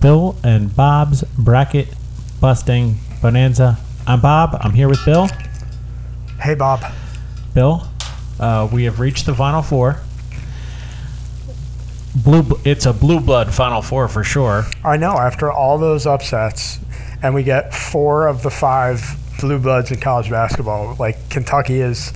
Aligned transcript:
Bill 0.00 0.36
and 0.42 0.74
Bob's 0.74 1.22
bracket 1.38 1.88
busting 2.40 2.96
bonanza. 3.22 3.78
I'm 4.08 4.20
Bob. 4.20 4.58
I'm 4.60 4.72
here 4.72 4.88
with 4.88 5.04
Bill. 5.04 5.28
Hey, 6.40 6.56
Bob. 6.56 6.84
Bill, 7.54 7.86
uh, 8.40 8.68
we 8.72 8.82
have 8.84 8.98
reached 8.98 9.26
the 9.26 9.36
final 9.36 9.62
four. 9.62 10.00
Blue, 12.16 12.44
it's 12.64 12.84
a 12.84 12.92
blue 12.92 13.20
blood 13.20 13.54
final 13.54 13.82
four 13.82 14.08
for 14.08 14.24
sure. 14.24 14.64
I 14.84 14.96
know. 14.96 15.16
After 15.16 15.52
all 15.52 15.78
those 15.78 16.06
upsets, 16.06 16.80
and 17.22 17.34
we 17.34 17.44
get 17.44 17.72
four 17.72 18.26
of 18.26 18.42
the 18.42 18.50
five 18.50 19.16
blue 19.38 19.60
bloods 19.60 19.92
in 19.92 20.00
college 20.00 20.28
basketball, 20.28 20.96
like 20.98 21.30
Kentucky 21.30 21.80
is 21.80 22.12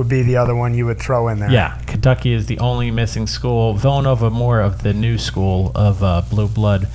would 0.00 0.08
be 0.08 0.22
the 0.22 0.36
other 0.36 0.54
one 0.54 0.72
you 0.72 0.86
would 0.86 0.98
throw 0.98 1.28
in 1.28 1.40
there. 1.40 1.50
Yeah, 1.50 1.78
Kentucky 1.86 2.32
is 2.32 2.46
the 2.46 2.58
only 2.58 2.90
missing 2.90 3.26
school. 3.26 3.74
Villanova 3.74 4.30
more 4.30 4.60
of 4.60 4.82
the 4.82 4.94
new 4.94 5.18
school 5.18 5.72
of 5.74 6.02
uh, 6.02 6.22
blue 6.30 6.48
blood, 6.48 6.88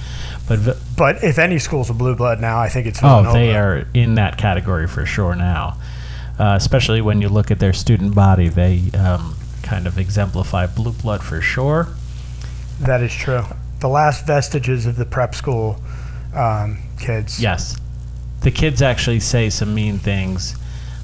but 0.47 0.57
Vi- 0.57 0.73
But 0.97 1.23
if 1.23 1.37
any 1.37 1.59
school's 1.59 1.91
a 1.91 1.93
blue 1.93 2.15
blood 2.15 2.41
now, 2.41 2.59
I 2.59 2.67
think 2.67 2.87
it's 2.87 2.99
Villanova. 2.99 3.29
oh, 3.29 3.33
they 3.33 3.55
are 3.55 3.87
in 3.93 4.15
that 4.15 4.37
category 4.39 4.87
for 4.87 5.05
sure 5.05 5.35
now. 5.35 5.77
Uh, 6.39 6.55
especially 6.57 6.99
when 6.99 7.21
you 7.21 7.29
look 7.29 7.51
at 7.51 7.59
their 7.59 7.73
student 7.73 8.15
body, 8.15 8.49
they 8.49 8.81
um, 8.97 9.35
kind 9.61 9.85
of 9.85 9.99
exemplify 9.99 10.65
blue 10.65 10.91
blood 10.93 11.21
for 11.21 11.41
sure. 11.41 11.89
That 12.79 13.01
is 13.03 13.13
true. 13.13 13.43
The 13.81 13.87
last 13.87 14.25
vestiges 14.25 14.87
of 14.87 14.95
the 14.95 15.05
prep 15.05 15.35
school 15.35 15.79
um, 16.33 16.79
kids. 16.99 17.39
Yes, 17.39 17.77
the 18.41 18.49
kids 18.51 18.81
actually 18.81 19.19
say 19.19 19.49
some 19.51 19.75
mean 19.75 19.99
things 19.99 20.55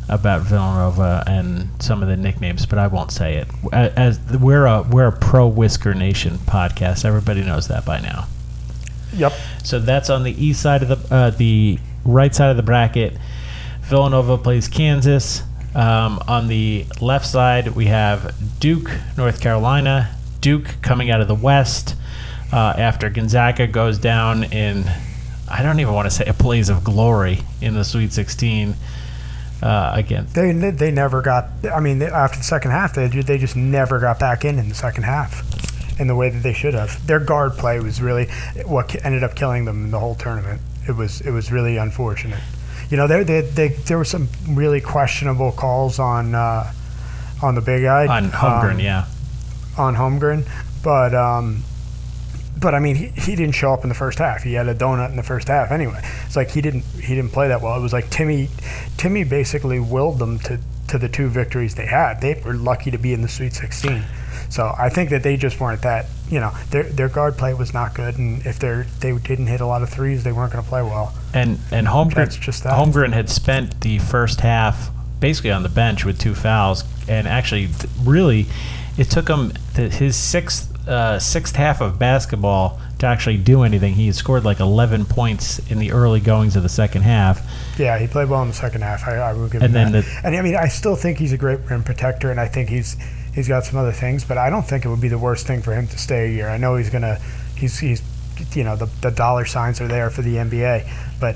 about 0.10 0.42
Villanova 0.42 1.24
and 1.28 1.70
some 1.82 2.02
of 2.02 2.10
the 2.10 2.18
nicknames, 2.18 2.66
but 2.66 2.78
I 2.80 2.88
won't 2.88 3.12
say 3.12 3.36
it. 3.36 3.48
As 3.74 4.20
we're 4.32 4.66
a 4.66 4.82
we're 4.82 5.08
a 5.08 5.12
pro 5.12 5.48
Whisker 5.48 5.94
Nation 5.94 6.38
podcast, 6.38 7.06
everybody 7.06 7.44
knows 7.44 7.68
that 7.70 7.86
by 7.86 8.00
now. 8.00 8.28
Yep. 9.14 9.34
So 9.64 9.80
that's 9.80 10.10
on 10.10 10.24
the 10.24 10.32
east 10.32 10.62
side 10.62 10.84
of 10.84 10.90
the 10.90 11.16
uh, 11.16 11.30
the 11.32 11.80
right 12.06 12.34
side 12.34 12.52
of 12.52 12.58
the 12.58 12.64
bracket. 12.64 13.18
Villanova 13.82 14.38
plays 14.38 14.68
Kansas. 14.68 15.44
Um, 15.74 16.22
on 16.28 16.48
the 16.50 16.86
left 17.00 17.26
side, 17.26 17.70
we 17.70 17.86
have 17.86 18.36
Duke, 18.60 18.92
North 19.18 19.40
Carolina. 19.40 20.16
Duke 20.42 20.76
coming 20.82 21.10
out 21.10 21.22
of 21.22 21.28
the 21.28 21.36
West 21.36 21.96
uh, 22.52 22.74
after 22.78 23.10
Gonzaga 23.10 23.68
goes 23.68 23.98
down 23.98 24.44
in, 24.46 24.84
I 25.50 25.64
don't 25.64 25.80
even 25.80 25.94
want 25.94 26.08
to 26.08 26.12
say 26.12 26.26
a 26.26 26.34
blaze 26.34 26.70
of 26.70 26.84
glory 26.84 27.42
in 27.62 27.76
the 27.76 27.84
Sweet 27.84 28.12
16 28.12 28.76
uh, 29.62 29.92
again. 29.94 30.28
They 30.34 30.52
they 30.52 30.92
never 30.92 31.22
got. 31.22 31.50
I 31.72 31.80
mean, 31.80 32.02
after 32.02 32.38
the 32.38 32.44
second 32.44 32.72
half, 32.72 32.94
they 32.96 33.08
they 33.08 33.38
just 33.38 33.56
never 33.56 34.00
got 34.00 34.20
back 34.20 34.44
in 34.46 34.60
in 34.60 34.70
the 34.70 34.76
second 34.76 35.04
half, 35.04 36.00
in 36.00 36.08
the 36.08 36.16
way 36.16 36.30
that 36.30 36.44
they 36.44 36.54
should 36.54 36.74
have. 36.74 37.06
Their 37.06 37.20
guard 37.20 37.54
play 37.54 37.80
was 37.80 38.02
really 38.02 38.28
what 38.66 39.04
ended 39.06 39.24
up 39.24 39.36
killing 39.36 39.66
them 39.66 39.86
in 39.86 39.92
the 39.92 40.00
whole 40.00 40.16
tournament. 40.16 40.62
It 40.88 40.96
was 40.96 41.22
it 41.22 41.32
was 41.32 41.52
really 41.52 41.78
unfortunate. 41.78 42.42
You 42.90 42.98
know, 42.98 43.08
there 43.08 43.24
they, 43.24 43.42
they, 43.42 43.68
there 43.70 43.98
were 43.98 44.06
some 44.06 44.28
really 44.50 44.82
questionable 44.82 45.52
calls 45.52 46.00
on 46.00 46.36
uh, 46.36 46.72
on 47.42 47.56
the 47.56 47.62
big 47.62 47.84
guy 47.84 48.08
On 48.08 48.30
Holmgren, 48.30 48.74
um, 48.74 48.80
yeah. 48.80 49.06
on 49.78 49.96
Holmgren, 49.96 50.48
but 50.84 51.16
um, 51.16 51.64
but 52.60 52.76
I 52.76 52.80
mean 52.80 52.96
he, 52.96 53.08
he 53.08 53.36
didn't 53.36 53.56
show 53.56 53.74
up 53.74 53.84
in 53.84 53.90
the 53.90 53.96
first 53.96 54.20
half. 54.20 54.44
He 54.44 54.54
had 54.54 54.68
a 54.68 54.76
donut 54.76 55.10
in 55.10 55.16
the 55.16 55.24
first 55.24 55.48
half 55.48 55.72
anyway. 55.72 56.02
It's 56.26 56.36
like 56.36 56.52
he 56.52 56.62
didn't 56.62 56.84
he 56.84 57.16
didn't 57.16 57.32
play 57.32 57.48
that 57.48 57.62
well. 57.62 57.78
It 57.78 57.82
was 57.82 57.94
like 57.94 58.10
Timmy 58.10 58.50
Timmy 58.98 59.24
basically 59.24 59.80
willed 59.80 60.20
them 60.20 60.40
to 60.40 60.60
to 60.88 60.98
the 60.98 61.10
two 61.10 61.30
victories 61.30 61.76
they 61.76 61.86
had. 61.86 62.22
They 62.22 62.42
were 62.46 62.54
lucky 62.54 62.92
to 62.92 62.98
be 62.98 63.14
in 63.14 63.22
the 63.22 63.30
Sweet 63.30 63.54
16. 63.54 64.04
So 64.50 64.76
I 64.78 64.90
think 64.90 65.10
that 65.12 65.24
they 65.24 65.38
just 65.38 65.60
weren't 65.62 65.82
that 65.84 66.08
you 66.30 66.40
know 66.40 66.52
their 66.70 66.84
their 66.84 67.10
guard 67.10 67.38
play 67.38 67.54
was 67.54 67.74
not 67.74 67.94
good, 67.94 68.18
and 68.18 68.46
if 68.46 68.60
they 68.60 68.84
they 69.00 69.18
didn't 69.18 69.48
hit 69.48 69.62
a 69.62 69.66
lot 69.66 69.82
of 69.82 69.90
threes, 69.90 70.24
they 70.24 70.32
weren't 70.32 70.52
going 70.52 70.64
to 70.64 70.70
play 70.70 70.82
well. 70.82 71.14
And 71.34 71.60
and 71.72 71.88
Holmgren, 71.88 72.16
That's 72.16 72.36
just 72.36 72.64
that. 72.64 72.74
Holmgren 72.74 73.14
had 73.14 73.30
spent 73.30 73.82
the 73.82 74.00
first 74.00 74.42
half 74.42 74.92
basically 75.20 75.52
on 75.52 75.64
the 75.64 75.70
bench 75.70 76.04
with 76.04 76.20
two 76.20 76.36
fouls, 76.36 76.84
and 77.08 77.28
actually, 77.28 77.70
really, 78.04 78.48
it 78.98 79.10
took 79.10 79.30
him 79.30 79.54
his 79.76 80.16
sixth 80.16 80.71
uh, 80.92 81.18
sixth 81.20 81.56
half 81.56 81.82
of 81.82 81.98
basketball 81.98 82.80
to 83.00 83.08
actually 83.08 83.38
do 83.38 83.64
anything. 83.64 83.94
He 83.94 84.12
scored 84.12 84.44
like 84.44 84.60
11 84.60 85.06
points 85.06 85.60
in 85.72 85.80
the 85.80 85.92
early 85.92 86.20
goings 86.20 86.56
of 86.56 86.64
the 86.64 86.70
second 86.70 87.04
half. 87.04 87.42
Yeah, 87.80 87.98
he 87.98 88.08
played 88.08 88.30
well 88.30 88.42
in 88.42 88.50
the 88.50 88.54
second 88.54 88.82
half. 88.82 89.08
I, 89.08 89.16
I 89.18 89.34
will 89.34 89.48
give 89.48 89.64
And 89.64 89.76
him 89.76 89.92
then 89.92 90.04
that. 90.04 90.22
and 90.26 90.36
I 90.36 90.42
mean, 90.42 90.56
I 90.56 90.68
still 90.68 90.96
think 90.96 91.18
he's 91.18 91.34
a 91.34 91.38
great 91.38 91.60
rim 91.70 91.84
protector, 91.84 92.30
and 92.30 92.40
I 92.40 92.48
think 92.48 92.70
he's 92.70 92.98
he's 93.34 93.48
got 93.48 93.64
some 93.64 93.80
other 93.80 93.94
things, 93.94 94.24
but 94.26 94.38
I 94.38 94.50
don't 94.50 94.64
think 94.68 94.84
it 94.86 94.90
would 94.90 95.02
be 95.02 95.08
the 95.08 95.18
worst 95.18 95.48
thing 95.48 95.62
for 95.62 95.74
him 95.74 95.88
to 95.88 95.98
stay 95.98 96.28
a 96.28 96.32
year. 96.32 96.50
I 96.50 96.58
know 96.58 96.76
he's 96.76 96.90
gonna 96.90 97.18
he's 97.56 97.80
he's 97.80 98.02
you 98.54 98.64
know 98.64 98.76
the 98.76 98.88
the 99.02 99.12
dollar 99.12 99.46
signs 99.46 99.80
are 99.82 99.88
there 99.88 100.10
for 100.10 100.22
the 100.22 100.36
NBA, 100.36 100.88
but 101.20 101.36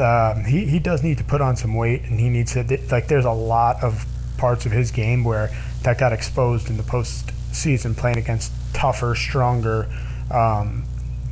um, 0.00 0.44
he 0.44 0.64
he 0.66 0.78
does 0.78 1.02
need 1.02 1.18
to 1.18 1.24
put 1.24 1.40
on 1.40 1.56
some 1.56 1.74
weight, 1.74 2.02
and 2.04 2.18
he 2.18 2.28
needs 2.30 2.54
to 2.54 2.62
like. 2.90 3.06
There's 3.08 3.24
a 3.26 3.30
lot 3.32 3.82
of 3.84 4.06
parts 4.38 4.66
of 4.66 4.72
his 4.72 4.90
game 4.90 5.22
where 5.22 5.50
that 5.82 5.98
got 5.98 6.12
exposed 6.12 6.70
in 6.70 6.76
the 6.76 6.82
postseason, 6.82 7.96
playing 7.96 8.16
against 8.18 8.50
tougher, 8.74 9.14
stronger. 9.14 9.86
Um, 10.30 10.84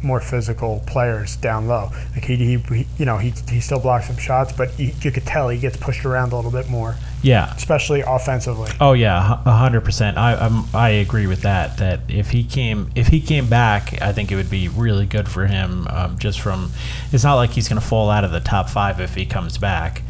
more 0.05 0.21
physical 0.21 0.83
players 0.89 1.37
down 1.37 1.69
low. 1.69 1.89
Like 2.13 2.25
he, 2.25 2.35
he, 2.35 2.57
he 2.57 2.87
you 2.99 3.05
know, 3.05 3.19
he, 3.19 3.31
he 3.49 3.61
still 3.61 3.79
blocks 3.79 4.09
some 4.09 4.17
shots, 4.17 4.51
but 4.53 4.71
he, 4.71 4.93
you 5.01 5.13
could 5.13 5.25
tell 5.25 5.49
he 5.49 5.61
gets 5.61 5.77
pushed 5.77 6.05
around 6.05 6.33
a 6.33 6.35
little 6.37 6.51
bit 6.51 6.69
more, 6.69 6.97
Yeah. 7.23 7.55
especially 7.55 8.01
offensively. 8.01 8.73
Oh 8.81 8.95
yeah, 8.95 9.41
a 9.47 9.53
hundred 9.53 9.83
percent. 9.83 10.19
I 10.19 10.35
I'm, 10.35 10.65
I 10.75 10.89
agree 10.89 11.29
with 11.29 11.43
that. 11.43 11.77
That 11.77 12.01
if 12.09 12.31
he 12.31 12.43
came 12.43 12.91
if 12.97 13.07
he 13.09 13.21
came 13.21 13.47
back, 13.49 14.03
I 14.03 14.13
think 14.13 14.33
it 14.33 14.35
would 14.35 14.51
be 14.51 14.67
really 14.67 15.07
good 15.07 15.29
for 15.29 15.47
him. 15.47 15.87
Um, 15.89 16.19
just 16.19 16.41
from, 16.41 16.73
it's 17.13 17.23
not 17.23 17.37
like 17.37 17.51
he's 17.51 17.69
going 17.69 17.81
to 17.81 17.87
fall 17.87 18.11
out 18.11 18.25
of 18.25 18.33
the 18.33 18.41
top 18.41 18.69
five 18.71 18.99
if 19.01 19.15
he 19.15 19.25
comes 19.25 19.57
back. 19.57 20.03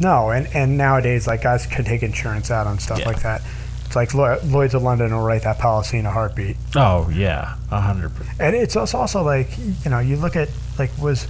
No, 0.00 0.30
and, 0.30 0.46
and 0.54 0.78
nowadays, 0.78 1.26
like 1.26 1.42
guys 1.42 1.66
can 1.66 1.84
take 1.84 2.02
insurance 2.02 2.50
out 2.50 2.66
on 2.66 2.78
stuff 2.78 3.00
Yeah. 3.00 3.08
like 3.08 3.20
that. 3.22 3.42
Like 3.96 4.14
Lloyd's 4.14 4.74
of 4.74 4.82
London 4.82 5.12
will 5.12 5.24
write 5.24 5.42
that 5.42 5.58
policy 5.58 5.98
in 5.98 6.06
a 6.06 6.10
heartbeat. 6.10 6.56
Oh 6.76 7.10
yeah, 7.12 7.56
a 7.70 7.80
hundred 7.80 8.14
percent. 8.14 8.38
And 8.38 8.54
it's 8.54 8.76
also 8.76 9.22
like 9.22 9.48
you 9.58 9.90
know 9.90 9.98
you 9.98 10.16
look 10.16 10.36
at 10.36 10.48
like 10.78 10.96
was 10.98 11.26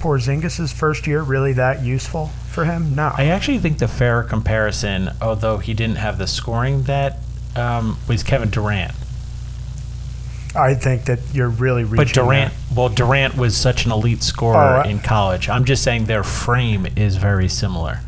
Porzingis' 0.00 0.72
first 0.72 1.06
year 1.06 1.22
really 1.22 1.52
that 1.54 1.82
useful 1.82 2.26
for 2.50 2.64
him? 2.64 2.94
No. 2.96 3.12
I 3.16 3.26
actually 3.26 3.58
think 3.58 3.78
the 3.78 3.88
fair 3.88 4.22
comparison, 4.24 5.10
although 5.22 5.58
he 5.58 5.74
didn't 5.74 5.96
have 5.96 6.18
the 6.18 6.26
scoring 6.26 6.82
that 6.82 7.18
um, 7.54 7.96
was 8.08 8.22
Kevin 8.24 8.50
Durant. 8.50 8.92
I 10.54 10.74
think 10.74 11.04
that 11.06 11.20
you're 11.32 11.48
really 11.48 11.84
reaching. 11.84 11.96
But 11.96 12.08
Durant, 12.12 12.52
there. 12.52 12.76
well, 12.76 12.88
Durant 12.90 13.36
was 13.36 13.56
such 13.56 13.86
an 13.86 13.92
elite 13.92 14.22
scorer 14.22 14.58
I- 14.84 14.88
in 14.88 14.98
college. 14.98 15.48
I'm 15.48 15.64
just 15.64 15.82
saying 15.82 16.06
their 16.06 16.24
frame 16.24 16.86
is 16.96 17.16
very 17.16 17.48
similar. 17.48 18.00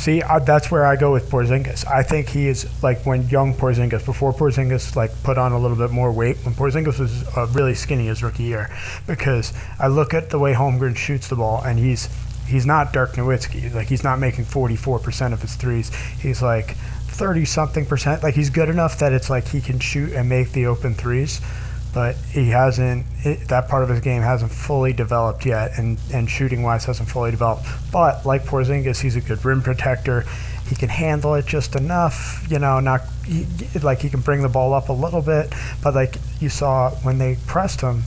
See, 0.00 0.22
that's 0.46 0.70
where 0.70 0.86
I 0.86 0.96
go 0.96 1.12
with 1.12 1.28
Porzingis. 1.28 1.86
I 1.86 2.02
think 2.02 2.30
he 2.30 2.48
is 2.48 2.66
like 2.82 3.04
when 3.04 3.28
young 3.28 3.52
Porzingis, 3.52 4.02
before 4.06 4.32
Porzingis 4.32 4.96
like 4.96 5.10
put 5.22 5.36
on 5.36 5.52
a 5.52 5.58
little 5.58 5.76
bit 5.76 5.90
more 5.90 6.10
weight, 6.10 6.38
when 6.38 6.54
Porzingis 6.54 6.98
was 6.98 7.28
uh, 7.36 7.46
really 7.48 7.74
skinny 7.74 8.06
his 8.06 8.22
rookie 8.22 8.44
year, 8.44 8.74
because 9.06 9.52
I 9.78 9.88
look 9.88 10.14
at 10.14 10.30
the 10.30 10.38
way 10.38 10.54
Holmgren 10.54 10.96
shoots 10.96 11.28
the 11.28 11.36
ball, 11.36 11.62
and 11.62 11.78
he's 11.78 12.08
he's 12.46 12.64
not 12.64 12.94
Dirk 12.94 13.12
Nowitzki. 13.12 13.74
Like 13.74 13.88
he's 13.88 14.02
not 14.02 14.18
making 14.18 14.46
44% 14.46 15.34
of 15.34 15.42
his 15.42 15.56
threes. 15.56 15.94
He's 16.18 16.40
like 16.40 16.76
30 17.08 17.44
something 17.44 17.84
percent. 17.84 18.22
Like 18.22 18.34
he's 18.34 18.48
good 18.48 18.70
enough 18.70 18.98
that 19.00 19.12
it's 19.12 19.28
like 19.28 19.48
he 19.48 19.60
can 19.60 19.78
shoot 19.80 20.14
and 20.14 20.30
make 20.30 20.52
the 20.52 20.64
open 20.64 20.94
threes. 20.94 21.42
But 21.92 22.16
he 22.16 22.50
hasn't. 22.50 23.06
It, 23.24 23.48
that 23.48 23.68
part 23.68 23.82
of 23.82 23.88
his 23.88 24.00
game 24.00 24.22
hasn't 24.22 24.52
fully 24.52 24.92
developed 24.92 25.44
yet, 25.44 25.72
and, 25.76 25.98
and 26.12 26.30
shooting 26.30 26.62
wise 26.62 26.84
hasn't 26.84 27.08
fully 27.08 27.30
developed. 27.30 27.66
But 27.92 28.24
like 28.24 28.44
Porzingis, 28.44 29.00
he's 29.00 29.16
a 29.16 29.20
good 29.20 29.44
rim 29.44 29.62
protector. 29.62 30.24
He 30.68 30.76
can 30.76 30.88
handle 30.88 31.34
it 31.34 31.46
just 31.46 31.74
enough, 31.74 32.46
you 32.48 32.60
know. 32.60 32.78
Not 32.78 33.02
he, 33.26 33.44
like 33.80 34.00
he 34.00 34.08
can 34.08 34.20
bring 34.20 34.42
the 34.42 34.48
ball 34.48 34.72
up 34.72 34.88
a 34.88 34.92
little 34.92 35.20
bit, 35.20 35.52
but 35.82 35.94
like 35.94 36.16
you 36.40 36.48
saw 36.48 36.90
when 37.02 37.18
they 37.18 37.36
pressed 37.46 37.80
him, 37.80 38.04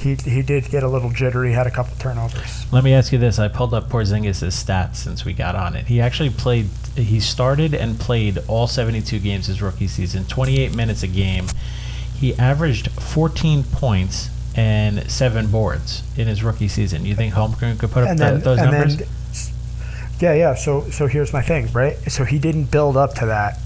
he 0.00 0.14
he 0.14 0.42
did 0.42 0.68
get 0.70 0.82
a 0.82 0.88
little 0.88 1.10
jittery, 1.10 1.52
had 1.52 1.66
a 1.66 1.70
couple 1.70 1.94
turnovers. 1.98 2.66
Let 2.72 2.84
me 2.84 2.92
ask 2.94 3.12
you 3.12 3.18
this: 3.18 3.38
I 3.38 3.48
pulled 3.48 3.74
up 3.74 3.88
Porzingis' 3.88 4.42
stats 4.48 4.96
since 4.96 5.24
we 5.24 5.32
got 5.32 5.54
on 5.54 5.76
it. 5.76 5.86
He 5.86 6.00
actually 6.00 6.30
played. 6.30 6.66
He 6.96 7.20
started 7.20 7.74
and 7.74 7.98
played 8.00 8.38
all 8.48 8.66
72 8.66 9.18
games 9.20 9.46
his 9.46 9.62
rookie 9.62 9.86
season, 9.86 10.24
28 10.24 10.74
minutes 10.74 11.02
a 11.02 11.06
game. 11.06 11.46
He 12.20 12.34
averaged 12.36 12.90
14 12.92 13.64
points 13.64 14.28
and 14.54 15.10
seven 15.10 15.46
boards 15.50 16.02
in 16.16 16.28
his 16.28 16.42
rookie 16.44 16.68
season. 16.68 17.06
You 17.06 17.14
think 17.14 17.34
Holmgren 17.34 17.78
could 17.78 17.90
put 17.90 18.04
up 18.06 18.16
then 18.18 18.40
those 18.40 18.58
numbers? 18.58 18.96
then 18.98 19.08
yeah 20.20 20.34
yeah 20.34 20.54
so 20.54 20.82
so 20.90 21.06
here's 21.06 21.32
my 21.32 21.40
thing 21.40 21.66
right 21.72 21.96
so 22.10 22.24
he 22.26 22.38
didn't 22.38 22.64
build 22.70 22.94
up 22.94 23.14
to 23.14 23.24
that 23.24 23.58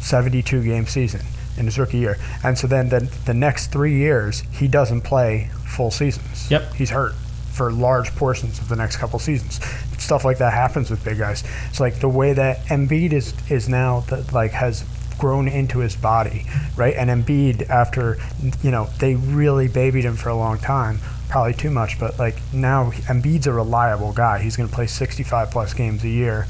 72 0.00 0.62
game 0.62 0.86
season 0.86 1.20
in 1.56 1.64
his 1.64 1.78
rookie 1.80 1.98
year 1.98 2.16
and 2.44 2.56
so 2.56 2.68
then 2.68 2.88
the, 2.90 3.00
the 3.24 3.34
next 3.34 3.72
three 3.72 3.94
years 3.96 4.42
he 4.52 4.68
doesn't 4.68 5.00
play 5.00 5.50
full 5.66 5.90
seasons 5.90 6.48
Yep. 6.48 6.74
he's 6.74 6.90
hurt 6.90 7.14
for 7.52 7.72
large 7.72 8.14
portions 8.14 8.60
of 8.60 8.68
the 8.68 8.76
next 8.76 8.98
couple 8.98 9.18
seasons 9.18 9.58
stuff 9.98 10.24
like 10.24 10.38
that 10.38 10.52
happens 10.52 10.90
with 10.90 11.04
big 11.04 11.18
guys 11.18 11.42
it's 11.68 11.80
like 11.80 11.98
the 11.98 12.08
way 12.08 12.32
that 12.34 12.58
Embiid 12.66 13.12
is 13.12 13.34
is 13.50 13.68
now 13.68 14.00
that 14.08 14.32
like 14.32 14.52
has 14.52 14.84
grown 15.18 15.48
into 15.48 15.78
his 15.78 15.96
body, 15.96 16.46
right? 16.76 16.94
And 16.94 17.10
Embiid, 17.10 17.68
after 17.68 18.18
you 18.62 18.70
know 18.70 18.88
they 18.98 19.14
really 19.14 19.68
babied 19.68 20.04
him 20.04 20.16
for 20.16 20.28
a 20.28 20.36
long 20.36 20.58
time, 20.58 21.00
probably 21.28 21.54
too 21.54 21.70
much, 21.70 21.98
but 21.98 22.18
like 22.18 22.36
now 22.52 22.90
Embiid's 22.90 23.46
a 23.46 23.52
reliable 23.52 24.12
guy. 24.12 24.38
He's 24.40 24.56
going 24.56 24.68
to 24.68 24.74
play 24.74 24.86
65 24.86 25.50
plus 25.50 25.74
games 25.74 26.04
a 26.04 26.08
year. 26.08 26.46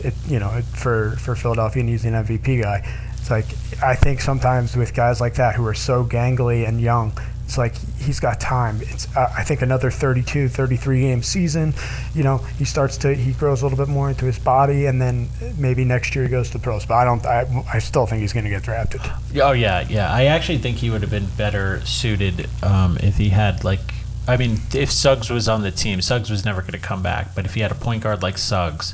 It, 0.00 0.14
you 0.26 0.38
know, 0.38 0.60
for 0.74 1.12
for 1.16 1.34
Philadelphia, 1.34 1.80
and 1.80 1.88
he's 1.88 2.04
an 2.04 2.12
MVP 2.12 2.62
guy. 2.62 2.86
It's 3.14 3.30
like 3.30 3.46
I 3.82 3.94
think 3.94 4.20
sometimes 4.20 4.76
with 4.76 4.94
guys 4.94 5.20
like 5.20 5.34
that 5.34 5.54
who 5.56 5.66
are 5.66 5.74
so 5.74 6.04
gangly 6.04 6.68
and 6.68 6.80
young, 6.80 7.12
it's 7.46 7.56
like 7.56 7.76
he's 7.98 8.18
got 8.18 8.40
time. 8.40 8.80
It's 8.82 9.06
uh, 9.16 9.32
I 9.36 9.44
think 9.44 9.62
another 9.62 9.88
32, 9.88 10.48
33 10.48 11.00
game 11.00 11.22
season. 11.22 11.74
You 12.12 12.24
know, 12.24 12.38
he 12.38 12.64
starts 12.64 12.96
to 12.98 13.14
he 13.14 13.32
grows 13.32 13.62
a 13.62 13.66
little 13.66 13.78
bit 13.78 13.88
more 13.88 14.08
into 14.08 14.24
his 14.24 14.38
body, 14.38 14.86
and 14.86 15.00
then 15.00 15.28
maybe 15.56 15.84
next 15.84 16.16
year 16.16 16.24
he 16.24 16.30
goes 16.30 16.48
to 16.48 16.58
the 16.58 16.62
pros. 16.62 16.84
But 16.86 16.94
I 16.94 17.04
don't. 17.04 17.24
I, 17.24 17.64
I 17.72 17.78
still 17.78 18.04
think 18.04 18.22
he's 18.22 18.32
going 18.32 18.44
to 18.44 18.50
get 18.50 18.64
drafted. 18.64 19.00
Oh 19.40 19.52
yeah, 19.52 19.86
yeah. 19.88 20.12
I 20.12 20.24
actually 20.24 20.58
think 20.58 20.78
he 20.78 20.90
would 20.90 21.02
have 21.02 21.10
been 21.10 21.28
better 21.36 21.84
suited 21.86 22.48
um, 22.64 22.98
if 23.00 23.16
he 23.16 23.28
had 23.28 23.62
like. 23.62 23.80
I 24.28 24.36
mean, 24.36 24.58
if 24.74 24.90
Suggs 24.90 25.30
was 25.30 25.48
on 25.48 25.62
the 25.62 25.70
team, 25.70 26.00
Suggs 26.00 26.30
was 26.30 26.44
never 26.44 26.60
going 26.60 26.72
to 26.72 26.80
come 26.80 27.00
back. 27.00 27.32
But 27.36 27.44
if 27.44 27.54
he 27.54 27.60
had 27.60 27.70
a 27.70 27.76
point 27.76 28.02
guard 28.02 28.24
like 28.24 28.38
Suggs, 28.38 28.92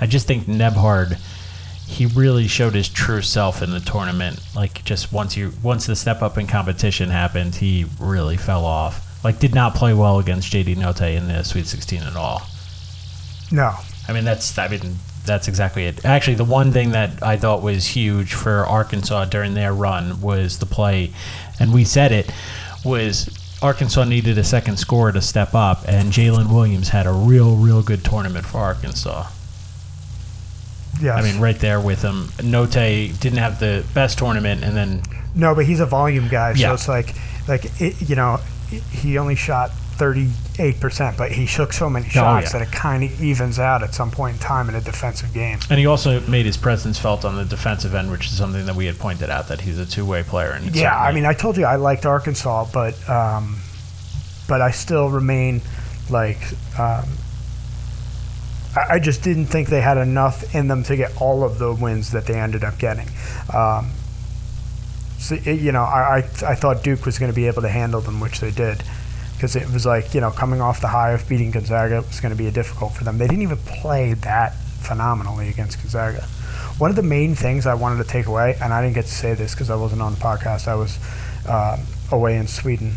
I 0.00 0.06
just 0.06 0.26
think 0.26 0.46
Nembhard 0.46 1.20
he 1.92 2.06
really 2.06 2.48
showed 2.48 2.74
his 2.74 2.88
true 2.88 3.22
self 3.22 3.62
in 3.62 3.70
the 3.70 3.80
tournament. 3.80 4.40
Like 4.54 4.84
just 4.84 5.12
once 5.12 5.36
you 5.36 5.52
once 5.62 5.86
the 5.86 5.96
step 5.96 6.22
up 6.22 6.38
in 6.38 6.46
competition 6.46 7.10
happened, 7.10 7.56
he 7.56 7.86
really 8.00 8.36
fell 8.36 8.64
off. 8.64 9.24
Like 9.24 9.38
did 9.38 9.54
not 9.54 9.74
play 9.74 9.94
well 9.94 10.18
against 10.18 10.52
JD 10.52 10.76
Notae 10.76 11.16
in 11.16 11.28
the 11.28 11.42
Sweet 11.42 11.66
16 11.66 12.02
at 12.02 12.16
all. 12.16 12.42
No. 13.50 13.74
I 14.08 14.12
mean 14.12 14.24
that's 14.24 14.58
I 14.58 14.68
mean 14.68 14.96
that's 15.24 15.48
exactly 15.48 15.84
it. 15.84 16.04
Actually, 16.04 16.34
the 16.34 16.44
one 16.44 16.72
thing 16.72 16.90
that 16.90 17.22
I 17.22 17.36
thought 17.36 17.62
was 17.62 17.86
huge 17.86 18.34
for 18.34 18.66
Arkansas 18.66 19.26
during 19.26 19.54
their 19.54 19.72
run 19.72 20.20
was 20.20 20.58
the 20.58 20.66
play, 20.66 21.12
and 21.60 21.72
we 21.72 21.84
said 21.84 22.10
it 22.10 22.30
was 22.84 23.30
Arkansas 23.62 24.04
needed 24.04 24.38
a 24.38 24.44
second 24.44 24.78
scorer 24.78 25.12
to 25.12 25.20
step 25.20 25.54
up, 25.54 25.84
and 25.86 26.10
Jalen 26.12 26.52
Williams 26.52 26.88
had 26.88 27.06
a 27.06 27.12
real, 27.12 27.54
real 27.56 27.82
good 27.82 28.04
tournament 28.04 28.44
for 28.44 28.58
Arkansas. 28.58 29.28
Yes. 31.00 31.18
I 31.18 31.22
mean, 31.22 31.40
right 31.40 31.58
there 31.58 31.80
with 31.80 32.02
him. 32.02 32.28
Note 32.42 32.72
didn't 32.72 33.38
have 33.38 33.58
the 33.60 33.84
best 33.94 34.18
tournament, 34.18 34.62
and 34.62 34.76
then 34.76 35.02
No, 35.34 35.54
but 35.54 35.64
he's 35.64 35.80
a 35.80 35.86
volume 35.86 36.28
guy, 36.28 36.52
so 36.54 36.60
Yeah. 36.60 36.74
it's 36.74 36.88
like, 36.88 37.14
like 37.48 37.64
it, 37.80 38.00
you 38.08 38.14
know, 38.16 38.38
he 38.90 39.18
only 39.18 39.34
shot 39.34 39.70
thirty 39.96 40.30
eight 40.58 40.80
percent, 40.80 41.16
but 41.16 41.32
he 41.32 41.46
shook 41.46 41.72
so 41.72 41.88
many 41.88 42.08
shots 42.08 42.54
Oh, 42.54 42.58
yeah. 42.58 42.64
that 42.64 42.68
it 42.68 42.72
kind 42.74 43.04
of 43.04 43.22
evens 43.22 43.58
out 43.58 43.82
at 43.82 43.94
some 43.94 44.10
point 44.10 44.34
in 44.36 44.40
time 44.40 44.68
in 44.68 44.74
a 44.74 44.80
defensive 44.80 45.32
game. 45.32 45.58
and 45.70 45.78
he 45.78 45.86
also 45.86 46.20
made 46.28 46.44
his 46.46 46.56
presence 46.56 46.98
felt 46.98 47.24
on 47.24 47.36
the 47.36 47.44
defensive 47.44 47.94
end, 47.94 48.10
which 48.10 48.26
is 48.26 48.36
something 48.36 48.66
that 48.66 48.74
we 48.74 48.86
had 48.86 48.98
pointed 48.98 49.30
out 49.30 49.48
that 49.48 49.60
he's 49.62 49.78
a 49.78 49.86
two 49.86 50.04
way 50.04 50.22
player. 50.22 50.50
And 50.50 50.74
Yeah, 50.74 50.94
I 50.94 51.04
certainly- 51.06 51.20
mean, 51.22 51.30
I 51.30 51.34
told 51.34 51.56
you 51.56 51.64
I 51.64 51.76
liked 51.76 52.04
Arkansas, 52.06 52.66
but 52.72 52.94
um, 53.08 53.56
but 54.48 54.60
I 54.60 54.70
still 54.72 55.08
remain 55.08 55.62
like 56.10 56.38
um, 56.78 57.06
I, 58.76 58.94
I 58.94 58.98
just 58.98 59.22
didn't 59.22 59.46
think 59.46 59.68
they 59.68 59.80
had 59.80 59.98
enough 59.98 60.54
in 60.54 60.68
them 60.68 60.82
to 60.84 60.96
get 60.96 61.20
all 61.20 61.44
of 61.44 61.58
the 61.58 61.72
wins 61.72 62.12
that 62.12 62.26
they 62.26 62.34
ended 62.34 62.64
up 62.64 62.78
getting. 62.78 63.08
Um, 63.54 63.90
so 65.18 65.36
it, 65.36 65.60
you 65.60 65.72
know, 65.72 65.82
I, 65.82 66.18
I 66.18 66.50
I 66.50 66.54
thought 66.54 66.82
Duke 66.82 67.06
was 67.06 67.18
going 67.18 67.30
to 67.30 67.36
be 67.36 67.46
able 67.46 67.62
to 67.62 67.68
handle 67.68 68.00
them, 68.00 68.20
which 68.20 68.40
they 68.40 68.50
did. 68.50 68.82
Because 69.34 69.56
it 69.56 69.68
was 69.72 69.84
like, 69.84 70.14
you 70.14 70.20
know, 70.20 70.30
coming 70.30 70.60
off 70.60 70.80
the 70.80 70.86
high 70.86 71.10
of 71.12 71.28
beating 71.28 71.50
Gonzaga 71.50 71.98
it 71.98 72.06
was 72.06 72.20
going 72.20 72.30
to 72.30 72.40
be 72.40 72.48
difficult 72.52 72.92
for 72.92 73.02
them. 73.02 73.18
They 73.18 73.26
didn't 73.26 73.42
even 73.42 73.58
play 73.58 74.14
that 74.14 74.54
phenomenally 74.54 75.48
against 75.48 75.78
Gonzaga. 75.78 76.22
One 76.78 76.90
of 76.90 76.96
the 76.96 77.02
main 77.02 77.34
things 77.34 77.66
I 77.66 77.74
wanted 77.74 78.04
to 78.04 78.08
take 78.08 78.26
away, 78.26 78.56
and 78.62 78.72
I 78.72 78.82
didn't 78.82 78.94
get 78.94 79.06
to 79.06 79.12
say 79.12 79.34
this 79.34 79.52
because 79.52 79.68
I 79.68 79.74
wasn't 79.74 80.00
on 80.00 80.14
the 80.14 80.20
podcast, 80.20 80.68
I 80.68 80.76
was 80.76 80.98
um, 81.48 81.84
away 82.12 82.36
in 82.36 82.46
Sweden 82.46 82.94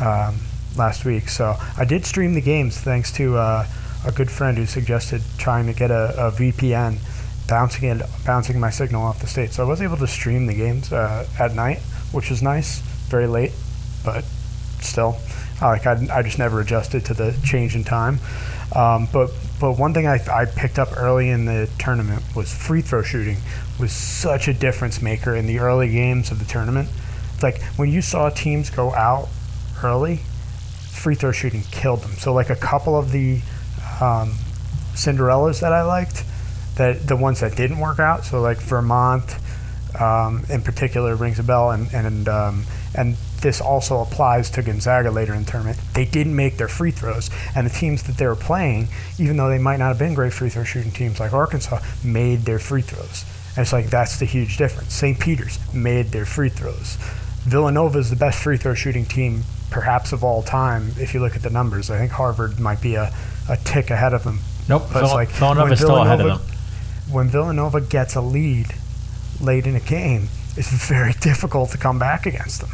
um, 0.00 0.36
last 0.76 1.06
week. 1.06 1.30
So 1.30 1.56
I 1.78 1.84
did 1.86 2.04
stream 2.04 2.34
the 2.34 2.42
games 2.42 2.78
thanks 2.78 3.10
to 3.12 3.36
uh, 3.36 3.66
a 4.06 4.12
good 4.12 4.30
friend 4.30 4.56
who 4.56 4.66
suggested 4.66 5.22
trying 5.36 5.66
to 5.66 5.72
get 5.72 5.90
a, 5.90 6.28
a 6.28 6.30
VPN, 6.30 6.98
bouncing 7.48 7.88
it, 7.90 8.02
bouncing 8.24 8.58
my 8.60 8.70
signal 8.70 9.02
off 9.02 9.20
the 9.20 9.26
state. 9.26 9.52
So 9.52 9.64
I 9.64 9.68
was 9.68 9.82
able 9.82 9.96
to 9.98 10.06
stream 10.06 10.46
the 10.46 10.54
games 10.54 10.92
uh, 10.92 11.26
at 11.38 11.54
night, 11.54 11.78
which 12.12 12.30
was 12.30 12.42
nice, 12.42 12.80
very 13.08 13.26
late, 13.26 13.52
but 14.04 14.24
still, 14.80 15.18
uh, 15.60 15.68
like 15.68 15.86
I, 15.86 16.06
I 16.12 16.22
just 16.22 16.38
never 16.38 16.60
adjusted 16.60 17.04
to 17.06 17.14
the 17.14 17.36
change 17.44 17.74
in 17.74 17.84
time. 17.84 18.18
Um, 18.74 19.08
but 19.12 19.30
but 19.58 19.78
one 19.78 19.94
thing 19.94 20.06
I, 20.06 20.18
I 20.30 20.44
picked 20.44 20.78
up 20.78 20.96
early 20.96 21.30
in 21.30 21.46
the 21.46 21.68
tournament 21.78 22.22
was 22.34 22.52
free 22.52 22.82
throw 22.82 23.02
shooting 23.02 23.38
was 23.80 23.92
such 23.92 24.48
a 24.48 24.54
difference 24.54 25.00
maker 25.00 25.34
in 25.34 25.46
the 25.46 25.60
early 25.60 25.90
games 25.90 26.30
of 26.30 26.38
the 26.38 26.44
tournament. 26.44 26.88
Like 27.42 27.62
when 27.76 27.90
you 27.90 28.02
saw 28.02 28.28
teams 28.28 28.70
go 28.70 28.92
out 28.94 29.28
early, 29.82 30.20
free 30.90 31.14
throw 31.14 31.32
shooting 31.32 31.62
killed 31.70 32.02
them. 32.02 32.12
So 32.12 32.34
like 32.34 32.50
a 32.50 32.56
couple 32.56 32.98
of 32.98 33.12
the 33.12 33.40
um, 34.00 34.34
Cinderellas 34.94 35.60
that 35.60 35.72
I 35.72 35.82
liked, 35.82 36.24
that 36.76 37.06
the 37.06 37.16
ones 37.16 37.40
that 37.40 37.56
didn't 37.56 37.78
work 37.78 37.98
out. 37.98 38.24
So 38.24 38.40
like 38.40 38.58
Vermont, 38.58 39.36
um, 40.00 40.44
in 40.48 40.62
particular, 40.62 41.14
rings 41.16 41.38
a 41.38 41.42
bell, 41.42 41.70
and 41.70 41.92
and 41.92 42.28
um, 42.28 42.64
and 42.94 43.16
this 43.40 43.60
also 43.60 44.00
applies 44.00 44.50
to 44.50 44.62
Gonzaga 44.62 45.10
later 45.10 45.34
in 45.34 45.44
the 45.44 45.50
tournament. 45.50 45.78
They 45.94 46.04
didn't 46.04 46.34
make 46.34 46.56
their 46.56 46.68
free 46.68 46.90
throws, 46.90 47.30
and 47.54 47.66
the 47.66 47.70
teams 47.70 48.02
that 48.04 48.16
they 48.16 48.26
were 48.26 48.36
playing, 48.36 48.88
even 49.18 49.36
though 49.36 49.48
they 49.48 49.58
might 49.58 49.78
not 49.78 49.88
have 49.88 49.98
been 49.98 50.14
great 50.14 50.32
free 50.32 50.48
throw 50.48 50.64
shooting 50.64 50.92
teams 50.92 51.20
like 51.20 51.32
Arkansas, 51.32 51.80
made 52.04 52.40
their 52.40 52.58
free 52.58 52.82
throws. 52.82 53.24
And 53.56 53.62
it's 53.62 53.72
like 53.72 53.86
that's 53.86 54.18
the 54.18 54.26
huge 54.26 54.56
difference. 54.56 54.92
St. 54.92 55.18
Peter's 55.18 55.58
made 55.72 56.06
their 56.06 56.26
free 56.26 56.48
throws. 56.48 56.96
Villanova 57.44 57.98
is 57.98 58.10
the 58.10 58.16
best 58.16 58.42
free 58.42 58.56
throw 58.56 58.74
shooting 58.74 59.04
team, 59.04 59.44
perhaps 59.70 60.12
of 60.12 60.24
all 60.24 60.42
time. 60.42 60.90
If 60.98 61.14
you 61.14 61.20
look 61.20 61.36
at 61.36 61.42
the 61.42 61.50
numbers, 61.50 61.90
I 61.90 61.98
think 61.98 62.12
Harvard 62.12 62.58
might 62.58 62.82
be 62.82 62.96
a, 62.96 63.14
a 63.48 63.56
tick 63.56 63.90
ahead 63.90 64.12
of 64.12 64.24
them. 64.24 64.40
nope. 64.68 64.84
But 64.92 65.04
it's 65.04 65.12
like 65.12 65.28
Villanova 65.30 65.64
when 65.64 65.72
is 65.72 65.78
still 65.78 65.96
ahead 66.02 66.20
of 66.20 66.26
them. 66.26 66.56
when 67.10 67.28
Villanova 67.28 67.80
gets 67.80 68.14
a 68.14 68.20
lead 68.20 68.74
late 69.40 69.66
in 69.66 69.74
a 69.76 69.80
game, 69.80 70.28
it's 70.56 70.70
very 70.88 71.12
difficult 71.20 71.70
to 71.70 71.78
come 71.78 71.98
back 71.98 72.26
against 72.26 72.60
them. 72.60 72.70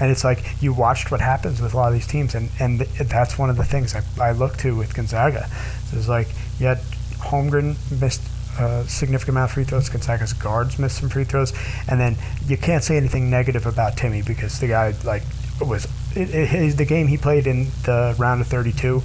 And 0.00 0.10
it's 0.10 0.24
like 0.24 0.42
you 0.62 0.72
watched 0.72 1.10
what 1.10 1.20
happens 1.20 1.60
with 1.60 1.74
a 1.74 1.76
lot 1.76 1.88
of 1.88 1.94
these 1.94 2.06
teams, 2.06 2.34
and, 2.34 2.48
and 2.58 2.80
th- 2.80 3.08
that's 3.08 3.38
one 3.38 3.50
of 3.50 3.56
the 3.56 3.64
things 3.64 3.94
I, 3.94 4.02
I 4.18 4.32
look 4.32 4.56
to 4.58 4.74
with 4.74 4.94
Gonzaga. 4.94 5.48
It's 5.92 6.08
like 6.08 6.28
you 6.58 6.66
had 6.66 6.78
Holmgren 7.18 7.76
missed 8.00 8.22
a 8.58 8.84
significant 8.88 9.36
amount 9.36 9.50
of 9.50 9.54
free 9.54 9.64
throws, 9.64 9.88
Gonzaga's 9.88 10.32
guards 10.32 10.78
missed 10.78 10.98
some 10.98 11.08
free 11.10 11.24
throws, 11.24 11.52
and 11.88 12.00
then 12.00 12.16
you 12.46 12.56
can't 12.56 12.82
say 12.82 12.96
anything 12.96 13.30
negative 13.30 13.66
about 13.66 13.96
Timmy 13.96 14.22
because 14.22 14.58
the 14.58 14.68
guy 14.68 14.94
like 15.04 15.22
was 15.60 15.86
it, 16.16 16.34
it, 16.34 16.48
his, 16.48 16.76
the 16.76 16.86
game 16.86 17.06
he 17.06 17.16
played 17.18 17.46
in 17.46 17.66
the 17.84 18.14
round 18.18 18.40
of 18.40 18.46
32 18.46 19.02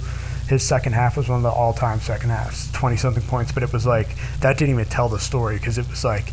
his 0.48 0.62
second 0.62 0.92
half 0.92 1.16
was 1.16 1.28
one 1.28 1.38
of 1.38 1.42
the 1.42 1.50
all-time 1.50 2.00
second 2.00 2.30
halves 2.30 2.70
20 2.72 2.96
something 2.96 3.22
points 3.24 3.52
but 3.52 3.62
it 3.62 3.72
was 3.72 3.84
like 3.84 4.08
that 4.40 4.56
didn't 4.58 4.74
even 4.74 4.84
tell 4.84 5.08
the 5.08 5.18
story 5.18 5.56
because 5.56 5.78
it 5.78 5.88
was 5.88 6.04
like 6.04 6.32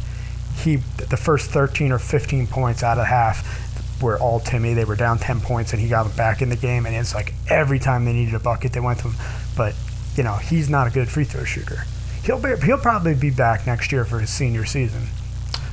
he 0.56 0.76
the 0.76 1.18
first 1.18 1.52
13 1.52 1.92
or 1.92 2.00
15 2.00 2.48
points 2.48 2.84
out 2.84 2.94
of 2.94 3.00
the 3.00 3.06
half 3.06 3.64
were 4.02 4.20
all 4.20 4.40
Timmy. 4.40 4.74
They 4.74 4.86
were 4.86 4.96
down 4.96 5.18
10 5.18 5.40
points 5.42 5.72
and 5.74 5.82
he 5.82 5.88
got 5.88 6.04
them 6.04 6.16
back 6.16 6.42
in 6.42 6.50
the 6.50 6.56
game 6.56 6.86
and 6.86 6.96
it's 6.96 7.16
like 7.16 7.34
every 7.50 7.80
time 7.80 8.06
they 8.06 8.14
needed 8.14 8.34
a 8.34 8.40
bucket 8.40 8.74
they 8.74 8.80
went 8.80 9.00
to 9.00 9.10
him. 9.10 9.16
But 9.56 9.76
you 10.16 10.24
know 10.24 10.36
he's 10.36 10.70
not 10.70 10.88
a 10.88 10.92
good 10.92 11.10
free 11.10 11.24
throw 11.24 11.44
shooter. 11.44 11.86
He'll 12.24 12.40
be, 12.40 12.56
he'll 12.66 12.78
probably 12.78 13.16
be 13.16 13.32
back 13.32 13.66
next 13.66 13.92
year 13.92 14.06
for 14.06 14.20
his 14.20 14.30
senior 14.30 14.66
season. 14.66 15.08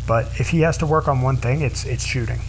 But 0.07 0.27
if 0.41 0.49
he 0.49 0.61
has 0.63 0.79
to 0.79 0.87
work 0.87 1.09
on 1.09 1.21
one 1.21 1.37
thing 1.37 1.61
it's 1.61 1.85
it's 1.85 2.05
shooting. 2.05 2.41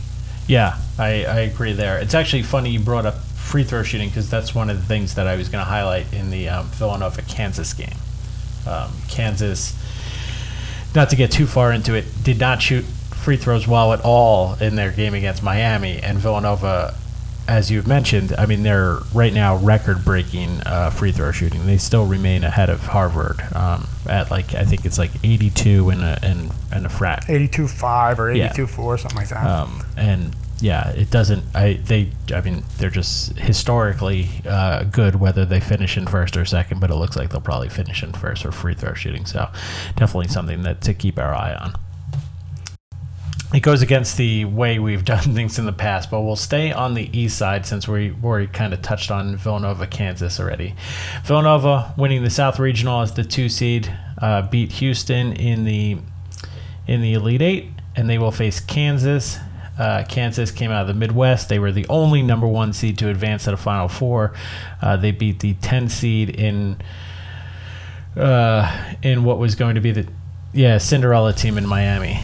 Yeah, 0.47 0.77
I, 0.97 1.25
I 1.25 1.39
agree 1.41 1.73
there. 1.73 1.99
It's 1.99 2.13
actually 2.13 2.43
funny 2.43 2.71
you 2.71 2.79
brought 2.79 3.05
up 3.05 3.15
free 3.51 3.63
throw 3.65 3.83
shooting 3.83 4.07
because 4.09 4.29
that's 4.29 4.55
one 4.55 4.69
of 4.69 4.77
the 4.79 4.85
things 4.85 5.15
that 5.15 5.27
I 5.27 5.35
was 5.35 5.49
going 5.49 5.63
to 5.63 5.69
highlight 5.69 6.11
in 6.13 6.29
the 6.31 6.47
um, 6.49 6.67
Villanova 6.67 7.21
Kansas 7.23 7.73
game. 7.73 7.97
Um, 8.65 8.91
Kansas, 9.09 9.73
not 10.95 11.09
to 11.09 11.15
get 11.17 11.31
too 11.31 11.45
far 11.47 11.71
into 11.73 11.93
it, 11.93 12.05
did 12.23 12.39
not 12.39 12.61
shoot 12.61 12.83
free 12.85 13.37
throws 13.37 13.67
well 13.67 13.91
at 13.93 14.01
all 14.03 14.55
in 14.61 14.75
their 14.75 14.91
game 14.91 15.13
against 15.13 15.43
Miami, 15.43 15.99
and 15.99 16.17
Villanova. 16.17 16.95
As 17.47 17.69
you've 17.69 17.87
mentioned, 17.87 18.33
I 18.37 18.45
mean 18.45 18.63
they're 18.63 18.99
right 19.13 19.33
now 19.33 19.57
record-breaking 19.57 20.61
uh, 20.65 20.89
free 20.91 21.11
throw 21.11 21.31
shooting. 21.31 21.65
They 21.65 21.77
still 21.77 22.05
remain 22.05 22.43
ahead 22.45 22.69
of 22.69 22.79
Harvard 22.81 23.41
um, 23.53 23.87
at 24.07 24.31
like 24.31 24.53
I 24.53 24.63
think 24.63 24.85
it's 24.85 24.97
like 24.97 25.11
82 25.23 25.89
in 25.89 25.99
a 26.01 26.17
in, 26.23 26.51
in 26.77 26.85
a 26.85 26.89
frat 26.89 27.25
82-5 27.25 28.19
or 28.19 28.31
Yeah. 28.31 28.53
82-4 28.53 28.99
something 28.99 29.17
like 29.17 29.29
that 29.29 29.45
um, 29.45 29.83
and 29.97 30.33
yeah, 30.61 30.89
it 30.91 31.09
doesn't. 31.09 31.43
I 31.55 31.73
they. 31.73 32.11
I 32.33 32.41
mean, 32.41 32.63
they're 32.77 32.91
just 32.91 33.37
historically 33.37 34.29
uh, 34.45 34.83
good 34.83 35.15
whether 35.15 35.43
they 35.43 35.59
finish 35.59 35.97
in 35.97 36.05
first 36.05 36.37
or 36.37 36.45
second, 36.45 36.79
but 36.79 36.91
it 36.91 36.95
looks 36.95 37.15
like 37.15 37.31
they'll 37.31 37.41
probably 37.41 37.69
finish 37.69 38.03
in 38.03 38.13
first 38.13 38.45
or 38.45 38.51
free 38.51 38.75
throw 38.75 38.93
shooting. 38.93 39.25
So 39.25 39.49
definitely 39.95 40.27
something 40.27 40.61
that 40.61 40.81
to 40.81 40.93
keep 40.93 41.17
our 41.17 41.33
eye 41.33 41.55
on. 41.55 41.75
It 43.53 43.61
goes 43.61 43.81
against 43.81 44.15
the 44.15 44.45
way 44.45 44.79
we've 44.79 45.03
done 45.13 45.33
things 45.33 45.57
in 45.57 45.65
the 45.65 45.73
past, 45.73 46.11
but 46.11 46.21
we'll 46.21 46.35
stay 46.35 46.71
on 46.71 46.93
the 46.93 47.09
east 47.17 47.37
side 47.37 47.65
since 47.65 47.87
we 47.87 48.13
already 48.23 48.47
kind 48.47 48.71
of 48.71 48.81
touched 48.81 49.09
on 49.09 49.35
Villanova, 49.35 49.87
Kansas 49.87 50.39
already. 50.39 50.75
Villanova 51.23 51.93
winning 51.97 52.23
the 52.23 52.29
South 52.29 52.59
Regional 52.59 53.01
as 53.01 53.13
the 53.13 53.23
two 53.23 53.49
seed, 53.49 53.91
uh, 54.21 54.43
beat 54.43 54.73
Houston 54.73 55.33
in 55.33 55.63
the 55.63 55.97
in 56.87 57.01
the 57.01 57.13
Elite 57.13 57.41
Eight 57.41 57.69
and 57.95 58.09
they 58.09 58.17
will 58.17 58.31
face 58.31 58.59
Kansas. 58.59 59.37
Uh, 59.79 60.03
Kansas 60.07 60.51
came 60.51 60.69
out 60.69 60.81
of 60.81 60.87
the 60.87 60.93
Midwest. 60.93 61.49
They 61.49 61.57
were 61.59 61.71
the 61.71 61.85
only 61.89 62.21
number 62.21 62.45
one 62.47 62.73
seed 62.73 62.97
to 62.99 63.09
advance 63.09 63.45
to 63.45 63.51
the 63.51 63.57
Final 63.57 63.87
Four. 63.87 64.33
Uh, 64.81 64.97
they 64.97 65.11
beat 65.11 65.39
the 65.39 65.53
10 65.55 65.89
seed 65.89 66.29
in 66.29 66.77
uh, 68.15 68.93
in 69.01 69.23
what 69.23 69.37
was 69.39 69.55
going 69.55 69.75
to 69.75 69.81
be 69.81 69.91
the 69.91 70.05
yeah 70.53 70.77
Cinderella 70.77 71.33
team 71.33 71.57
in 71.57 71.65
Miami. 71.65 72.19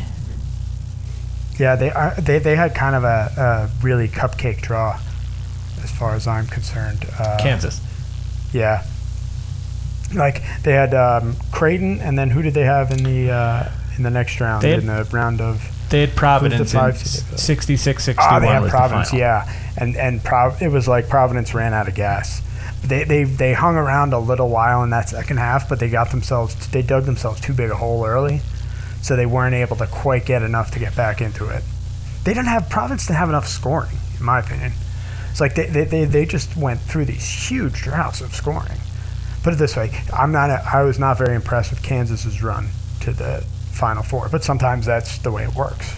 Yeah, 1.58 1.75
they 1.75 1.89
are, 1.89 2.13
they 2.20 2.39
they 2.39 2.56
had 2.56 2.75
kind 2.75 2.96
of 2.96 3.04
a, 3.04 3.32
a 3.38 3.84
really 3.84 4.08
cupcake 4.08 4.62
draw, 4.62 5.00
as 5.82 5.89
far 5.92 6.13
as 6.13 6.27
I'm 6.27 6.46
concerned. 6.48 7.06
Uh, 7.18 7.38
Kansas. 7.39 7.82
Yeah. 8.54 8.84
Like 10.13 10.42
they 10.63 10.74
had 10.74 10.94
um, 10.94 11.36
Creighton, 11.51 12.00
and 12.01 12.18
then 12.20 12.30
who 12.30 12.42
did 12.42 12.54
they 12.54 12.63
have 12.63 12.92
in 12.92 13.04
the 13.04 13.32
uh, 13.32 13.70
in 13.98 14.04
the 14.04 14.10
next 14.10 14.39
round? 14.39 14.63
Had- 14.63 14.80
in 14.80 14.88
the 14.88 15.08
round 15.12 15.42
of 15.42 15.62
They 15.89 16.01
had 16.01 16.15
Providence 16.15 16.74
in 16.74 16.79
five 16.79 16.98
seed? 16.98 17.39
66 17.39 18.03
61 18.03 18.34
ah, 18.34 18.39
they 18.39 18.48
had 18.48 18.62
was 18.62 18.72
Providence, 18.72 19.12
the 19.12 19.20
final. 19.20 19.46
yeah, 19.48 19.72
and 19.77 19.96
and 19.96 20.24
Prov- 20.24 20.62
it 20.62 20.70
was 20.70 20.88
like 20.88 21.08
Providence 21.08 21.53
ran 21.53 21.74
out 21.74 21.88
of 21.88 21.96
gas. 21.96 22.41
They, 22.84 23.03
they 23.06 23.24
they 23.24 23.53
hung 23.53 23.75
around 23.75 24.13
a 24.13 24.20
little 24.20 24.50
while 24.50 24.84
in 24.84 24.89
that 24.91 25.10
second 25.10 25.38
half, 25.38 25.70
but 25.70 25.79
they 25.79 25.89
got 25.89 26.12
themselves 26.12 26.67
they 26.70 26.82
dug 26.82 27.06
themselves 27.06 27.39
too 27.39 27.53
big 27.53 27.72
a 27.72 27.75
hole 27.75 28.06
early, 28.06 28.41
so 29.01 29.15
they 29.15 29.25
weren't 29.25 29.56
able 29.56 29.75
to 29.77 29.88
quite 29.88 30.25
get 30.25 30.41
enough 30.41 30.72
to 30.72 30.79
get 30.79 30.96
back 30.96 31.22
into 31.22 31.48
it. 31.50 31.63
They 32.24 32.34
didn't 32.34 32.50
have 32.50 32.70
Providence 32.70 33.08
didn't 33.08 33.20
have 33.20 33.29
enough 33.29 33.48
scoring, 33.48 33.98
in 34.20 34.25
my 34.25 34.39
opinion. 34.39 34.74
It's 35.32 35.39
like 35.39 35.56
they, 35.56 35.67
they, 35.67 35.84
they, 35.86 36.06
they 36.06 36.25
just 36.25 36.58
went 36.58 36.82
through 36.82 37.06
these 37.06 37.50
huge 37.50 37.84
droughts 37.84 38.22
of 38.22 38.34
scoring. 38.34 38.79
Put 39.44 39.53
it 39.53 39.58
this 39.58 39.77
way, 39.77 39.91
I'm 40.12 40.32
not 40.32 40.50
a, 40.50 40.62
I 40.74 40.82
was 40.82 41.00
not 41.00 41.17
very 41.17 41.36
impressed 41.36 41.70
with 41.70 41.82
Kansas's 41.84 42.44
run 42.44 42.70
to 43.01 43.13
the 43.13 43.46
Final 43.77 44.03
Four, 44.03 44.29
but 44.29 44.43
sometimes 44.43 44.86
that's 44.86 45.17
the 45.19 45.31
way 45.31 45.43
it 45.43 45.55
works. 45.55 45.96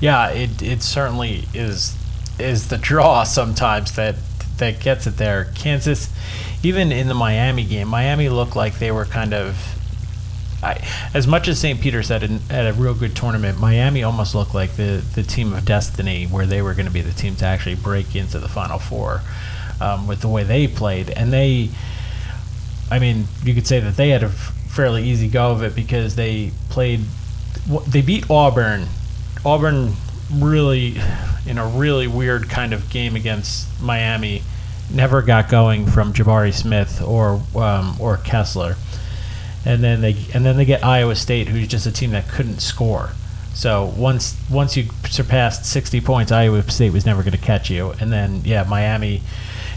Yeah, 0.00 0.28
it, 0.30 0.62
it 0.62 0.82
certainly 0.82 1.44
is 1.54 1.96
is 2.38 2.68
the 2.68 2.78
draw 2.78 3.24
sometimes 3.24 3.96
that 3.96 4.16
that 4.58 4.80
gets 4.80 5.06
it 5.06 5.16
there. 5.16 5.46
Kansas, 5.54 6.12
even 6.62 6.92
in 6.92 7.08
the 7.08 7.14
Miami 7.14 7.64
game, 7.64 7.88
Miami 7.88 8.28
looked 8.28 8.56
like 8.56 8.78
they 8.78 8.90
were 8.90 9.04
kind 9.04 9.34
of. 9.34 9.70
I, 10.62 10.82
as 11.12 11.26
much 11.26 11.46
as 11.46 11.58
St. 11.58 11.78
Peter's 11.78 12.08
had, 12.08 12.22
an, 12.22 12.38
had 12.48 12.66
a 12.66 12.72
real 12.72 12.94
good 12.94 13.14
tournament, 13.14 13.60
Miami 13.60 14.02
almost 14.02 14.34
looked 14.34 14.54
like 14.54 14.76
the, 14.76 15.04
the 15.14 15.22
team 15.22 15.52
of 15.52 15.66
destiny, 15.66 16.24
where 16.24 16.46
they 16.46 16.62
were 16.62 16.72
going 16.72 16.86
to 16.86 16.92
be 16.92 17.02
the 17.02 17.12
team 17.12 17.36
to 17.36 17.44
actually 17.44 17.74
break 17.74 18.16
into 18.16 18.38
the 18.38 18.48
Final 18.48 18.78
Four 18.78 19.20
um, 19.78 20.06
with 20.06 20.22
the 20.22 20.28
way 20.28 20.42
they 20.42 20.66
played. 20.66 21.10
And 21.10 21.30
they, 21.30 21.68
I 22.90 22.98
mean, 22.98 23.26
you 23.42 23.52
could 23.52 23.66
say 23.66 23.78
that 23.80 23.96
they 23.96 24.08
had 24.08 24.22
a 24.22 24.32
fairly 24.74 25.04
easy 25.04 25.28
go 25.28 25.52
of 25.52 25.62
it 25.62 25.74
because 25.74 26.16
they 26.16 26.50
played, 26.68 27.00
they 27.86 28.02
beat 28.02 28.28
Auburn. 28.30 28.86
Auburn 29.44 29.94
really, 30.32 30.96
in 31.46 31.58
a 31.58 31.66
really 31.66 32.06
weird 32.06 32.48
kind 32.48 32.72
of 32.72 32.90
game 32.90 33.14
against 33.16 33.80
Miami, 33.80 34.42
never 34.90 35.22
got 35.22 35.48
going 35.48 35.86
from 35.86 36.12
Jabari 36.12 36.52
Smith 36.52 37.02
or 37.02 37.42
um, 37.54 37.96
or 38.00 38.16
Kessler, 38.18 38.76
and 39.64 39.82
then 39.82 40.00
they 40.00 40.16
and 40.34 40.44
then 40.44 40.56
they 40.56 40.64
get 40.64 40.84
Iowa 40.84 41.14
State, 41.14 41.48
who's 41.48 41.68
just 41.68 41.86
a 41.86 41.92
team 41.92 42.10
that 42.10 42.28
couldn't 42.28 42.60
score. 42.60 43.10
So 43.54 43.92
once 43.96 44.36
once 44.50 44.76
you 44.76 44.88
surpassed 45.08 45.64
60 45.66 46.00
points, 46.00 46.32
Iowa 46.32 46.62
State 46.70 46.92
was 46.92 47.06
never 47.06 47.22
going 47.22 47.32
to 47.32 47.38
catch 47.38 47.70
you. 47.70 47.94
And 48.00 48.12
then 48.12 48.42
yeah, 48.44 48.64
Miami 48.64 49.22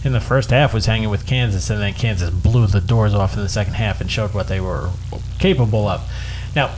in 0.08 0.14
the 0.14 0.20
first 0.20 0.50
half 0.50 0.74
was 0.74 0.88
hanging 0.88 1.10
with 1.10 1.28
Kansas, 1.28 1.70
and 1.70 1.80
then 1.80 1.94
Kansas 1.94 2.32
blew 2.32 2.66
the 2.66 2.82
doors 2.82 3.14
off 3.14 3.36
in 3.36 3.42
the 3.44 3.50
second 3.50 3.74
half 3.74 4.02
and 4.02 4.10
showed 4.10 4.34
what 4.34 4.48
they 4.48 4.60
were 4.60 4.90
capable 5.38 5.88
of. 5.88 6.02
Now, 6.56 6.70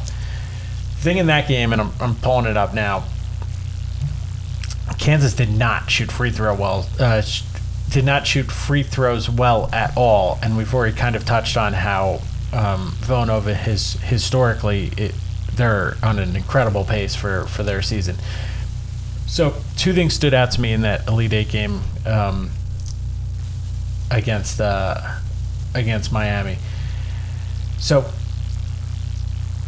thing 0.98 1.18
in 1.18 1.28
that 1.28 1.48
game, 1.48 1.72
and 1.72 1.82
I'm, 1.82 1.92
I'm 2.02 2.16
pulling 2.16 2.46
it 2.46 2.58
up 2.58 2.74
now. 2.74 3.06
Kansas 4.98 5.34
did 5.34 5.50
not 5.50 5.90
shoot 5.90 6.12
free 6.12 6.32
throw 6.32 6.54
well. 6.54 6.90
Uh, 7.00 7.22
did 7.90 8.04
not 8.04 8.28
shoot 8.28 8.52
free 8.52 8.84
throws 8.84 9.30
well 9.30 9.70
at 9.72 9.96
all, 9.96 10.38
and 10.44 10.58
we've 10.58 10.74
already 10.74 10.96
kind 10.96 11.16
of 11.16 11.24
touched 11.24 11.56
on 11.56 11.74
how 11.74 12.22
um, 12.52 12.92
Villanova 13.00 13.54
has 13.54 13.94
historically 13.94 14.92
it, 14.98 15.16
they're 15.54 15.96
on 16.04 16.20
an 16.20 16.36
incredible 16.36 16.84
pace 16.84 17.16
for 17.16 17.46
for 17.46 17.64
their 17.64 17.82
season. 17.82 18.16
So 19.26 19.54
two 19.78 19.94
things 19.94 20.14
stood 20.14 20.34
out 20.34 20.52
to 20.52 20.62
me 20.62 20.74
in 20.74 20.82
that 20.82 21.08
Elite 21.08 21.34
Eight 21.34 21.50
game 21.50 21.82
um, 22.06 22.50
against 24.12 24.60
uh, 24.60 25.20
against 25.74 26.12
Miami. 26.12 26.58
So 27.80 28.12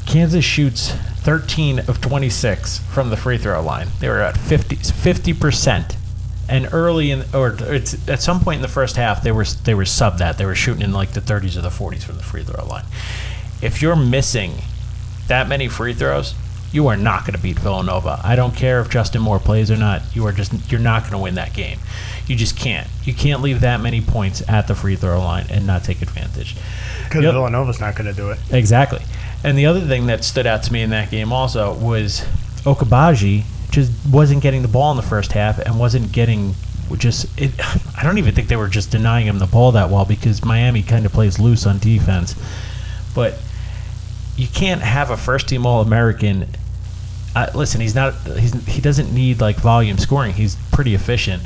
Kansas 0.06 0.44
shoots 0.44 0.92
13 0.92 1.80
of 1.80 2.02
26 2.02 2.80
from 2.80 3.10
the 3.10 3.18
free 3.18 3.38
throw 3.38 3.62
line. 3.62 3.88
They 4.00 4.10
were 4.10 4.22
at 4.22 4.38
50 4.38 5.34
percent, 5.34 5.96
and 6.50 6.68
early 6.72 7.12
in 7.12 7.24
or 7.34 7.58
at 8.08 8.22
some 8.22 8.40
point 8.40 8.58
in 8.58 8.62
the 8.62 8.68
first 8.68 8.96
half 8.96 9.24
they 9.24 9.32
were 9.32 9.46
they 9.46 9.74
were 9.74 9.86
sub 9.86 10.18
that 10.18 10.38
they 10.38 10.46
were 10.46 10.56
shooting 10.56 10.82
in 10.82 10.92
like 10.92 11.12
the 11.12 11.22
30s 11.22 11.58
or 11.58 11.62
the 11.62 11.70
40s 11.70 12.04
from 12.04 12.18
the 12.18 12.24
free 12.24 12.44
throw 12.44 12.66
line. 12.66 12.86
If 13.62 13.82
you're 13.82 13.96
missing 13.96 14.54
that 15.28 15.48
many 15.48 15.68
free 15.68 15.94
throws, 15.94 16.34
you 16.72 16.88
are 16.88 16.98
not 16.98 17.22
going 17.22 17.34
to 17.34 17.42
beat 17.42 17.60
Villanova. 17.60 18.20
I 18.24 18.36
don't 18.36 18.56
care 18.56 18.80
if 18.80 18.90
Justin 18.90 19.22
Moore 19.22 19.40
plays 19.40 19.70
or 19.70 19.78
not. 19.78 20.02
You 20.16 20.26
are 20.26 20.32
just 20.32 20.72
you're 20.72 20.80
not 20.80 21.02
going 21.02 21.14
to 21.14 21.18
win 21.18 21.36
that 21.36 21.54
game. 21.54 21.80
You 22.28 22.36
just 22.36 22.58
can't. 22.58 22.88
You 23.04 23.14
can't 23.14 23.42
leave 23.42 23.62
that 23.62 23.82
many 23.82 24.02
points 24.02 24.48
at 24.48 24.68
the 24.68 24.76
free 24.76 24.96
throw 24.96 25.20
line 25.20 25.48
and 25.50 25.68
not 25.68 25.84
take 25.84 26.02
advantage. 26.02 26.56
Because 27.04 27.24
Yep. 27.24 27.34
Villanova's 27.34 27.80
not 27.80 27.96
going 27.96 28.08
to 28.08 28.14
do 28.14 28.30
it. 28.30 28.40
Exactly. 28.52 29.02
And 29.44 29.58
the 29.58 29.66
other 29.66 29.82
thing 29.82 30.06
that 30.06 30.24
stood 30.24 30.48
out 30.48 30.64
to 30.64 30.74
me 30.74 30.82
in 30.82 30.92
that 30.92 31.12
game 31.12 31.34
also 31.34 31.74
was 31.74 32.22
Agbaji 32.64 33.44
just 33.70 33.92
wasn't 34.10 34.42
getting 34.42 34.62
the 34.62 34.68
ball 34.68 34.92
in 34.92 34.98
the 34.98 35.04
first 35.04 35.34
half 35.34 35.58
and 35.60 35.80
wasn't 35.80 36.12
getting 36.12 36.56
just 36.98 37.26
it 37.40 37.52
I 37.98 38.04
don't 38.04 38.18
even 38.18 38.34
think 38.34 38.48
they 38.48 38.56
were 38.56 38.68
just 38.68 38.92
denying 38.92 39.28
him 39.28 39.40
the 39.40 39.48
ball 39.48 39.72
that 39.74 39.90
well 39.90 40.06
because 40.06 40.44
Miami 40.44 40.84
kind 40.84 41.06
of 41.06 41.12
plays 41.12 41.40
loose 41.40 41.66
on 41.66 41.80
defense. 41.80 42.36
But 43.14 43.40
you 44.38 44.48
can't 44.48 44.82
have 44.82 45.10
a 45.12 45.18
first 45.18 45.50
team 45.50 45.66
All 45.66 45.82
American. 45.82 46.48
Uh, 47.36 47.50
listen, 47.56 47.82
he's 47.82 47.96
not. 47.96 48.14
He's, 48.38 48.54
he 48.68 48.82
doesn't 48.82 49.14
need 49.14 49.40
like 49.40 49.58
volume 49.58 49.98
scoring. 49.98 50.34
He's 50.34 50.56
pretty 50.72 50.94
efficient. 50.96 51.44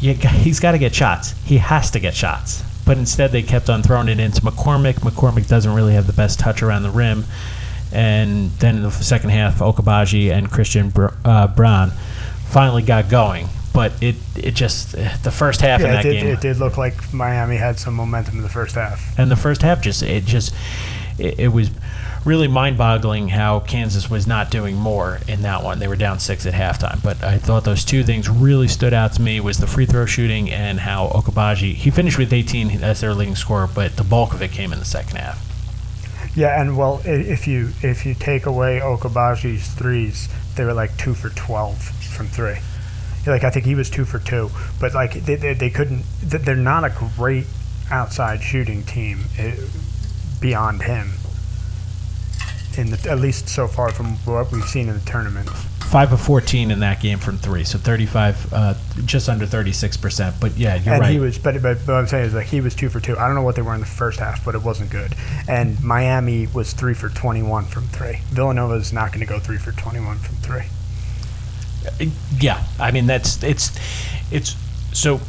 You, 0.00 0.14
he's 0.14 0.60
got 0.60 0.72
to 0.72 0.78
get 0.78 0.94
shots. 0.94 1.32
He 1.44 1.58
has 1.58 1.90
to 1.92 2.00
get 2.00 2.14
shots. 2.14 2.62
But 2.86 2.96
instead, 2.98 3.30
they 3.32 3.42
kept 3.42 3.68
on 3.68 3.82
throwing 3.82 4.08
it 4.08 4.18
into 4.18 4.40
McCormack. 4.40 4.94
McCormack 4.94 5.46
doesn't 5.48 5.74
really 5.74 5.94
have 5.94 6.06
the 6.06 6.12
best 6.12 6.38
touch 6.40 6.62
around 6.62 6.82
the 6.82 6.90
rim. 6.90 7.24
And 7.92 8.50
then 8.52 8.76
in 8.76 8.82
the 8.82 8.90
second 8.90 9.30
half, 9.30 9.58
Agbaji 9.58 10.30
and 10.32 10.50
Christian 10.50 10.90
Br- 10.90 11.08
uh, 11.24 11.48
Brown 11.48 11.90
finally 12.48 12.82
got 12.82 13.08
going. 13.08 13.48
But 13.72 13.92
it 14.02 14.16
it 14.36 14.54
just 14.54 14.92
the 14.92 15.30
first 15.30 15.60
half 15.60 15.80
Yeah, 15.80 15.92
that 15.92 16.04
it 16.04 16.08
did, 16.12 16.20
game 16.22 16.26
it 16.32 16.40
did 16.40 16.56
look 16.56 16.76
like 16.76 17.12
Miami 17.14 17.56
had 17.56 17.78
some 17.78 17.94
momentum 17.94 18.36
in 18.38 18.42
the 18.42 18.48
first 18.48 18.74
half. 18.74 19.16
and 19.18 19.30
the 19.30 19.36
first 19.36 19.62
half 19.62 19.80
just 19.80 20.02
it 20.02 20.24
just 20.24 20.52
it, 21.20 21.38
it 21.38 21.48
was 21.48 21.70
really 22.24 22.48
mind-boggling 22.48 23.28
how 23.28 23.60
Kansas 23.60 24.10
was 24.10 24.26
not 24.26 24.50
doing 24.50 24.76
more 24.76 25.20
in 25.26 25.42
that 25.42 25.62
one. 25.62 25.78
They 25.78 25.88
were 25.88 25.96
down 25.96 26.18
six 26.18 26.44
at 26.46 26.54
halftime, 26.54 27.02
but 27.02 27.22
I 27.22 27.38
thought 27.38 27.64
those 27.64 27.84
two 27.84 28.02
things 28.04 28.28
really 28.28 28.68
stood 28.68 28.92
out 28.92 29.14
to 29.14 29.22
me 29.22 29.40
was 29.40 29.58
the 29.58 29.66
free 29.66 29.86
throw 29.86 30.06
shooting 30.06 30.50
and 30.50 30.80
how 30.80 31.08
Agbaji 31.08 31.74
he 31.74 31.90
finished 31.90 32.18
with 32.18 32.32
18 32.32 32.82
as 32.82 33.00
their 33.00 33.14
leading 33.14 33.36
scorer, 33.36 33.66
but 33.66 33.96
the 33.96 34.04
bulk 34.04 34.34
of 34.34 34.42
it 34.42 34.52
came 34.52 34.72
in 34.72 34.78
the 34.78 34.84
second 34.84 35.16
half. 35.16 35.46
Yeah, 36.34 36.60
and 36.60 36.76
well, 36.76 37.02
if 37.04 37.48
you 37.48 37.70
if 37.82 38.06
you 38.06 38.14
take 38.14 38.46
away 38.46 38.78
Agbaji's 38.80 39.68
threes, 39.68 40.28
they 40.54 40.64
were 40.64 40.74
like 40.74 40.96
two 40.96 41.14
for 41.14 41.30
twelve 41.30 41.82
from 41.82 42.28
three. 42.28 42.58
Like 43.26 43.42
I 43.42 43.50
think 43.50 43.66
he 43.66 43.74
was 43.74 43.90
two 43.90 44.04
for 44.04 44.20
two, 44.20 44.50
but 44.80 44.94
like 44.94 45.14
they, 45.14 45.34
they, 45.34 45.54
they 45.54 45.70
couldn't. 45.70 46.04
They're 46.22 46.54
not 46.54 46.84
a 46.84 46.94
great 47.16 47.46
outside 47.90 48.40
shooting 48.42 48.84
team 48.84 49.24
eh, 49.38 49.56
beyond 50.40 50.82
him. 50.82 51.12
In 52.76 52.90
the, 52.90 53.10
at 53.10 53.18
least 53.18 53.48
so 53.48 53.66
far 53.66 53.90
from 53.90 54.16
what 54.24 54.52
we've 54.52 54.64
seen 54.64 54.88
in 54.88 54.94
the 54.94 55.04
tournament. 55.04 55.48
Five 55.48 56.12
of 56.12 56.20
14 56.20 56.70
in 56.70 56.78
that 56.80 57.00
game 57.00 57.18
from 57.18 57.36
three, 57.36 57.64
so 57.64 57.78
35, 57.78 58.52
uh, 58.52 58.74
just 59.04 59.28
under 59.28 59.44
36 59.44 59.96
percent. 59.96 60.36
But 60.40 60.56
yeah, 60.56 60.76
you're 60.76 60.94
and 60.94 61.02
right. 61.02 61.10
he 61.10 61.18
was, 61.18 61.36
but, 61.36 61.60
but 61.60 61.78
what 61.78 61.94
I'm 61.94 62.06
saying 62.06 62.26
is 62.26 62.34
like 62.34 62.46
he 62.46 62.60
was 62.60 62.76
two 62.76 62.88
for 62.88 63.00
two. 63.00 63.18
I 63.18 63.26
don't 63.26 63.34
know 63.34 63.42
what 63.42 63.56
they 63.56 63.62
were 63.62 63.74
in 63.74 63.80
the 63.80 63.86
first 63.86 64.20
half, 64.20 64.44
but 64.44 64.54
it 64.54 64.62
wasn't 64.62 64.90
good. 64.90 65.16
And 65.48 65.82
Miami 65.82 66.46
was 66.46 66.72
three 66.72 66.94
for 66.94 67.08
21 67.08 67.64
from 67.64 67.84
three. 67.88 68.20
Villanova 68.28 68.74
is 68.74 68.92
not 68.92 69.10
going 69.10 69.20
to 69.20 69.26
go 69.26 69.40
three 69.40 69.58
for 69.58 69.72
21 69.72 70.18
from 70.18 70.36
three. 70.36 70.62
Yeah, 72.38 72.62
I 72.78 72.92
mean 72.92 73.06
that's 73.06 73.42
it's 73.42 73.72
it's 74.30 74.54
so 74.92 75.20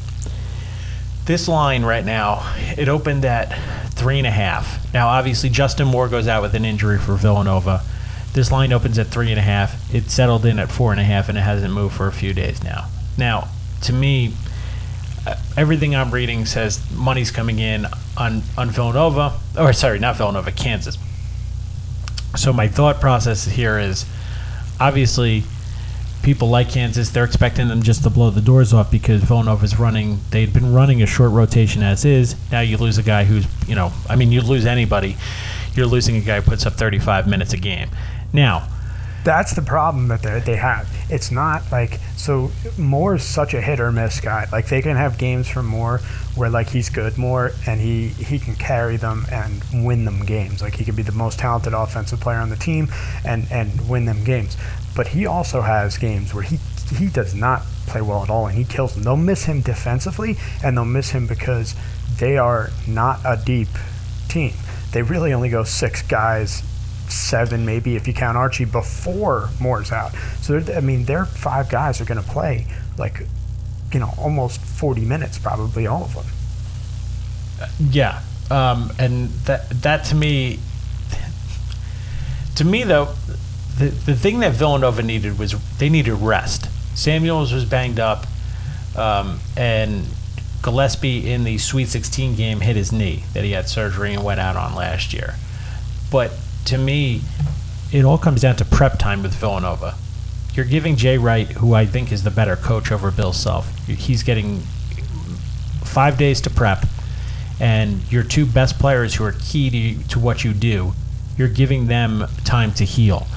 this 1.32 1.48
line 1.48 1.84
right 1.84 2.04
now 2.04 2.54
it 2.78 2.90
opened 2.90 3.24
at 3.24 3.46
three 3.92 4.18
and 4.18 4.28
a 4.28 4.32
half. 4.32 4.94
Now 4.94 5.08
obviously 5.08 5.50
Justin 5.50 5.88
Moore 5.88 6.10
goes 6.10 6.28
out 6.28 6.42
with 6.42 6.54
an 6.56 6.66
injury 6.66 7.00
for 7.00 7.16
Villanova. 7.16 7.84
This 8.34 8.52
line 8.52 8.74
opens 8.74 9.00
at 9.00 9.08
three 9.08 9.30
and 9.30 9.40
a 9.40 9.42
half. 9.42 9.96
It 9.96 10.12
settled 10.12 10.46
in 10.46 10.60
at 10.60 10.70
four 10.70 10.92
and 10.92 11.00
a 11.00 11.06
half, 11.06 11.30
and 11.30 11.38
it 11.38 11.42
hasn't 11.42 11.74
moved 11.74 11.96
for 11.96 12.08
a 12.08 12.12
few 12.12 12.34
days 12.34 12.62
now. 12.66 12.90
Now, 13.18 13.48
to 13.84 13.94
me, 13.94 14.34
uh, 15.26 15.36
everything 15.56 15.96
I'm 15.96 16.12
reading 16.12 16.46
says 16.46 16.82
money's 16.92 17.32
coming 17.32 17.60
in 17.60 17.86
on 18.18 18.44
on 18.58 18.70
Villanova, 18.70 19.40
or 19.58 19.72
sorry, 19.72 20.00
not 20.00 20.18
Villanova, 20.18 20.52
Kansas. 20.52 20.98
So 22.36 22.52
my 22.52 22.68
thought 22.68 23.00
process 23.00 23.46
here 23.46 23.80
is, 23.80 24.06
obviously 24.82 25.44
people 26.24 26.50
like 26.50 26.70
Kansas, 26.70 27.10
they're 27.10 27.24
expecting 27.24 27.68
them 27.68 27.82
just 27.82 28.04
to 28.04 28.10
blow 28.10 28.30
the 28.30 28.42
doors 28.42 28.74
off 28.74 28.92
because 28.92 29.24
Villanova's 29.24 29.80
running. 29.80 30.20
They'd 30.30 30.54
been 30.54 30.74
running 30.74 31.02
a 31.02 31.06
short 31.06 31.32
rotation 31.32 31.84
as 31.84 32.06
is. 32.06 32.36
Now 32.52 32.62
you 32.62 32.78
lose 32.78 32.98
a 32.98 33.04
guy 33.04 33.26
who's, 33.26 33.48
you 33.68 33.76
know, 33.76 33.92
I 34.10 34.16
mean, 34.16 34.32
you 34.32 34.42
lose 34.42 34.66
anybody. 34.66 35.18
You're 35.74 35.88
losing 35.88 36.16
a 36.18 36.22
guy 36.22 36.42
who 36.42 36.50
puts 36.50 36.66
up 36.66 36.74
35 36.74 37.28
minutes 37.28 37.54
a 37.54 37.58
game. 37.58 37.90
Now, 38.34 38.68
that's 39.24 39.54
the 39.54 39.62
problem 39.62 40.08
that 40.08 40.24
they, 40.24 40.56
have. 40.56 40.90
It's 41.10 41.32
not 41.32 41.72
like 41.72 42.00
so 42.16 42.52
Moore's 42.78 43.24
such 43.24 43.54
a 43.54 43.62
hit 43.62 43.80
or 43.80 43.92
miss 43.92 44.20
guy. 44.20 44.48
Like 44.52 44.68
they 44.68 44.82
can 44.82 44.96
have 44.96 45.18
games 45.18 45.48
from 45.48 45.68
Moore 45.68 46.00
where 46.36 46.50
like 46.50 46.70
he's 46.70 46.90
good 46.90 47.18
Moore 47.18 47.52
and 47.68 47.80
he 47.80 48.08
he 48.10 48.40
can 48.40 48.56
carry 48.56 48.98
them 48.98 49.26
and 49.32 49.64
win 49.86 50.06
them 50.06 50.26
games. 50.26 50.62
Like 50.62 50.76
he 50.76 50.86
could 50.86 50.96
be 50.96 51.04
the 51.04 51.12
most 51.12 51.40
talented 51.40 51.74
offensive 51.74 52.20
player 52.20 52.40
on 52.40 52.50
the 52.50 52.56
team 52.56 52.90
and 53.24 53.48
and 53.52 53.88
win 53.88 54.06
them 54.06 54.24
games. 54.24 54.58
But 54.96 55.08
he 55.08 55.26
also 55.26 55.62
has 55.62 55.98
games 55.98 56.34
where 56.34 56.44
he 56.44 56.58
he 56.96 57.08
does 57.08 57.34
not 57.34 57.62
play 57.88 58.02
well 58.02 58.24
at 58.24 58.30
all 58.30 58.48
and 58.48 58.58
he 58.58 58.66
kills 58.66 58.94
them. 58.94 59.04
They'll 59.04 59.16
miss 59.16 59.46
him 59.46 59.62
defensively 59.62 60.38
and 60.64 60.78
they'll 60.78 60.86
miss 60.86 61.12
him 61.12 61.26
because 61.26 61.76
they 62.20 62.38
are 62.38 62.70
not 62.88 63.20
a 63.26 63.42
deep 63.44 63.70
team. 64.28 64.54
They 64.92 65.02
really 65.02 65.32
only 65.34 65.50
go 65.50 65.64
six 65.64 66.02
guys 66.02 66.64
seven, 67.08 67.66
maybe 67.66 67.96
if 67.96 68.08
you 68.08 68.14
count 68.14 68.38
Archie 68.38 68.66
before 68.66 69.50
Moore's 69.60 69.92
out. 69.92 70.14
So 70.42 70.62
I 70.76 70.82
mean, 70.82 71.06
their 71.06 71.26
five 71.26 71.70
guys 71.70 72.02
are 72.02 72.06
going 72.06 72.22
to 72.22 72.30
play 72.30 72.66
like, 72.98 73.26
you 73.94 74.00
know, 74.00 74.10
almost 74.18 74.62
40 74.62 75.02
minutes, 75.02 75.38
probably 75.38 75.88
all 75.88 76.04
of 76.04 76.14
them. 76.14 76.26
Yeah, 77.92 78.22
um, 78.50 78.92
and 78.98 79.30
that 79.46 79.70
that 79.82 80.06
to 80.06 80.16
me, 80.16 80.60
to 82.56 82.66
me 82.66 82.84
though, 82.84 83.14
the 83.78 83.88
the 83.90 84.16
thing 84.16 84.40
that 84.40 84.54
Villanova 84.54 85.04
needed 85.04 85.40
was 85.40 85.56
they 85.78 85.90
needed 85.90 86.14
rest. 86.16 86.68
Samuels 86.96 87.54
was 87.54 87.66
banged 87.66 88.00
up, 88.00 88.26
um, 88.96 89.40
and 89.56 90.06
Gillespie 90.62 91.32
in 91.32 91.44
the 91.44 91.58
Sweet 91.58 91.88
16 91.88 92.36
game 92.36 92.60
hit 92.60 92.76
his 92.76 92.92
knee 92.92 93.24
that 93.34 93.44
he 93.44 93.52
had 93.52 93.68
surgery 93.68 94.14
and 94.14 94.24
went 94.24 94.40
out 94.40 94.56
on 94.56 94.76
last 94.76 95.14
year. 95.14 95.36
But 96.12 96.34
to 96.66 96.78
me, 96.78 97.22
it 97.92 98.06
all 98.06 98.18
comes 98.18 98.42
down 98.42 98.58
to 98.58 98.66
prep 98.66 99.00
time 99.00 99.24
with 99.24 99.34
Villanova. 99.34 99.96
You're 100.54 100.66
giving 100.66 100.98
Jay 100.98 101.18
Wright, 101.18 101.48
who 101.48 101.74
I 101.74 101.86
think 101.86 102.12
is 102.12 102.24
the 102.24 102.32
better 102.32 102.56
coach 102.56 102.92
over 102.92 103.10
Bill 103.10 103.34
Self, 103.34 103.74
he's 103.88 104.22
getting 104.22 104.60
five 105.84 106.18
days 106.18 106.42
to 106.42 106.50
prep, 106.50 106.86
and 107.60 108.02
your 108.12 108.24
two 108.24 108.46
best 108.46 108.78
players 108.80 109.16
who 109.16 109.24
are 109.24 109.34
key 109.40 109.70
to, 109.70 110.08
to 110.10 110.20
what 110.20 110.44
you 110.44 110.54
do, 110.54 110.94
you're 111.38 111.48
giving 111.48 111.88
them 111.88 112.26
time 112.44 112.74
to 112.74 112.86
heal. 112.86 113.28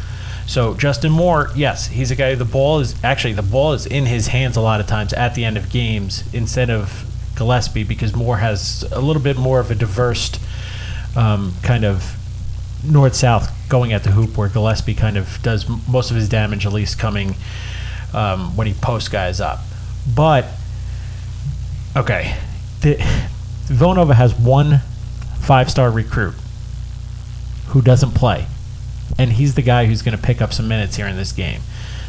So 0.47 0.75
Justin 0.75 1.11
Moore, 1.11 1.51
yes, 1.55 1.89
he's 1.89 2.11
a 2.11 2.17
guy. 2.17 2.35
The 2.35 2.45
ball 2.45 2.81
is 2.81 3.03
actually 3.03 3.33
the 3.33 3.43
ball 3.43 3.73
is 3.73 3.87
in 3.87 4.07
his 4.07 4.29
hands 4.29 4.57
a 4.57 4.61
lot 4.61 4.81
of 4.81 4.87
times 4.87 5.13
at 5.13 5.35
the 5.35 5.45
end 5.45 5.57
of 5.57 5.71
games 5.71 6.23
instead 6.35 6.71
of 6.71 7.11
Gillespie 7.37 7.85
because 7.85 8.15
Moore 8.15 8.39
has 8.39 8.85
a 8.93 9.01
little 9.01 9.23
bit 9.23 9.37
more 9.37 9.61
of 9.61 9.71
a 9.71 9.75
diverse 9.75 10.39
um, 11.17 11.55
kind 11.63 11.85
of 11.85 12.17
north 12.85 13.15
south 13.15 13.51
going 13.69 13.93
at 13.93 14.05
the 14.05 14.11
hoop 14.11 14.37
where 14.37 14.49
Gillespie 14.49 14.95
kind 14.95 15.17
of 15.17 15.39
does 15.43 15.67
most 15.89 16.11
of 16.11 16.17
his 16.17 16.29
damage, 16.29 16.67
at 16.67 16.73
least 16.73 16.99
coming 16.99 17.35
um, 18.13 18.57
when 18.57 18.67
he 18.67 18.75
posts 18.75 19.09
guys 19.09 19.41
up. 19.41 19.61
But 20.15 20.47
okay, 21.97 22.37
the, 22.83 22.97
Villanova 23.65 24.15
has 24.15 24.35
one 24.35 24.81
five 25.41 25.71
star 25.71 25.91
recruit 25.91 26.35
who 27.69 27.83
doesn't 27.83 28.13
play, 28.13 28.47
and 29.19 29.33
he's 29.33 29.55
the 29.55 29.63
guy 29.63 29.87
who's 29.87 30.03
going 30.03 30.17
to 30.17 30.23
pick 30.23 30.43
up 30.43 30.53
some 30.53 30.69
minutes 30.69 30.97
here 30.97 31.07
in 31.07 31.17
this 31.17 31.33
game. 31.33 31.61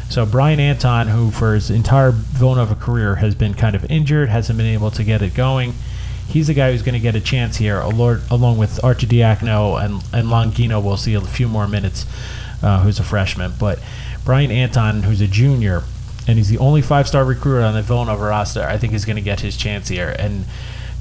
So 0.08 0.24
Bryan 0.24 0.60
Antoine, 0.60 1.08
who 1.08 1.30
for 1.30 1.54
his 1.54 1.70
entire 1.70 2.12
Villanova 2.12 2.74
career 2.74 3.16
has 3.16 3.34
been 3.34 3.54
kind 3.54 3.74
of 3.74 3.84
injured, 3.90 4.28
hasn't 4.28 4.56
been 4.56 4.66
able 4.66 4.90
to 4.92 5.02
get 5.02 5.22
it 5.22 5.34
going 5.34 5.74
he's 6.28 6.48
the 6.48 6.54
guy 6.54 6.72
who's 6.72 6.82
going 6.82 6.94
to 6.94 7.00
get 7.00 7.14
a 7.14 7.20
chance 7.20 7.56
here, 7.56 7.80
along 7.80 8.58
with 8.58 8.80
Arcidiacono 8.82 9.82
and, 9.82 9.94
and 10.12 10.28
Longino. 10.28 10.82
We'll 10.82 10.96
see 10.96 11.14
a 11.14 11.20
few 11.20 11.48
more 11.48 11.66
minutes, 11.66 12.06
uh, 12.62 12.82
who's 12.82 12.98
a 12.98 13.04
freshman. 13.04 13.52
But 13.58 13.78
Bryan 14.24 14.50
Antoine, 14.50 15.04
who's 15.04 15.20
a 15.20 15.26
junior, 15.26 15.82
and 16.26 16.36
he's 16.38 16.48
the 16.48 16.58
only 16.58 16.82
five 16.82 17.06
star 17.06 17.24
recruit 17.24 17.62
on 17.62 17.74
the 17.74 17.82
Villanova 17.82 18.24
roster, 18.24 18.62
I 18.62 18.78
think 18.78 18.92
is 18.92 19.04
going 19.04 19.16
to 19.16 19.22
get 19.22 19.40
his 19.40 19.56
chance 19.56 19.88
here. 19.88 20.14
And 20.18 20.44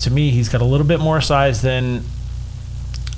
to 0.01 0.11
me, 0.11 0.31
he's 0.31 0.49
got 0.49 0.61
a 0.61 0.65
little 0.65 0.87
bit 0.87 0.99
more 0.99 1.21
size 1.21 1.61
than. 1.61 2.03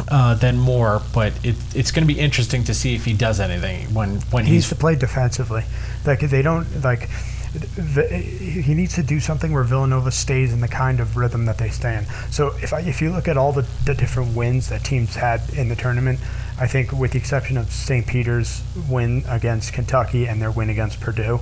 Uh, 0.09 0.35
than 0.35 0.57
Moore, 0.57 1.01
but 1.11 1.33
it, 1.43 1.55
it's 1.75 1.91
going 1.91 2.07
to 2.07 2.13
be 2.13 2.19
interesting 2.19 2.63
to 2.63 2.73
see 2.73 2.93
if 2.93 3.03
he 3.03 3.13
does 3.13 3.39
anything 3.39 3.93
when 3.95 4.21
when 4.29 4.45
he 4.45 4.51
he's 4.51 4.63
needs 4.63 4.69
to 4.69 4.75
play 4.75 4.95
defensively. 4.95 5.63
Like 6.05 6.19
they 6.19 6.43
don't 6.43 6.67
like 6.83 7.09
he 7.57 8.73
needs 8.73 8.95
to 8.95 9.03
do 9.03 9.19
something 9.19 9.51
where 9.51 9.63
Villanova 9.63 10.11
stays 10.11 10.53
in 10.53 10.59
the 10.59 10.67
kind 10.67 10.99
of 10.99 11.17
rhythm 11.17 11.45
that 11.45 11.57
they 11.57 11.69
stay 11.69 11.95
in. 11.95 12.05
So 12.31 12.53
if 12.61 12.73
I, 12.73 12.81
if 12.81 13.01
you 13.01 13.11
look 13.11 13.27
at 13.27 13.37
all 13.37 13.51
the, 13.51 13.65
the 13.85 13.93
different 13.93 14.35
wins 14.35 14.69
that 14.69 14.83
teams 14.83 15.15
had 15.15 15.41
in 15.53 15.69
the 15.69 15.75
tournament, 15.75 16.19
I 16.59 16.67
think 16.67 16.91
with 16.91 17.11
the 17.11 17.19
exception 17.19 17.57
of 17.57 17.71
St. 17.71 18.05
Peter's 18.05 18.63
win 18.89 19.23
against 19.27 19.73
Kentucky 19.73 20.27
and 20.27 20.41
their 20.41 20.51
win 20.51 20.69
against 20.69 20.99
Purdue, 20.99 21.39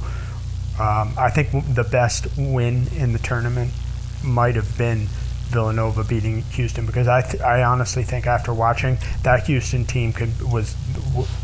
um, 0.79 1.13
I 1.17 1.29
think 1.33 1.49
the 1.73 1.83
best 1.83 2.27
win 2.37 2.87
in 2.95 3.13
the 3.13 3.19
tournament 3.19 3.71
might 4.23 4.55
have 4.55 4.77
been 4.77 5.07
Villanova 5.47 6.03
beating 6.03 6.41
Houston 6.41 6.85
because 6.85 7.07
I 7.07 7.21
th- 7.21 7.41
I 7.41 7.63
honestly 7.63 8.03
think 8.03 8.27
after 8.27 8.53
watching 8.53 8.97
that 9.23 9.45
Houston 9.47 9.85
team 9.85 10.11
could 10.11 10.41
was, 10.41 10.75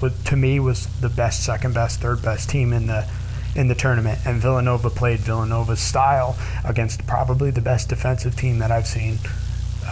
was 0.01 0.13
to 0.25 0.35
me 0.35 0.59
was 0.59 0.87
the 0.99 1.09
best, 1.09 1.45
second 1.45 1.73
best, 1.73 2.01
third 2.01 2.21
best 2.21 2.49
team 2.49 2.73
in 2.73 2.87
the 2.87 3.07
in 3.55 3.67
the 3.67 3.75
tournament, 3.75 4.19
and 4.25 4.41
Villanova 4.41 4.89
played 4.89 5.19
Villanova's 5.19 5.79
style 5.79 6.37
against 6.63 7.05
probably 7.05 7.51
the 7.51 7.61
best 7.61 7.89
defensive 7.89 8.35
team 8.35 8.59
that 8.59 8.71
I've 8.71 8.87
seen 8.87 9.19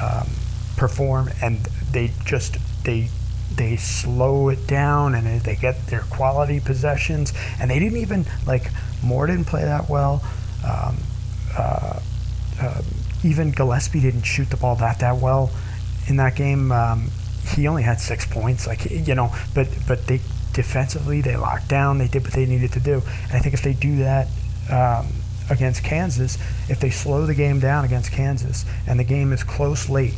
um, 0.02 0.30
perform, 0.78 1.30
and 1.42 1.58
they 1.92 2.12
just 2.26 2.58
they 2.84 3.10
they 3.54 3.76
slow 3.76 4.50
it 4.50 4.68
down 4.68 5.16
and 5.16 5.42
they 5.42 5.56
get 5.56 5.88
their 5.88 6.02
quality 6.02 6.60
possessions, 6.60 7.34
and 7.60 7.70
they 7.70 7.80
didn't 7.80 7.98
even 7.98 8.26
like 8.46 8.72
Moore 9.04 9.28
didn't 9.28 9.46
play 9.46 9.64
that 9.64 9.90
well. 9.90 10.24
Um, 10.66 10.98
uh, 11.58 12.00
uh, 12.62 12.82
even 13.24 13.52
Gillespie 13.52 14.02
didn't 14.02 14.24
shoot 14.24 14.50
the 14.50 14.58
ball 14.58 14.76
that 14.78 15.00
that 15.00 15.18
well 15.18 15.52
in 16.08 16.18
that 16.18 16.36
game. 16.36 16.72
Um, 16.72 17.10
he 17.56 17.68
only 17.68 17.84
had 17.84 18.00
six 18.00 18.26
points, 18.26 18.68
like 18.68 18.86
you 18.86 19.16
know, 19.16 19.34
but 19.54 19.68
but 19.88 20.08
they 20.08 20.22
defensively, 20.54 21.22
they 21.22 21.36
locked 21.36 21.68
down, 21.70 21.98
they 21.98 22.08
did 22.08 22.24
what 22.24 22.34
they 22.34 22.46
needed 22.46 22.72
to 22.74 22.80
do. 22.80 22.96
And 22.96 23.34
I 23.34 23.40
think 23.40 23.54
if 23.54 23.62
they 23.62 23.74
do 23.74 23.98
that 23.98 24.28
um, 24.70 25.08
against 25.50 25.84
Kansas, 25.84 26.38
if 26.70 26.80
they 26.80 26.90
slow 26.90 27.26
the 27.26 27.36
game 27.36 27.60
down 27.60 27.86
against 27.86 28.12
Kansas 28.12 28.66
and 28.88 29.00
the 29.00 29.04
game 29.04 29.32
is 29.32 29.44
close 29.44 29.90
late, 29.90 30.16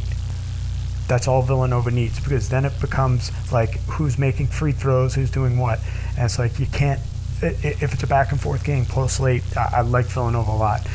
that's 1.08 1.28
all 1.28 1.42
Villanova 1.42 1.92
needs 1.92 2.20
because 2.20 2.50
then 2.50 2.66
it 2.66 2.74
becomes 2.80 3.32
like 3.52 3.78
who's 3.82 4.18
making 4.18 4.48
free 4.48 4.72
throws, 4.72 5.14
who's 5.14 5.30
doing 5.30 5.58
what. 5.58 5.80
And 6.16 6.26
it's 6.26 6.40
like 6.40 6.60
you 6.60 6.68
can't, 6.68 7.00
if 7.42 7.94
it's 7.94 8.04
a 8.04 8.08
back 8.08 8.32
and 8.32 8.40
forth 8.40 8.64
game, 8.64 8.86
close 8.86 9.20
late, 9.20 9.44
I, 9.58 9.82
like 9.82 10.06
Villanova 10.06 10.52
a 10.52 10.54
lot. 10.54 10.88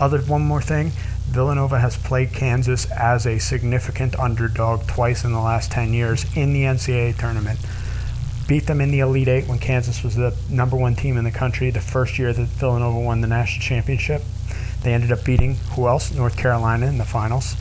Other 0.00 0.18
one 0.22 0.42
more 0.42 0.60
thing, 0.60 0.92
Villanova 1.26 1.80
has 1.80 1.96
played 1.96 2.32
Kansas 2.32 2.90
as 2.92 3.26
a 3.26 3.38
significant 3.38 4.18
underdog 4.18 4.86
twice 4.86 5.24
in 5.24 5.32
the 5.32 5.40
last 5.40 5.70
10 5.72 5.92
years 5.92 6.24
in 6.36 6.52
the 6.52 6.62
NCAA 6.62 7.18
tournament 7.18 7.58
beat 8.46 8.66
them 8.66 8.80
in 8.80 8.90
the 8.90 9.00
Elite 9.00 9.28
Eight 9.28 9.48
when 9.48 9.58
Kansas 9.58 10.02
was 10.02 10.16
the 10.16 10.36
number 10.50 10.76
one 10.76 10.94
team 10.94 11.16
in 11.16 11.24
the 11.24 11.30
country 11.30 11.70
the 11.70 11.80
first 11.80 12.18
year 12.18 12.32
that 12.32 12.46
Villanova 12.46 12.98
won 13.00 13.20
the 13.20 13.26
national 13.26 13.62
championship. 13.62 14.22
They 14.82 14.92
ended 14.92 15.12
up 15.12 15.24
beating 15.24 15.56
who 15.74 15.88
else? 15.88 16.12
North 16.12 16.36
Carolina 16.36 16.86
in 16.86 16.98
the 16.98 17.04
finals. 17.04 17.56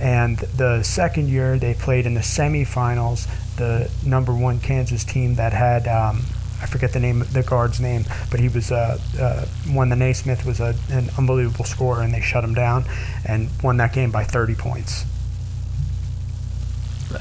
And 0.00 0.38
the 0.38 0.82
second 0.82 1.28
year 1.28 1.58
they 1.58 1.74
played 1.74 2.06
in 2.06 2.14
the 2.14 2.20
semifinals, 2.20 3.26
the 3.56 3.90
number 4.06 4.34
one 4.34 4.60
Kansas 4.60 5.04
team 5.04 5.36
that 5.36 5.52
had 5.52 5.88
um, 5.88 6.22
I 6.60 6.66
forget 6.66 6.92
the 6.92 7.00
name, 7.00 7.20
the 7.32 7.42
guard's 7.42 7.80
name, 7.80 8.04
but 8.30 8.40
he 8.40 8.48
was 8.48 8.72
uh, 8.72 8.98
uh, 9.20 9.46
one. 9.72 9.90
The 9.90 9.96
Naismith 9.96 10.44
was 10.44 10.60
a, 10.60 10.74
an 10.90 11.08
unbelievable 11.16 11.64
scorer, 11.64 12.02
and 12.02 12.12
they 12.12 12.20
shut 12.20 12.42
him 12.42 12.54
down 12.54 12.84
and 13.24 13.48
won 13.62 13.76
that 13.76 13.92
game 13.92 14.10
by 14.10 14.24
30 14.24 14.54
points. 14.56 15.04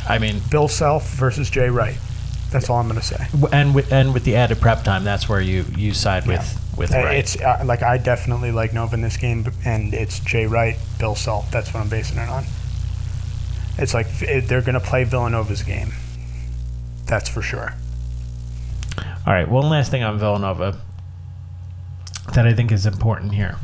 I 0.10 0.18
mean, 0.18 0.42
Bill 0.50 0.68
Self 0.68 1.14
versus 1.14 1.50
Jay 1.50 1.70
Wright. 1.70 1.98
That's 2.52 2.70
all 2.70 2.78
I'm 2.78 2.88
going 2.88 3.00
to 3.00 3.06
say. 3.06 3.28
And 3.52 3.76
with 3.76 3.92
and 3.92 4.14
with 4.14 4.24
the 4.24 4.36
added 4.36 4.60
prep 4.60 4.84
time, 4.84 5.04
that's 5.04 5.28
where 5.30 5.42
you 5.42 5.66
you 5.76 5.94
side 5.94 6.26
with 6.26 6.42
yeah. 6.42 6.78
with 6.78 6.94
uh, 6.94 6.98
Wright. 6.98 7.18
It's 7.18 7.40
uh, 7.40 7.62
like 7.66 7.84
I 7.84 7.98
definitely 7.98 8.52
like 8.52 8.74
Nova 8.74 8.96
in 8.96 9.02
this 9.02 9.18
game, 9.18 9.46
and 9.66 9.94
it's 9.94 10.20
Jay 10.20 10.48
Wright, 10.48 10.78
Bill 10.98 11.16
Self. 11.16 11.52
That's 11.52 11.74
what 11.74 11.82
I'm 11.82 11.90
basing 11.90 12.18
it 12.18 12.30
on. 12.30 12.46
It's 13.78 13.94
like 13.94 14.08
they're 14.20 14.62
going 14.62 14.74
to 14.74 14.80
play 14.80 15.04
Villanova's 15.04 15.62
game. 15.62 15.92
That's 17.06 17.30
for 17.30 17.42
sure. 17.42 17.74
All 19.28 19.34
right. 19.34 19.50
One 19.50 19.68
last 19.68 19.92
thing 19.92 20.04
on 20.04 20.18
Villanova 20.18 20.80
that 22.34 22.48
I 22.48 22.54
think 22.54 22.72
is 22.72 22.86
important 22.86 23.34
here 23.34 23.58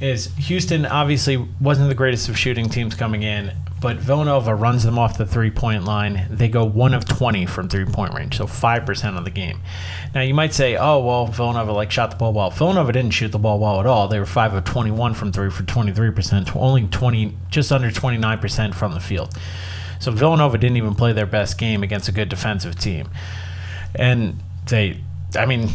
is 0.00 0.26
Houston 0.36 0.86
obviously 0.86 1.36
wasn't 1.60 1.88
the 1.88 1.96
greatest 1.96 2.28
of 2.28 2.38
shooting 2.38 2.68
teams 2.68 2.94
coming 2.94 3.24
in, 3.24 3.50
but 3.80 3.96
Villanova 3.96 4.54
runs 4.54 4.84
them 4.84 5.00
off 5.00 5.18
the 5.18 5.26
three 5.26 5.50
point 5.50 5.84
line. 5.84 6.28
They 6.30 6.46
go 6.46 6.64
one 6.64 6.94
of 6.94 7.04
20 7.04 7.46
from 7.46 7.68
three 7.68 7.84
point 7.84 8.14
range, 8.14 8.36
so 8.36 8.46
5% 8.46 9.18
of 9.18 9.24
the 9.24 9.30
game. 9.32 9.58
Now, 10.14 10.20
you 10.20 10.34
might 10.34 10.54
say, 10.54 10.76
oh, 10.76 11.04
well, 11.04 11.26
Villanova 11.26 11.72
like 11.72 11.90
shot 11.90 12.12
the 12.12 12.16
ball 12.16 12.32
well. 12.32 12.50
Villanova 12.50 12.92
didn't 12.92 13.10
shoot 13.10 13.32
the 13.32 13.40
ball 13.40 13.58
well 13.58 13.80
at 13.80 13.86
all. 13.86 14.06
They 14.06 14.20
were 14.20 14.24
5 14.24 14.54
of 14.54 14.62
21 14.62 15.14
from 15.14 15.32
three 15.32 15.50
for 15.50 15.64
23%, 15.64 16.54
only 16.54 16.86
20, 16.86 17.36
just 17.50 17.72
under 17.72 17.90
29% 17.90 18.72
from 18.72 18.94
the 18.94 19.00
field. 19.00 19.34
So 19.98 20.12
Villanova 20.12 20.58
didn't 20.58 20.76
even 20.76 20.94
play 20.94 21.12
their 21.12 21.26
best 21.26 21.58
game 21.58 21.82
against 21.82 22.08
a 22.08 22.12
good 22.12 22.28
defensive 22.28 22.78
team. 22.78 23.08
And 23.96 24.40
they, 24.72 24.98
I 25.36 25.46
mean, 25.46 25.68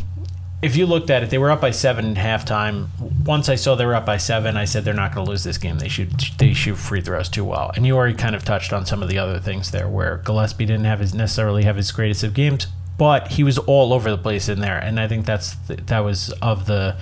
if 0.62 0.76
you 0.76 0.86
looked 0.86 1.10
at 1.10 1.24
it, 1.24 1.30
they 1.30 1.38
were 1.38 1.52
up 1.52 1.62
by 1.62 1.72
seven 1.72 2.18
at 2.18 2.42
halftime. 2.48 2.88
Once 3.26 3.48
I 3.48 3.56
saw 3.56 3.76
they 3.76 3.86
were 3.86 3.96
up 3.96 4.06
by 4.06 4.18
seven, 4.18 4.58
I 4.58 4.66
said 4.66 4.84
they're 4.84 4.94
not 4.94 5.14
going 5.14 5.26
to 5.26 5.30
lose 5.30 5.44
this 5.44 5.58
game. 5.58 5.78
They 5.78 5.88
shoot 5.88 6.32
they 6.40 6.54
shoot 6.54 6.76
free 6.76 7.02
throws 7.02 7.30
too 7.30 7.46
well. 7.46 7.72
And 7.76 7.86
you 7.86 7.96
already 7.96 8.16
kind 8.16 8.36
of 8.36 8.44
touched 8.44 8.74
on 8.74 8.86
some 8.86 9.04
of 9.04 9.10
the 9.10 9.20
other 9.20 9.40
things 9.40 9.72
there, 9.72 9.88
where 9.88 10.18
Gillespie 10.18 10.66
didn't 10.66 10.86
have 10.86 11.00
his 11.00 11.14
necessarily 11.14 11.64
have 11.64 11.76
his 11.76 11.92
greatest 11.92 12.24
of 12.24 12.34
games, 12.34 12.68
but 12.98 13.30
he 13.30 13.44
was 13.44 13.58
all 13.60 13.94
over 13.94 14.10
the 14.10 14.18
place 14.18 14.50
in 14.50 14.60
there, 14.60 14.80
and 14.80 15.00
I 15.00 15.08
think 15.08 15.26
that's 15.26 15.56
that 15.68 16.00
was 16.00 16.32
of 16.42 16.66
the 16.66 16.98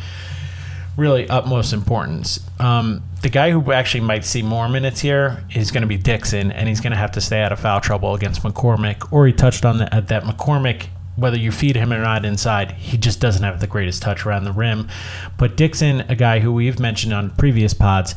really 0.98 1.28
utmost 1.30 1.74
importance. 1.74 2.40
Um, 2.60 3.04
the 3.22 3.30
guy 3.30 3.52
who 3.52 3.72
actually 3.72 4.02
might 4.02 4.26
see 4.26 4.42
more 4.42 4.70
minutes 4.70 5.02
here 5.02 5.44
is 5.54 5.72
going 5.72 5.82
to 5.82 5.88
be 5.88 5.98
Dixon, 5.98 6.52
and 6.52 6.68
he's 6.68 6.82
going 6.82 6.92
to 6.92 6.98
have 6.98 7.12
to 7.14 7.22
stay 7.22 7.42
out 7.42 7.52
of 7.52 7.60
foul 7.60 7.82
trouble 7.82 8.16
against 8.16 8.44
McCormack. 8.44 9.12
Or 9.12 9.28
he 9.28 9.34
touched 9.34 9.66
on 9.66 9.78
that, 9.80 10.08
that 10.10 10.24
McCormack, 10.24 10.88
whether 11.16 11.38
you 11.38 11.52
feed 11.52 11.76
him 11.76 11.94
or 11.94 12.02
not 12.02 12.26
inside, 12.26 12.72
he 12.74 12.98
just 12.98 13.20
doesn't 13.20 13.44
have 13.44 13.60
the 13.60 13.68
greatest 13.68 14.02
touch 14.02 14.26
around 14.26 14.44
the 14.44 14.52
rim. 14.52 14.90
But 15.38 15.56
Dixon, 15.56 16.02
a 16.02 16.16
guy 16.16 16.40
who 16.40 16.52
we've 16.52 16.80
mentioned 16.80 17.14
on 17.14 17.32
previous 17.32 17.74
pods, 17.74 18.16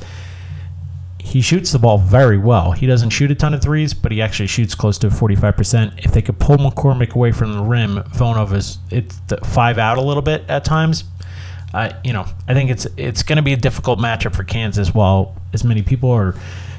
he 1.20 1.40
shoots 1.40 1.72
the 1.72 1.78
ball 1.78 1.98
very 1.98 2.38
well. 2.38 2.72
He 2.72 2.86
doesn't 2.86 3.10
shoot 3.10 3.30
a 3.30 3.34
ton 3.34 3.52
of 3.52 3.62
threes, 3.62 3.92
but 3.92 4.10
he 4.12 4.22
actually 4.22 4.46
shoots 4.46 4.74
close 4.74 4.96
to 4.98 5.08
45%. 5.08 6.04
If 6.04 6.12
they 6.12 6.22
could 6.22 6.38
pull 6.38 6.56
McCormack 6.56 7.14
away 7.14 7.32
from 7.32 7.52
the 7.52 7.62
rim, 7.62 8.02
Villanova's 8.14 8.78
it's 8.90 9.18
the 9.28 9.36
five 9.38 9.78
out 9.78 9.98
a 9.98 10.02
little 10.02 10.22
bit 10.22 10.44
at 10.48 10.64
times. 10.64 11.04
Uh, 11.74 11.92
you 12.02 12.14
know, 12.14 12.24
I 12.48 12.54
think 12.54 12.70
it's 12.70 12.86
it's 12.96 13.22
going 13.22 13.36
to 13.36 13.42
be 13.42 13.52
a 13.52 13.56
difficult 13.58 13.98
matchup 13.98 14.34
for 14.34 14.42
Kansas. 14.42 14.94
While 14.94 15.36
as 15.52 15.64
many 15.64 15.82
people 15.82 16.10
are 16.10 16.34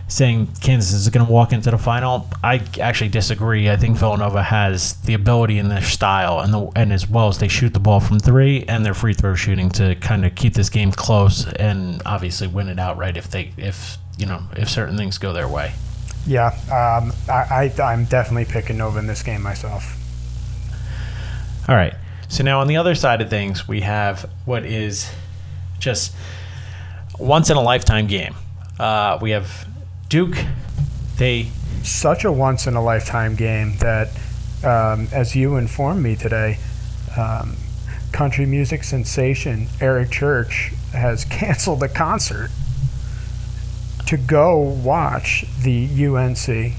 saying 0.09 0.47
Kansas 0.59 0.91
is 0.91 1.07
going 1.09 1.25
to 1.25 1.31
walk 1.31 1.53
into 1.53 1.71
the 1.71 1.77
final, 1.77 2.27
I 2.43 2.61
actually 2.81 3.09
disagree. 3.09 3.69
I 3.69 3.77
think 3.77 3.97
Villanova 3.97 4.43
has 4.43 4.93
the 5.01 5.13
ability 5.13 5.59
in 5.59 5.69
their 5.69 5.83
style 5.83 6.39
and 6.39 6.53
the 6.53 6.71
and 6.75 6.91
as 6.91 7.07
well 7.07 7.27
as 7.27 7.37
they 7.37 7.47
shoot 7.47 7.73
the 7.73 7.79
ball 7.79 7.99
from 7.99 8.19
three 8.19 8.65
and 8.67 8.83
their 8.83 8.95
free 8.95 9.13
throw 9.13 9.35
shooting 9.35 9.69
to 9.71 9.95
kind 9.95 10.25
of 10.25 10.35
keep 10.35 10.55
this 10.55 10.69
game 10.69 10.91
close 10.91 11.47
and 11.53 12.01
obviously 12.05 12.47
win 12.47 12.67
it 12.67 12.79
outright 12.79 13.15
if 13.15 13.29
they 13.29 13.51
if 13.55 13.97
you 14.17 14.25
know 14.25 14.41
if 14.57 14.67
certain 14.67 14.97
things 14.97 15.17
go 15.17 15.31
their 15.31 15.47
way. 15.47 15.73
Yeah, 16.25 16.47
um, 16.65 17.13
I, 17.29 17.71
I 17.79 17.81
I'm 17.81 18.05
definitely 18.05 18.45
picking 18.45 18.77
Nova 18.77 18.99
in 18.99 19.07
this 19.07 19.23
game 19.23 19.41
myself. 19.41 19.95
All 21.67 21.75
right. 21.75 21.93
So 22.27 22.43
now 22.43 22.59
on 22.61 22.67
the 22.67 22.77
other 22.77 22.95
side 22.95 23.21
of 23.21 23.29
things, 23.29 23.67
we 23.67 23.81
have 23.81 24.29
what 24.45 24.65
is 24.65 25.11
just 25.79 26.13
once 27.19 27.49
in 27.49 27.57
a 27.57 27.61
lifetime 27.61 28.07
game. 28.07 28.35
Uh, 28.79 29.17
we 29.21 29.31
have 29.31 29.67
Duke. 30.09 30.37
They 31.17 31.51
such 31.83 32.25
a 32.25 32.31
once 32.31 32.65
in 32.65 32.75
a 32.75 32.81
lifetime 32.81 33.35
game 33.35 33.77
that, 33.77 34.07
um, 34.63 35.07
as 35.13 35.35
you 35.35 35.55
informed 35.55 36.01
me 36.01 36.15
today, 36.15 36.57
um, 37.15 37.55
country 38.11 38.47
music 38.47 38.83
sensation 38.83 39.67
Eric 39.79 40.09
Church 40.09 40.73
has 40.93 41.25
canceled 41.29 41.83
a 41.83 41.87
concert 41.87 42.49
to 44.07 44.17
go 44.17 44.57
watch 44.57 45.45
the 45.61 45.87
UNC 46.07 46.73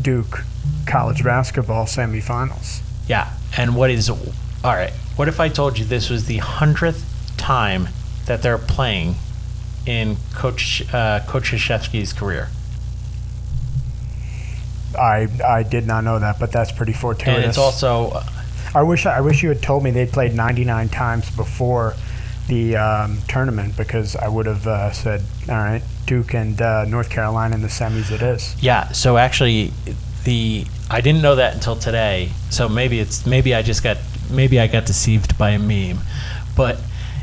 Duke 0.00 0.44
college 0.86 1.22
basketball 1.22 1.84
semifinals. 1.84 2.80
Yeah, 3.06 3.30
and 3.58 3.76
what 3.76 3.90
is 3.90 4.08
all 4.08 4.16
right. 4.64 4.92
What 5.16 5.28
if 5.28 5.38
I 5.38 5.50
told 5.50 5.78
you 5.78 5.84
this 5.84 6.08
was 6.08 6.24
the 6.24 6.38
hundredth 6.38 7.04
time 7.36 7.90
that 8.24 8.40
they're 8.40 8.56
playing 8.56 9.16
in 9.84 10.16
Coach 10.32 10.82
uh, 10.94 11.20
Coach 11.26 11.50
Krzyzewski's 11.50 12.14
career? 12.14 12.48
I 14.98 15.28
I 15.44 15.62
did 15.62 15.86
not 15.86 16.04
know 16.04 16.18
that, 16.18 16.38
but 16.38 16.52
that's 16.52 16.72
pretty 16.72 16.92
fortuitous. 16.92 17.36
And 17.36 17.44
it's 17.44 17.58
also. 17.58 18.10
Uh, 18.10 18.24
I 18.74 18.82
wish 18.82 19.06
I 19.06 19.20
wish 19.20 19.42
you 19.42 19.48
had 19.48 19.62
told 19.62 19.82
me 19.82 19.90
they'd 19.90 20.12
played 20.12 20.34
99 20.34 20.88
times 20.90 21.28
before 21.34 21.94
the 22.46 22.76
um, 22.76 23.18
tournament 23.28 23.76
because 23.76 24.14
I 24.16 24.28
would 24.28 24.46
have 24.46 24.66
uh, 24.66 24.92
said, 24.92 25.22
all 25.48 25.56
right, 25.56 25.82
Duke 26.06 26.34
and 26.34 26.60
uh, 26.60 26.84
North 26.84 27.10
Carolina 27.10 27.54
in 27.56 27.62
the 27.62 27.68
semis. 27.68 28.10
It 28.12 28.22
is. 28.22 28.54
Yeah. 28.62 28.92
So 28.92 29.16
actually, 29.16 29.72
the 30.24 30.66
I 30.90 31.00
didn't 31.00 31.22
know 31.22 31.36
that 31.36 31.54
until 31.54 31.76
today. 31.76 32.30
So 32.50 32.68
maybe 32.68 33.00
it's 33.00 33.26
maybe 33.26 33.54
I 33.54 33.62
just 33.62 33.82
got 33.82 33.98
maybe 34.30 34.60
I 34.60 34.66
got 34.66 34.86
deceived 34.86 35.36
by 35.38 35.50
a 35.50 35.58
meme, 35.58 35.98
but 36.56 36.78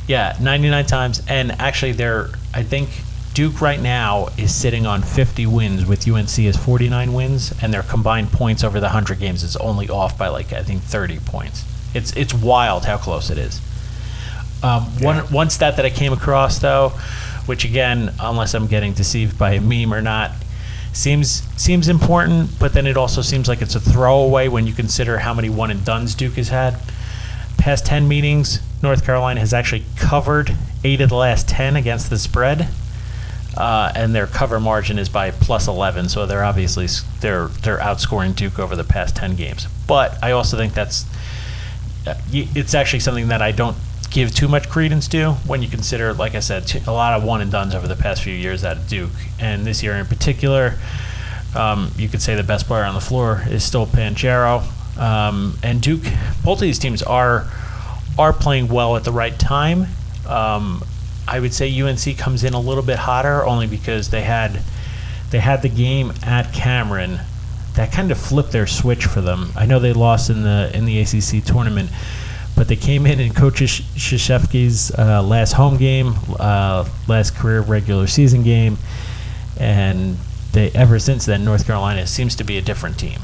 yeah, 0.07 0.37
99 0.41 0.85
times. 0.85 1.21
And 1.27 1.51
actually, 1.53 1.93
they're 1.93 2.29
I 2.53 2.63
think 2.63 2.89
Duke 3.37 3.61
right 3.61 3.79
now 3.79 4.29
is 4.35 4.51
sitting 4.51 4.87
on 4.87 5.03
50 5.03 5.45
wins 5.45 5.85
with 5.85 6.09
UNC 6.09 6.39
is 6.39 6.57
49 6.57 7.13
wins, 7.13 7.53
and 7.61 7.71
their 7.71 7.83
combined 7.83 8.31
points 8.31 8.63
over 8.63 8.79
the 8.79 8.87
100 8.87 9.19
games 9.19 9.43
is 9.43 9.55
only 9.57 9.87
off 9.87 10.17
by 10.17 10.27
like 10.27 10.53
I 10.53 10.63
think 10.63 10.81
30 10.81 11.19
points. 11.19 11.63
It's 11.93 12.11
it's 12.17 12.33
wild 12.33 12.85
how 12.85 12.97
close 12.97 13.29
it 13.29 13.37
is. 13.37 13.61
Um, 14.63 14.91
yeah. 14.97 15.05
One 15.05 15.17
one 15.31 15.49
stat 15.51 15.75
that 15.75 15.85
I 15.85 15.91
came 15.91 16.13
across 16.13 16.57
though, 16.57 16.93
which 17.45 17.63
again, 17.63 18.11
unless 18.19 18.55
I'm 18.55 18.65
getting 18.65 18.93
deceived 18.93 19.37
by 19.37 19.51
a 19.51 19.61
meme 19.61 19.93
or 19.93 20.01
not, 20.01 20.31
seems 20.91 21.43
seems 21.61 21.87
important, 21.87 22.57
but 22.57 22.73
then 22.73 22.87
it 22.87 22.97
also 22.97 23.21
seems 23.21 23.47
like 23.47 23.61
it's 23.61 23.75
a 23.75 23.79
throwaway 23.79 24.47
when 24.47 24.65
you 24.65 24.73
consider 24.73 25.19
how 25.19 25.35
many 25.35 25.51
one 25.51 25.69
and 25.69 25.85
duns 25.85 26.15
Duke 26.15 26.37
has 26.37 26.49
had 26.49 26.79
past 27.67 27.85
10 27.85 28.07
meetings, 28.07 28.61
North 28.81 29.03
Carolina 29.03 29.41
has 29.41 29.53
actually 29.53 29.83
covered 29.97 30.55
eight 30.83 31.01
of 31.01 31.09
the 31.09 31.15
last 31.15 31.49
10 31.49 31.75
against 31.75 32.09
the 32.09 32.17
spread. 32.17 32.69
Uh, 33.57 33.91
and 33.95 34.13
their 34.13 34.27
cover 34.27 34.59
margin 34.59 34.99
is 34.99 35.09
by 35.09 35.31
plus 35.31 35.67
11, 35.67 36.09
so 36.09 36.25
they're 36.27 36.43
obviously 36.43 36.87
they're 37.21 37.47
they're 37.47 37.79
outscoring 37.79 38.35
Duke 38.35 38.59
over 38.59 38.75
the 38.75 38.83
past 38.83 39.15
10 39.15 39.35
games. 39.35 39.67
But 39.87 40.21
I 40.23 40.31
also 40.31 40.57
think 40.57 40.73
that's 40.73 41.05
uh, 42.05 42.13
it's 42.31 42.75
actually 42.75 42.99
something 42.99 43.29
that 43.29 43.41
I 43.41 43.51
don't 43.51 43.75
give 44.11 44.33
too 44.33 44.47
much 44.47 44.69
credence 44.69 45.07
to 45.09 45.31
when 45.47 45.61
you 45.63 45.67
consider, 45.67 46.13
like 46.13 46.35
I 46.35 46.39
said, 46.39 46.71
a 46.87 46.91
lot 46.91 47.13
of 47.13 47.23
one 47.23 47.41
and 47.41 47.51
duns 47.51 47.73
over 47.73 47.87
the 47.87 47.95
past 47.95 48.21
few 48.23 48.33
years 48.33 48.63
out 48.63 48.77
of 48.77 48.87
Duke, 48.87 49.11
and 49.39 49.65
this 49.65 49.81
year 49.81 49.95
in 49.95 50.05
particular. 50.05 50.75
Um, 51.55 51.91
you 51.97 52.07
could 52.07 52.21
say 52.21 52.35
the 52.35 52.43
best 52.43 52.67
player 52.67 52.83
on 52.83 52.93
the 52.93 53.01
floor 53.01 53.43
is 53.47 53.63
still 53.63 53.87
Banchero. 53.87 54.61
Um, 54.99 55.57
and 55.63 55.81
Duke, 55.81 56.03
both 56.43 56.57
of 56.57 56.61
these 56.61 56.79
teams 56.79 57.01
are 57.01 57.47
are 58.19 58.33
playing 58.33 58.67
well 58.67 58.95
at 58.95 59.03
the 59.03 59.11
right 59.11 59.37
time. 59.37 59.87
Um, 60.27 60.83
I 61.27 61.39
would 61.39 61.53
say 61.53 61.81
UNC 61.81 62.17
comes 62.17 62.43
in 62.43 62.53
a 62.53 62.59
little 62.59 62.83
bit 62.83 62.99
hotter 62.99 63.45
only 63.45 63.67
because 63.67 64.09
they 64.09 64.21
had 64.21 64.61
they 65.29 65.39
had 65.39 65.61
the 65.61 65.69
game 65.69 66.13
at 66.23 66.53
Cameron 66.53 67.19
that 67.75 67.91
kind 67.91 68.11
of 68.11 68.17
flipped 68.17 68.51
their 68.51 68.65
switch 68.65 69.05
for 69.05 69.21
them. 69.21 69.51
I 69.55 69.65
know 69.65 69.79
they 69.79 69.93
lost 69.93 70.29
in 70.29 70.43
the 70.43 70.71
in 70.73 70.85
the 70.85 70.99
ACC 70.99 71.43
tournament, 71.43 71.89
but 72.55 72.67
they 72.67 72.75
came 72.75 73.05
in 73.05 73.19
in 73.19 73.33
Coach 73.33 73.61
Krzyzewski's 73.61 74.91
uh, 74.97 75.21
last 75.21 75.53
home 75.53 75.77
game, 75.77 76.13
uh, 76.39 76.87
last 77.07 77.35
career 77.35 77.61
regular 77.61 78.07
season 78.07 78.43
game, 78.43 78.77
and 79.59 80.17
they 80.53 80.71
ever 80.71 80.97
since 80.97 81.25
then 81.25 81.43
North 81.43 81.67
Carolina 81.67 82.07
seems 82.07 82.35
to 82.37 82.43
be 82.43 82.57
a 82.57 82.61
different 82.61 82.97
team 82.97 83.19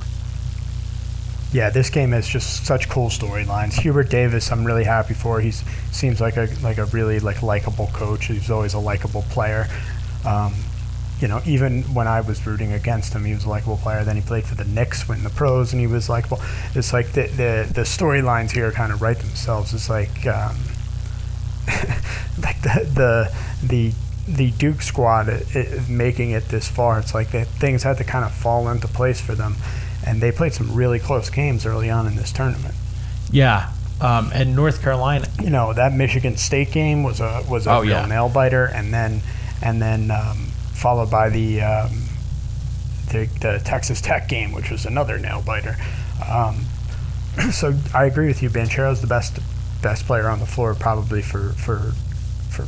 yeah, 1.54 1.70
this 1.70 1.92
game 1.92 2.12
has 2.12 2.28
just 2.28 2.66
such 2.66 2.90
cool 2.90 3.10
storylines. 3.10 3.80
Hubert 3.80 4.10
Davis, 4.10 4.52
I'm 4.52 4.66
really 4.66 4.84
happy 4.84 5.14
for. 5.14 5.40
He 5.40 5.52
seems 5.52 6.20
like 6.20 6.36
a 6.36 6.50
like 6.64 6.80
a 6.80 6.86
really 6.86 7.20
like 7.20 7.44
likable 7.44 7.88
coach. 7.94 8.26
He's 8.26 8.50
always 8.50 8.74
a 8.74 8.80
likable 8.80 9.22
player. 9.30 9.68
Um, 10.26 10.56
you 11.20 11.28
know, 11.28 11.42
even 11.46 11.84
when 11.94 12.08
I 12.08 12.22
was 12.22 12.46
rooting 12.48 12.74
against 12.74 13.14
him, 13.14 13.24
he 13.24 13.34
was 13.34 13.46
a 13.46 13.50
likable 13.50 13.78
player. 13.78 14.04
Then 14.04 14.16
he 14.16 14.24
played 14.24 14.46
for 14.46 14.56
the 14.56 14.66
Knicks, 14.66 15.08
went 15.08 15.20
in 15.20 15.24
the 15.24 15.30
pros, 15.30 15.74
and 15.74 15.80
he 15.80 15.86
was 15.86 16.10
likable. 16.10 16.42
It's 16.74 16.92
like 16.92 17.12
the 17.12 17.28
the, 17.28 17.72
the 17.72 17.82
storylines 17.82 18.52
here 18.52 18.72
kind 18.72 18.92
of 18.92 19.04
write 19.04 19.20
themselves. 19.20 19.76
It's 19.76 19.92
like 19.92 20.26
um, 20.26 20.58
like 22.42 22.60
the 22.64 22.90
the 22.96 23.36
the 23.64 23.94
the 24.28 24.52
Duke 24.52 24.82
squad 24.82 25.30
it, 25.30 25.56
it, 25.56 25.88
making 25.88 26.32
it 26.32 26.46
this 26.46 26.68
far. 26.68 26.98
It's 26.98 27.14
like 27.14 27.30
that 27.30 27.46
things 27.46 27.84
had 27.84 27.98
to 27.98 28.04
kind 28.04 28.26
of 28.26 28.34
fall 28.34 28.70
into 28.70 28.88
place 28.88 29.22
for 29.22 29.36
them 29.36 29.56
and 30.06 30.22
they 30.22 30.32
played 30.32 30.54
some 30.54 30.74
really 30.74 31.00
close 31.00 31.30
games 31.30 31.66
early 31.66 31.90
on 31.90 32.08
in 32.08 32.16
this 32.16 32.32
tournament. 32.32 32.76
Yeah, 33.32 33.72
um, 34.02 34.32
and 34.34 34.56
North 34.56 34.82
Carolina. 34.82 35.28
You 35.42 35.50
know 35.50 35.74
that 35.74 35.94
Michigan 35.94 36.38
State 36.38 36.72
game 36.72 37.04
was 37.04 37.20
a 37.20 37.44
was 37.50 37.68
a 37.68 37.72
oh, 37.72 37.82
real 37.82 37.92
yeah. 37.92 38.06
nail 38.06 38.30
biter, 38.30 38.66
and 38.66 38.94
then 38.94 39.22
and 39.62 39.82
then 39.82 40.12
um, 40.12 40.48
followed 40.84 41.10
by 41.10 41.30
the, 41.30 41.62
um, 41.62 41.92
the, 43.08 43.30
the 43.40 43.62
Texas 43.64 44.02
Tech 44.02 44.28
game, 44.28 44.52
which 44.52 44.70
was 44.70 44.86
another 44.86 45.18
nail 45.18 45.42
biter. 45.42 45.78
Um, 46.30 46.66
so 47.54 47.74
I 47.94 48.06
agree 48.06 48.28
with 48.28 48.44
you. 48.44 48.50
Banchero 48.50 48.92
is 48.92 49.00
the 49.00 49.08
best 49.08 49.40
best 49.82 50.06
player 50.06 50.28
on 50.28 50.40
the 50.40 50.46
floor, 50.46 50.76
probably 50.76 51.22
for 51.22 51.54
for 51.54 51.94
for 52.50 52.68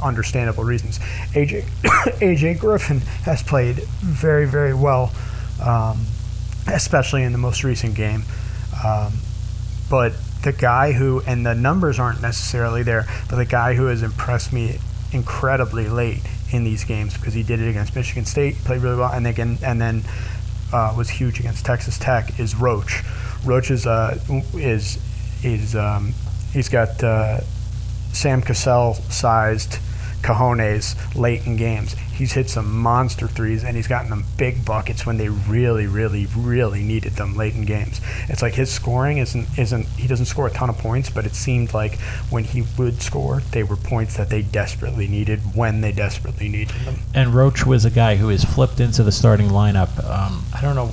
understandable 0.00 0.62
reasons. 0.62 1.00
AJ 1.34 1.62
AJ 2.20 2.60
Griffin 2.60 2.98
has 3.24 3.42
played 3.42 3.76
very 4.00 4.46
very 4.46 4.74
well, 4.74 5.12
um, 5.60 6.06
especially 6.70 7.22
in 7.22 7.32
the 7.32 7.38
most 7.38 7.64
recent 7.64 7.94
game. 7.94 8.22
Um, 8.84 9.12
but 9.88 10.12
the 10.42 10.52
guy 10.52 10.92
who 10.92 11.22
and 11.26 11.44
the 11.44 11.54
numbers 11.54 11.98
aren't 11.98 12.22
necessarily 12.22 12.82
there, 12.82 13.06
but 13.28 13.36
the 13.36 13.44
guy 13.44 13.74
who 13.74 13.86
has 13.86 14.02
impressed 14.02 14.52
me 14.52 14.78
incredibly 15.12 15.88
late 15.88 16.22
in 16.52 16.64
these 16.64 16.84
games 16.84 17.14
because 17.14 17.34
he 17.34 17.42
did 17.42 17.60
it 17.60 17.68
against 17.68 17.94
Michigan 17.94 18.24
State, 18.24 18.56
played 18.64 18.82
really 18.82 18.96
well, 18.96 19.12
and 19.12 19.26
again 19.26 19.58
and 19.64 19.80
then 19.80 20.02
uh, 20.72 20.94
was 20.96 21.10
huge 21.10 21.40
against 21.40 21.64
Texas 21.64 21.98
Tech 21.98 22.38
is 22.38 22.54
Roach. 22.54 23.02
Roach 23.44 23.70
is 23.70 23.86
uh, 23.86 24.18
is 24.54 24.98
is 25.42 25.74
um, 25.74 26.14
he's 26.52 26.68
got 26.68 27.02
uh, 27.02 27.40
Sam 28.12 28.42
Cassell 28.42 28.94
sized 28.94 29.78
cojones 30.22 30.94
late 31.14 31.46
in 31.46 31.56
games. 31.56 31.94
He's 32.20 32.32
hit 32.32 32.50
some 32.50 32.76
monster 32.76 33.26
threes 33.26 33.64
and 33.64 33.76
he's 33.76 33.88
gotten 33.88 34.10
them 34.10 34.24
big 34.36 34.64
buckets 34.64 35.06
when 35.06 35.16
they 35.16 35.28
really, 35.28 35.86
really, 35.86 36.26
really 36.36 36.82
needed 36.82 37.14
them 37.14 37.34
late 37.34 37.54
in 37.54 37.64
games. 37.64 38.00
It's 38.28 38.42
like 38.42 38.54
his 38.54 38.70
scoring 38.70 39.18
isn't 39.18 39.58
isn't 39.58 39.86
he 39.86 40.06
doesn't 40.06 40.26
score 40.26 40.46
a 40.46 40.50
ton 40.50 40.68
of 40.68 40.76
points, 40.76 41.08
but 41.08 41.24
it 41.24 41.34
seemed 41.34 41.72
like 41.72 41.98
when 42.28 42.44
he 42.44 42.62
would 42.76 43.00
score, 43.00 43.40
they 43.52 43.62
were 43.62 43.76
points 43.76 44.16
that 44.18 44.28
they 44.28 44.42
desperately 44.42 45.08
needed 45.08 45.40
when 45.54 45.80
they 45.80 45.92
desperately 45.92 46.48
needed 46.48 46.76
them. 46.84 46.96
And 47.14 47.34
Roach 47.34 47.64
was 47.64 47.86
a 47.86 47.90
guy 47.90 48.16
who 48.16 48.26
was 48.26 48.44
flipped 48.44 48.80
into 48.80 49.02
the 49.02 49.12
starting 49.12 49.48
lineup. 49.48 50.04
Um, 50.04 50.44
I 50.54 50.60
don't 50.60 50.74
know. 50.74 50.90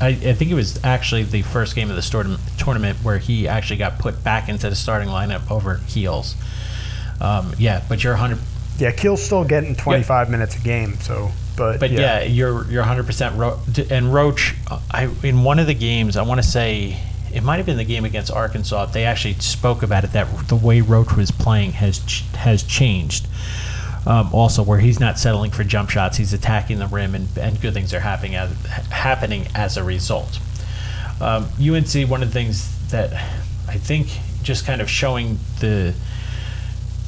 I, 0.00 0.08
I 0.08 0.32
think 0.32 0.50
it 0.50 0.54
was 0.54 0.82
actually 0.82 1.24
the 1.24 1.42
first 1.42 1.74
game 1.74 1.90
of 1.90 1.96
the 1.96 2.38
tournament 2.56 2.98
where 3.02 3.18
he 3.18 3.46
actually 3.46 3.76
got 3.76 3.98
put 3.98 4.24
back 4.24 4.48
into 4.48 4.70
the 4.70 4.76
starting 4.76 5.08
lineup 5.08 5.50
over 5.50 5.80
Keels. 5.88 6.36
Um, 7.20 7.52
yeah, 7.58 7.82
but 7.86 8.02
you're 8.02 8.14
100 8.14 8.38
Yeah, 8.80 8.92
Keel's 8.92 9.22
still 9.22 9.44
getting 9.44 9.76
25 9.76 10.30
minutes 10.30 10.56
a 10.56 10.60
game, 10.60 10.94
so 11.00 11.30
but, 11.56 11.78
But 11.78 11.90
yeah, 11.90 12.22
you're 12.22 12.64
you're 12.70 12.80
100 12.80 13.04
percent 13.04 13.36
Ro- 13.36 13.60
and 13.90 14.14
Roach. 14.14 14.54
uh, 14.70 14.80
I 14.90 15.10
in 15.22 15.42
one 15.44 15.58
of 15.58 15.66
the 15.66 15.74
games, 15.74 16.16
I 16.16 16.22
want 16.22 16.42
to 16.42 16.46
say 16.46 16.98
it 17.34 17.42
might 17.42 17.58
have 17.58 17.66
been 17.66 17.76
the 17.76 17.84
game 17.84 18.06
against 18.06 18.32
Arkansas. 18.32 18.86
They 18.86 19.04
actually 19.04 19.34
spoke 19.34 19.82
about 19.82 20.04
it 20.04 20.12
that 20.12 20.48
the 20.48 20.56
way 20.56 20.80
Roach 20.80 21.14
was 21.16 21.30
playing 21.30 21.72
has 21.72 21.98
ch- 21.98 22.22
has 22.36 22.62
changed. 22.62 23.26
Um, 24.06 24.30
also, 24.32 24.62
where 24.62 24.78
he's 24.78 24.98
not 24.98 25.18
settling 25.18 25.50
for 25.50 25.62
jump 25.62 25.90
shots, 25.90 26.16
he's 26.16 26.32
attacking 26.32 26.78
the 26.78 26.86
rim, 26.86 27.14
and, 27.14 27.28
and 27.36 27.60
good 27.60 27.74
things 27.74 27.92
are 27.92 28.00
happening 28.00 28.34
as 28.34 28.50
happening 28.88 29.46
as 29.54 29.76
a 29.76 29.84
result. 29.84 30.38
Um, 31.20 31.48
UNC, 31.60 32.08
one 32.08 32.22
of 32.22 32.28
the 32.28 32.32
things 32.32 32.88
that 32.90 33.12
I 33.68 33.74
think 33.76 34.08
just 34.42 34.64
kind 34.64 34.80
of 34.80 34.88
showing 34.88 35.38
the 35.60 35.94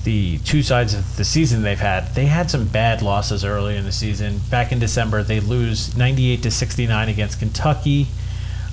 the 0.05 0.38
two 0.38 0.62
sides 0.62 0.95
of 0.95 1.17
the 1.17 1.25
season 1.25 1.62
they've 1.62 1.79
had. 1.79 2.15
They 2.15 2.27
had 2.27 2.51
some 2.51 2.67
bad 2.67 3.03
losses 3.03 3.45
early 3.45 3.77
in 3.77 3.85
the 3.85 3.93
season. 3.93 4.41
Back 4.51 4.73
in 4.73 4.79
December, 4.79 5.23
they 5.23 5.41
lose 5.41 5.97
98 5.97 6.43
to 6.43 6.51
69 6.51 7.09
against 7.09 7.38
Kentucky. 7.38 8.09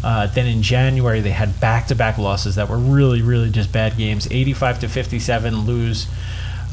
Uh, 0.04 0.28
then 0.28 0.48
in 0.48 0.62
January, 0.62 1.20
they 1.20 1.32
had 1.32 1.60
back-to-back 1.60 2.18
losses 2.18 2.56
that 2.56 2.70
were 2.70 2.78
really, 2.78 3.22
really 3.22 3.50
just 3.50 3.72
bad 3.72 3.98
games. 3.98 4.28
85 4.32 4.80
to 4.80 4.90
57, 4.90 5.66
lose 5.66 6.08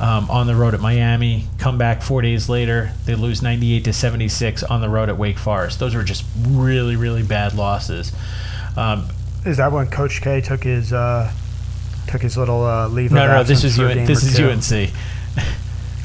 um, 0.00 0.30
on 0.30 0.46
the 0.46 0.54
road 0.54 0.74
at 0.74 0.80
Miami. 0.80 1.44
Come 1.58 1.78
back 1.78 2.02
four 2.02 2.22
days 2.22 2.48
later, 2.48 2.92
they 3.04 3.14
lose 3.14 3.42
98 3.42 3.84
to 3.84 3.92
76 3.92 4.62
on 4.62 4.80
the 4.80 4.88
road 4.88 5.08
at 5.08 5.18
Wake 5.18 5.38
Forest. 5.38 5.78
Those 5.78 5.94
were 5.94 6.04
just 6.04 6.24
really, 6.46 6.96
really 6.96 7.22
bad 7.22 7.54
losses. 7.54 8.12
Um, 8.76 9.08
is 9.44 9.56
that 9.58 9.72
when 9.72 9.88
Coach 9.88 10.22
K 10.22 10.40
took 10.40 10.64
his 10.64 10.92
uh, 10.92 11.32
took 12.06 12.22
his 12.22 12.36
little 12.36 12.64
uh, 12.64 12.88
leave? 12.88 13.12
no, 13.12 13.24
of 13.24 13.30
no, 13.30 13.42
this 13.42 13.64
is 13.64 13.78
UN, 13.78 14.04
this 14.04 14.22
is 14.22 14.36
two? 14.36 14.48
UNC. 14.50 14.90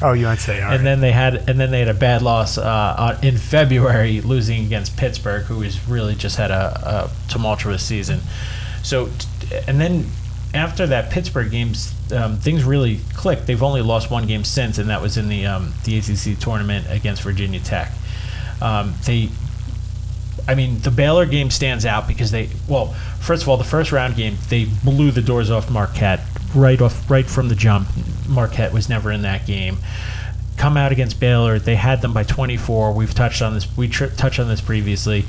Oh, 0.04 0.10
UNC. 0.10 0.48
All 0.48 0.54
right. 0.54 0.74
and 0.74 0.84
then 0.84 1.00
they 1.00 1.12
had 1.12 1.48
and 1.48 1.60
then 1.60 1.70
they 1.70 1.78
had 1.78 1.88
a 1.88 1.94
bad 1.94 2.22
loss 2.22 2.58
uh, 2.58 3.18
in 3.22 3.36
February, 3.38 4.20
losing 4.20 4.64
against 4.64 4.96
Pittsburgh, 4.96 5.44
who 5.44 5.60
has 5.60 5.88
really 5.88 6.16
just 6.16 6.36
had 6.36 6.50
a, 6.50 7.10
a 7.14 7.30
tumultuous 7.30 7.84
season. 7.84 8.20
So, 8.82 9.10
and 9.68 9.80
then 9.80 10.06
after 10.54 10.86
that 10.88 11.10
Pittsburgh 11.10 11.50
games, 11.50 11.94
um, 12.12 12.36
things 12.36 12.64
really 12.64 13.00
clicked. 13.14 13.46
They've 13.46 13.62
only 13.62 13.80
lost 13.80 14.10
one 14.10 14.26
game 14.26 14.44
since, 14.44 14.78
and 14.78 14.90
that 14.90 15.00
was 15.00 15.16
in 15.16 15.28
the 15.28 15.46
um, 15.46 15.72
the 15.84 15.98
ACC 15.98 16.38
tournament 16.38 16.86
against 16.90 17.22
Virginia 17.22 17.60
Tech. 17.60 17.92
Um, 18.60 18.94
they 19.06 19.28
I 20.46 20.54
mean, 20.54 20.80
the 20.80 20.90
Baylor 20.90 21.26
game 21.26 21.50
stands 21.50 21.86
out 21.86 22.08
because 22.08 22.30
they, 22.30 22.48
well, 22.68 22.88
first 23.20 23.42
of 23.42 23.48
all, 23.48 23.56
the 23.56 23.64
first 23.64 23.92
round 23.92 24.16
game 24.16 24.36
they 24.48 24.66
blew 24.84 25.10
the 25.10 25.22
doors 25.22 25.50
off 25.50 25.70
Marquette 25.70 26.20
right 26.54 26.80
off, 26.80 27.10
right 27.10 27.26
from 27.26 27.48
the 27.48 27.54
jump. 27.54 27.88
Marquette 28.28 28.72
was 28.72 28.88
never 28.88 29.10
in 29.12 29.22
that 29.22 29.46
game. 29.46 29.78
Come 30.56 30.76
out 30.76 30.92
against 30.92 31.18
Baylor, 31.18 31.58
they 31.58 31.76
had 31.76 32.02
them 32.02 32.12
by 32.12 32.24
24. 32.24 32.92
We've 32.92 33.14
touched 33.14 33.42
on 33.42 33.54
this. 33.54 33.76
We 33.76 33.88
tr- 33.88 34.06
touched 34.06 34.38
on 34.38 34.48
this 34.48 34.60
previously. 34.60 35.24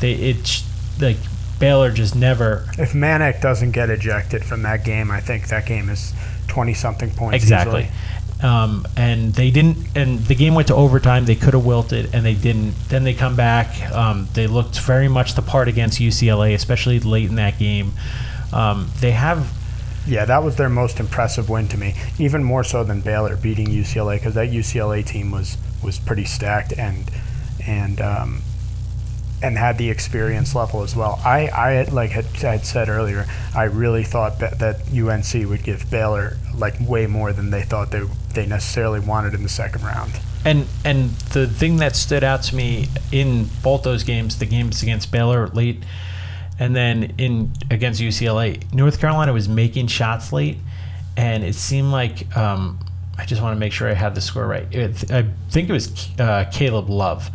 They 0.00 0.12
it's 0.12 0.64
like 1.00 1.16
Baylor 1.58 1.90
just 1.92 2.16
never 2.16 2.66
If 2.78 2.92
Manek 2.92 3.40
doesn't 3.40 3.72
get 3.72 3.90
ejected 3.90 4.44
from 4.44 4.62
that 4.62 4.84
game, 4.84 5.10
I 5.10 5.20
think 5.20 5.48
that 5.48 5.66
game 5.66 5.88
is 5.88 6.12
twenty 6.48 6.74
something 6.74 7.10
points. 7.10 7.42
Exactly. 7.42 7.82
easily. 7.82 7.94
Um, 8.42 8.86
and 8.96 9.32
they 9.32 9.50
didn't, 9.50 9.78
and 9.94 10.18
the 10.26 10.34
game 10.34 10.54
went 10.54 10.68
to 10.68 10.74
overtime. 10.74 11.24
They 11.24 11.36
could 11.36 11.54
have 11.54 11.64
wilted, 11.64 12.14
and 12.14 12.26
they 12.26 12.34
didn't. 12.34 12.74
Then 12.88 13.04
they 13.04 13.14
come 13.14 13.36
back. 13.36 13.90
Um, 13.92 14.28
they 14.34 14.46
looked 14.46 14.78
very 14.80 15.08
much 15.08 15.34
the 15.34 15.42
part 15.42 15.68
against 15.68 16.00
UCLA, 16.00 16.54
especially 16.54 17.00
late 17.00 17.28
in 17.28 17.36
that 17.36 17.58
game. 17.58 17.92
Um, 18.52 18.90
they 19.00 19.12
have, 19.12 19.50
Yeah, 20.06 20.24
that 20.26 20.42
was 20.42 20.56
their 20.56 20.68
most 20.68 21.00
impressive 21.00 21.48
win 21.48 21.68
to 21.68 21.78
me, 21.78 21.94
even 22.18 22.44
more 22.44 22.64
so 22.64 22.84
than 22.84 23.00
Baylor 23.00 23.36
beating 23.36 23.68
UCLA 23.68 24.16
because 24.16 24.34
that 24.34 24.50
UCLA 24.50 25.06
team 25.06 25.30
was 25.30 25.56
was 25.82 25.98
pretty 25.98 26.24
stacked 26.24 26.72
and 26.76 27.10
and 27.66 28.00
um, 28.00 28.42
and 29.44 29.58
had 29.58 29.76
the 29.76 29.90
experience 29.90 30.54
level 30.54 30.82
as 30.82 30.96
well. 30.96 31.20
I, 31.24 31.48
I 31.48 31.82
like 31.84 32.10
had, 32.10 32.24
had 32.26 32.64
said 32.64 32.88
earlier, 32.88 33.26
I 33.54 33.64
really 33.64 34.02
thought 34.02 34.38
that, 34.38 34.58
that 34.60 34.80
UNC 34.90 35.48
would 35.48 35.62
give 35.62 35.90
Baylor 35.90 36.38
like 36.54 36.74
way 36.80 37.06
more 37.06 37.32
than 37.32 37.50
they 37.50 37.62
thought 37.62 37.90
they 37.90 38.02
they 38.34 38.46
necessarily 38.46 39.00
wanted 39.00 39.34
in 39.34 39.42
the 39.42 39.48
second 39.48 39.82
round. 39.84 40.12
and 40.44 40.66
and 40.84 41.10
the 41.32 41.46
thing 41.46 41.78
that 41.78 41.96
stood 41.96 42.22
out 42.22 42.42
to 42.44 42.56
me 42.56 42.88
in 43.10 43.48
both 43.62 43.82
those 43.82 44.02
games, 44.04 44.38
the 44.38 44.46
games 44.46 44.82
against 44.82 45.10
Baylor 45.10 45.48
late, 45.48 45.82
and 46.58 46.76
then 46.76 47.14
in 47.18 47.52
against 47.70 48.00
UCLA, 48.00 48.72
North 48.72 49.00
Carolina 49.00 49.32
was 49.32 49.48
making 49.48 49.86
shots 49.86 50.32
late, 50.32 50.58
and 51.16 51.42
it 51.44 51.54
seemed 51.54 51.90
like 51.90 52.36
um, 52.36 52.78
I 53.18 53.24
just 53.24 53.40
want 53.42 53.56
to 53.56 53.60
make 53.60 53.72
sure 53.72 53.88
I 53.88 53.94
have 53.94 54.14
the 54.14 54.20
score 54.20 54.46
right. 54.46 54.66
It, 54.72 55.10
I 55.10 55.26
think 55.50 55.68
it 55.68 55.72
was 55.72 56.10
uh, 56.18 56.50
Caleb 56.52 56.90
Love, 56.90 57.30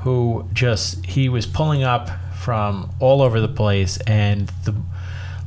who 0.00 0.48
just 0.52 1.04
he 1.06 1.28
was 1.28 1.46
pulling 1.46 1.82
up 1.82 2.08
from 2.34 2.90
all 3.00 3.20
over 3.20 3.40
the 3.40 3.48
place, 3.48 3.98
and 4.06 4.48
the 4.64 4.74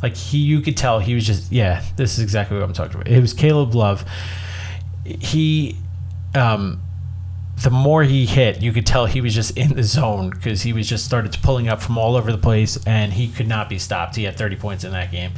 like 0.04 0.16
he 0.16 0.38
you 0.40 0.62
could 0.62 0.78
tell 0.78 1.00
he 1.00 1.14
was 1.14 1.26
just 1.26 1.52
yeah 1.52 1.84
this 1.96 2.18
is 2.18 2.24
exactly 2.24 2.58
what 2.58 2.64
I'm 2.64 2.74
talking 2.74 2.96
about. 2.96 3.08
It 3.08 3.22
was 3.22 3.34
Caleb 3.34 3.74
Love. 3.76 4.06
He 5.06 5.78
um, 6.36 6.82
the 7.62 7.70
more 7.70 8.04
he 8.04 8.26
hit, 8.26 8.62
you 8.62 8.72
could 8.72 8.86
tell 8.86 9.06
he 9.06 9.22
was 9.22 9.36
just 9.36 9.56
in 9.58 9.76
the 9.76 9.84
zone 9.84 10.30
because 10.32 10.64
he 10.64 10.74
was 10.74 10.88
just 10.90 11.06
started 11.06 11.38
pulling 11.44 11.68
up 11.68 11.82
from 11.82 11.98
all 11.98 12.16
over 12.16 12.32
the 12.32 12.38
place, 12.38 12.84
and 12.86 13.14
he 13.14 13.28
could 13.28 13.48
not 13.48 13.70
be 13.70 13.78
stopped. 13.78 14.16
He 14.16 14.24
had 14.24 14.38
30 14.38 14.56
points 14.56 14.84
in 14.84 14.92
that 14.92 15.12
game. 15.12 15.32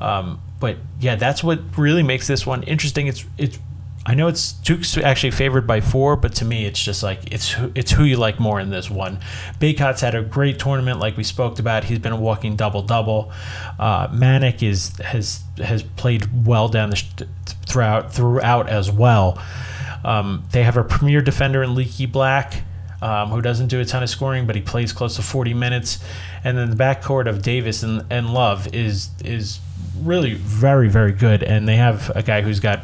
Um, 0.00 0.40
but 0.60 0.76
yeah, 1.00 1.16
that's 1.16 1.44
what 1.44 1.60
really 1.76 2.02
makes 2.02 2.26
this 2.26 2.46
one 2.46 2.62
interesting. 2.62 3.06
It's 3.06 3.24
it's. 3.36 3.58
I 4.06 4.14
know 4.14 4.28
it's 4.28 4.52
Duke's 4.52 4.96
actually 4.96 5.32
favored 5.32 5.66
by 5.66 5.80
four, 5.80 6.16
but 6.16 6.34
to 6.36 6.44
me, 6.44 6.64
it's 6.64 6.82
just 6.82 7.02
like 7.02 7.30
it's 7.30 7.54
it's 7.74 7.92
who 7.92 8.04
you 8.04 8.16
like 8.16 8.40
more 8.40 8.58
in 8.58 8.70
this 8.70 8.90
one. 8.90 9.18
Bacot's 9.60 10.00
had 10.00 10.14
a 10.14 10.22
great 10.22 10.58
tournament, 10.58 10.98
like 10.98 11.16
we 11.16 11.24
spoke 11.24 11.58
about. 11.58 11.84
He's 11.84 11.98
been 11.98 12.12
a 12.12 12.16
walking 12.16 12.56
double 12.56 12.82
double. 12.82 13.30
Uh, 13.78 14.08
Manek 14.08 14.62
is 14.62 14.96
has 14.98 15.42
has 15.58 15.82
played 15.82 16.46
well 16.46 16.68
down 16.68 16.90
the 16.90 16.96
sh- 16.96 17.06
throughout 17.66 18.12
throughout 18.12 18.68
as 18.68 18.90
well. 18.90 19.42
Um, 20.04 20.44
they 20.52 20.62
have 20.62 20.76
a 20.76 20.84
premier 20.84 21.20
defender 21.20 21.62
in 21.62 21.74
Leaky 21.74 22.06
Black, 22.06 22.62
um, 23.02 23.30
who 23.30 23.42
doesn't 23.42 23.66
do 23.66 23.80
a 23.80 23.84
ton 23.84 24.02
of 24.02 24.08
scoring, 24.08 24.46
but 24.46 24.56
he 24.56 24.62
plays 24.62 24.92
close 24.92 25.16
to 25.16 25.22
40 25.22 25.54
minutes. 25.54 26.02
And 26.44 26.56
then 26.56 26.70
the 26.70 26.76
backcourt 26.76 27.26
of 27.26 27.42
Davis 27.42 27.82
and, 27.82 28.04
and 28.10 28.32
Love 28.32 28.72
is 28.74 29.10
is 29.24 29.60
really 30.00 30.34
very 30.34 30.88
very 30.88 31.12
good. 31.12 31.42
And 31.42 31.68
they 31.68 31.76
have 31.76 32.10
a 32.16 32.22
guy 32.22 32.40
who's 32.40 32.60
got 32.60 32.80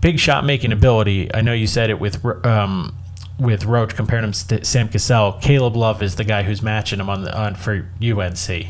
big 0.00 0.18
shot 0.18 0.44
making 0.44 0.72
ability. 0.72 1.32
I 1.34 1.40
know 1.40 1.52
you 1.52 1.66
said 1.66 1.90
it 1.90 2.00
with 2.00 2.24
um, 2.46 2.94
with 3.38 3.64
Roach 3.64 3.94
comparing 3.94 4.24
him 4.24 4.32
to 4.32 4.64
Sam 4.64 4.88
Cassell. 4.88 5.32
Caleb 5.40 5.76
Love 5.76 6.02
is 6.02 6.16
the 6.16 6.24
guy 6.24 6.42
who's 6.42 6.62
matching 6.62 7.00
him 7.00 7.08
on 7.08 7.22
the 7.22 7.36
on 7.36 7.54
for 7.54 7.88
UNC. 8.02 8.66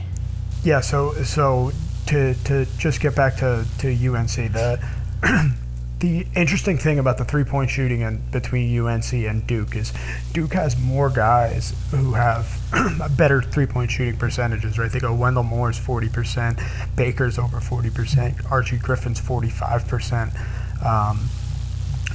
Yeah, 0.64 0.80
so 0.80 1.12
so 1.22 1.72
to 2.06 2.34
to 2.44 2.66
just 2.78 3.00
get 3.00 3.14
back 3.14 3.36
to, 3.36 3.66
to 3.78 3.88
UNC, 3.88 4.52
the 4.52 4.82
the 6.00 6.26
interesting 6.36 6.78
thing 6.78 6.98
about 6.98 7.18
the 7.18 7.24
three 7.24 7.44
point 7.44 7.70
shooting 7.70 8.02
and 8.02 8.30
between 8.30 8.78
UNC 8.78 9.12
and 9.12 9.46
Duke 9.46 9.76
is 9.76 9.92
Duke 10.32 10.52
has 10.54 10.78
more 10.78 11.10
guys 11.10 11.74
who 11.90 12.14
have 12.14 12.60
better 13.16 13.42
three 13.42 13.66
point 13.66 13.90
shooting 13.90 14.16
percentages, 14.16 14.78
right? 14.78 14.90
They 14.90 15.00
go 15.00 15.14
Wendell 15.14 15.42
Moore's 15.42 15.78
forty 15.78 16.08
percent, 16.08 16.58
Baker's 16.96 17.38
over 17.38 17.60
forty 17.60 17.90
percent, 17.90 18.36
Archie 18.50 18.78
Griffin's 18.78 19.20
forty 19.20 19.50
five 19.50 19.86
percent. 19.88 20.32
Um, 20.84 21.28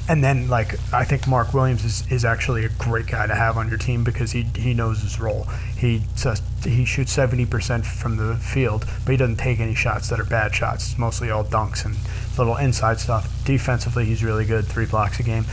and 0.10 0.22
then 0.22 0.50
like 0.50 0.76
I 0.94 1.06
think 1.06 1.28
Mark 1.28 1.54
Williams 1.54 1.86
is, 1.86 2.12
is 2.12 2.26
actually 2.26 2.66
a 2.66 2.70
great 2.70 3.08
guy 3.08 3.26
to 3.26 3.36
have 3.36 3.58
on 3.58 3.70
your 3.70 3.78
team 3.78 4.04
because 4.04 4.32
he 4.32 4.44
he 4.56 4.74
knows 4.74 5.02
his 5.02 5.20
role. 5.20 5.48
He 5.78 6.02
says 6.16 6.42
he 6.64 6.84
shoots 6.84 7.12
seventy 7.12 7.46
percent 7.46 7.86
from 7.86 8.18
the 8.18 8.36
field, 8.36 8.86
but 9.06 9.12
he 9.12 9.18
doesn't 9.18 9.38
take 9.38 9.60
any 9.60 9.76
shots 9.76 10.10
that 10.10 10.20
are 10.20 10.26
bad 10.26 10.54
shots. 10.54 10.92
It's 10.92 11.00
mostly 11.00 11.30
all 11.30 11.46
dunks 11.46 11.86
and 11.86 11.96
little 12.38 12.58
inside 12.58 13.00
stuff. 13.00 13.30
Defensively, 13.46 14.06
he's 14.06 14.24
really 14.24 14.46
good, 14.46 14.66
three 14.66 14.86
blocks 14.86 15.20
a 15.20 15.24
game, 15.24 15.46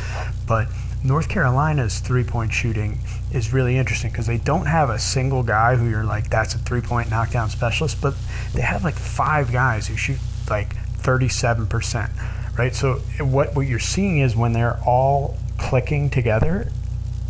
but 0.49 0.67
North 1.03 1.29
Carolina's 1.29 1.99
three 2.01 2.25
point 2.25 2.53
shooting 2.53 2.99
is 3.33 3.53
really 3.53 3.77
interesting 3.77 4.11
because 4.11 4.27
they 4.27 4.37
don't 4.39 4.67
have 4.67 4.91
a 4.91 4.99
single 4.99 5.43
guy 5.43 5.77
who 5.77 5.89
you're 5.89 6.05
like, 6.05 6.29
that's 6.29 6.55
a 6.55 6.59
three 6.59 6.83
point 6.83 7.09
knockdown 7.09 7.49
specialist, 7.49 8.01
but 8.03 8.15
they 8.53 8.61
have 8.61 8.85
like 8.85 8.97
five 8.97 9.51
guys 9.53 9.87
who 9.87 9.97
shoot 9.97 10.19
like 10.51 10.75
37%, 10.99 12.11
right? 12.59 12.75
So 12.75 12.95
what, 13.19 13.55
what 13.55 13.67
you're 13.67 13.79
seeing 13.79 14.19
is 14.19 14.37
when 14.37 14.53
they're 14.53 14.79
all 14.87 15.37
clicking 15.59 16.11
together, 16.11 16.71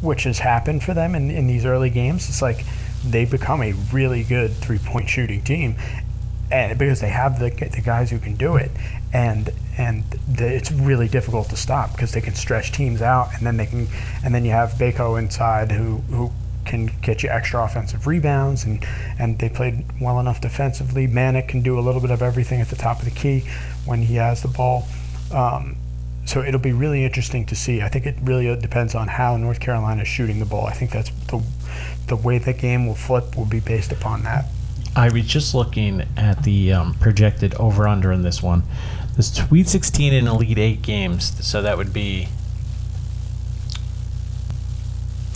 which 0.00 0.24
has 0.24 0.38
happened 0.38 0.82
for 0.82 0.94
them 0.94 1.14
in, 1.14 1.30
in 1.30 1.46
these 1.46 1.64
early 1.64 1.90
games, 1.90 2.28
it's 2.28 2.42
like 2.42 2.64
they 3.04 3.24
become 3.24 3.62
a 3.62 3.72
really 3.92 4.22
good 4.22 4.52
three 4.52 4.78
point 4.78 5.08
shooting 5.08 5.42
team. 5.42 5.76
And 6.50 6.76
because 6.78 7.00
they 7.00 7.10
have 7.10 7.38
the, 7.38 7.50
the 7.50 7.80
guys 7.80 8.10
who 8.10 8.18
can 8.18 8.34
do 8.34 8.56
it, 8.56 8.72
and 9.12 9.50
and 9.78 10.04
the, 10.28 10.52
it's 10.52 10.72
really 10.72 11.06
difficult 11.06 11.48
to 11.50 11.56
stop 11.56 11.92
because 11.92 12.10
they 12.10 12.20
can 12.20 12.34
stretch 12.34 12.72
teams 12.72 13.00
out, 13.00 13.28
and 13.36 13.46
then 13.46 13.56
they 13.56 13.66
can, 13.66 13.86
and 14.24 14.34
then 14.34 14.44
you 14.44 14.50
have 14.50 14.70
Bacot 14.72 15.16
inside 15.20 15.70
who 15.70 15.98
who 16.10 16.32
can 16.64 16.90
get 17.02 17.22
you 17.22 17.28
extra 17.28 17.62
offensive 17.62 18.06
rebounds, 18.06 18.64
and 18.64 18.84
and 19.18 19.38
they 19.38 19.48
played 19.48 19.84
well 20.00 20.18
enough 20.18 20.40
defensively. 20.40 21.06
Manek 21.06 21.48
can 21.48 21.62
do 21.62 21.78
a 21.78 21.82
little 21.82 22.00
bit 22.00 22.10
of 22.10 22.20
everything 22.20 22.60
at 22.60 22.68
the 22.68 22.76
top 22.76 22.98
of 22.98 23.04
the 23.04 23.10
key 23.10 23.44
when 23.84 24.02
he 24.02 24.16
has 24.16 24.42
the 24.42 24.48
ball. 24.48 24.88
Um, 25.32 25.76
so 26.26 26.42
it'll 26.42 26.60
be 26.60 26.72
really 26.72 27.04
interesting 27.04 27.44
to 27.46 27.56
see. 27.56 27.82
I 27.82 27.88
think 27.88 28.06
it 28.06 28.16
really 28.22 28.54
depends 28.56 28.94
on 28.94 29.08
how 29.08 29.36
North 29.36 29.58
Carolina 29.60 30.02
is 30.02 30.08
shooting 30.08 30.38
the 30.38 30.44
ball. 30.46 30.66
I 30.66 30.72
think 30.72 30.90
that's 30.92 31.10
the 31.28 31.42
the 32.06 32.16
way 32.16 32.38
the 32.38 32.52
game 32.52 32.86
will 32.86 32.94
flip 32.94 33.36
will 33.36 33.44
be 33.46 33.60
based 33.60 33.92
upon 33.92 34.22
that. 34.24 34.46
I 34.96 35.08
was 35.10 35.24
just 35.26 35.54
looking 35.54 36.02
at 36.16 36.42
the 36.42 36.72
um, 36.72 36.94
projected 36.94 37.54
over 37.54 37.86
under 37.86 38.10
in 38.12 38.22
this 38.22 38.42
one. 38.42 38.64
This 39.16 39.32
Sweet 39.32 39.68
16 39.68 40.12
in 40.12 40.26
Elite 40.26 40.58
Eight 40.58 40.82
games, 40.82 41.44
so 41.46 41.62
that 41.62 41.76
would 41.76 41.92
be 41.92 42.28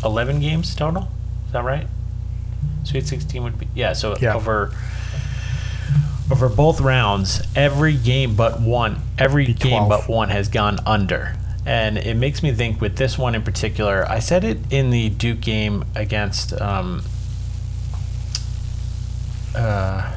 11 0.04 0.40
games 0.40 0.74
total. 0.74 1.08
Is 1.46 1.52
that 1.52 1.64
right? 1.64 1.86
Sweet 2.84 3.06
16 3.06 3.42
would 3.42 3.58
be 3.58 3.68
yeah. 3.74 3.92
So 3.94 4.16
Yeah. 4.20 4.34
over 4.34 4.74
over 6.30 6.48
both 6.48 6.80
rounds, 6.80 7.42
every 7.54 7.96
game 7.96 8.34
but 8.34 8.60
one, 8.60 9.00
every 9.18 9.46
Be 9.46 9.54
game 9.54 9.88
but 9.88 10.08
one 10.08 10.30
has 10.30 10.48
gone 10.48 10.78
under. 10.86 11.36
And 11.66 11.96
it 11.96 12.16
makes 12.16 12.42
me 12.42 12.52
think 12.52 12.80
with 12.80 12.96
this 12.96 13.16
one 13.16 13.34
in 13.34 13.42
particular, 13.42 14.06
I 14.08 14.18
said 14.18 14.44
it 14.44 14.58
in 14.70 14.90
the 14.90 15.08
Duke 15.08 15.40
game 15.40 15.84
against 15.94 16.52
um, 16.60 17.02
uh, 19.54 20.12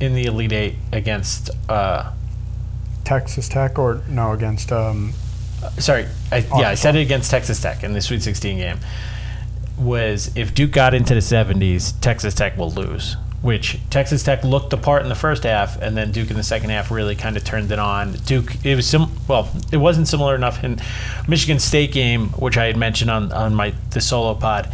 in 0.00 0.14
the 0.14 0.26
Elite 0.26 0.52
Eight 0.52 0.74
against 0.92 1.50
uh, 1.68 2.12
Texas 3.04 3.48
Tech 3.48 3.78
or 3.78 4.02
no 4.08 4.32
against 4.32 4.72
um, 4.72 5.12
sorry, 5.78 6.06
I, 6.32 6.38
yeah, 6.38 6.68
I 6.68 6.74
said 6.74 6.96
it 6.96 7.00
against 7.00 7.30
Texas 7.30 7.60
Tech 7.60 7.82
in 7.82 7.92
the 7.92 8.00
Sweet 8.00 8.22
16 8.22 8.58
game. 8.58 8.78
Was 9.78 10.30
if 10.36 10.54
Duke 10.54 10.72
got 10.72 10.92
into 10.92 11.14
the 11.14 11.20
70s, 11.20 11.98
Texas 12.00 12.34
Tech 12.34 12.56
will 12.58 12.70
lose. 12.70 13.16
Which 13.42 13.78
Texas 13.88 14.22
Tech 14.22 14.44
looked 14.44 14.68
the 14.68 14.76
part 14.76 15.02
in 15.02 15.08
the 15.08 15.14
first 15.14 15.44
half, 15.44 15.80
and 15.80 15.96
then 15.96 16.12
Duke 16.12 16.30
in 16.30 16.36
the 16.36 16.42
second 16.42 16.68
half 16.70 16.90
really 16.90 17.16
kind 17.16 17.38
of 17.38 17.44
turned 17.44 17.72
it 17.72 17.78
on. 17.78 18.12
Duke, 18.12 18.54
it 18.64 18.76
was 18.76 18.86
sim- 18.86 19.10
well, 19.26 19.48
it 19.72 19.78
wasn't 19.78 20.08
similar 20.08 20.34
enough 20.34 20.62
in 20.62 20.78
Michigan 21.26 21.58
State 21.58 21.90
game, 21.92 22.28
which 22.30 22.58
I 22.58 22.66
had 22.66 22.76
mentioned 22.76 23.10
on 23.10 23.32
on 23.32 23.54
my 23.54 23.72
the 23.90 24.00
solo 24.00 24.34
pod. 24.34 24.70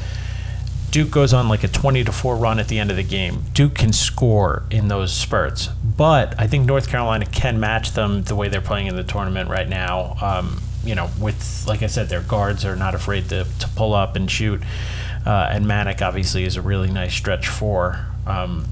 Duke 0.90 1.10
goes 1.10 1.34
on 1.34 1.48
like 1.48 1.62
a 1.62 1.68
20 1.68 2.04
to 2.04 2.12
4 2.12 2.36
run 2.36 2.58
at 2.58 2.68
the 2.68 2.78
end 2.78 2.90
of 2.90 2.96
the 2.96 3.02
game. 3.02 3.44
Duke 3.52 3.74
can 3.74 3.92
score 3.92 4.62
in 4.70 4.88
those 4.88 5.12
spurts, 5.12 5.66
but 5.66 6.34
I 6.40 6.46
think 6.46 6.64
North 6.64 6.88
Carolina 6.88 7.26
can 7.26 7.60
match 7.60 7.92
them 7.92 8.22
the 8.22 8.34
way 8.34 8.48
they're 8.48 8.60
playing 8.62 8.86
in 8.86 8.96
the 8.96 9.04
tournament 9.04 9.50
right 9.50 9.68
now. 9.68 10.16
Um, 10.22 10.62
you 10.84 10.94
know, 10.94 11.10
with 11.20 11.66
like 11.68 11.82
I 11.82 11.86
said, 11.86 12.08
their 12.08 12.22
guards 12.22 12.64
are 12.64 12.76
not 12.76 12.94
afraid 12.94 13.28
to, 13.28 13.46
to 13.58 13.68
pull 13.76 13.92
up 13.92 14.16
and 14.16 14.30
shoot. 14.30 14.62
Uh, 15.26 15.48
and 15.50 15.66
Manek 15.66 16.00
obviously 16.00 16.44
is 16.44 16.56
a 16.56 16.62
really 16.62 16.90
nice 16.90 17.14
stretch 17.14 17.48
four. 17.48 18.06
Um, 18.26 18.66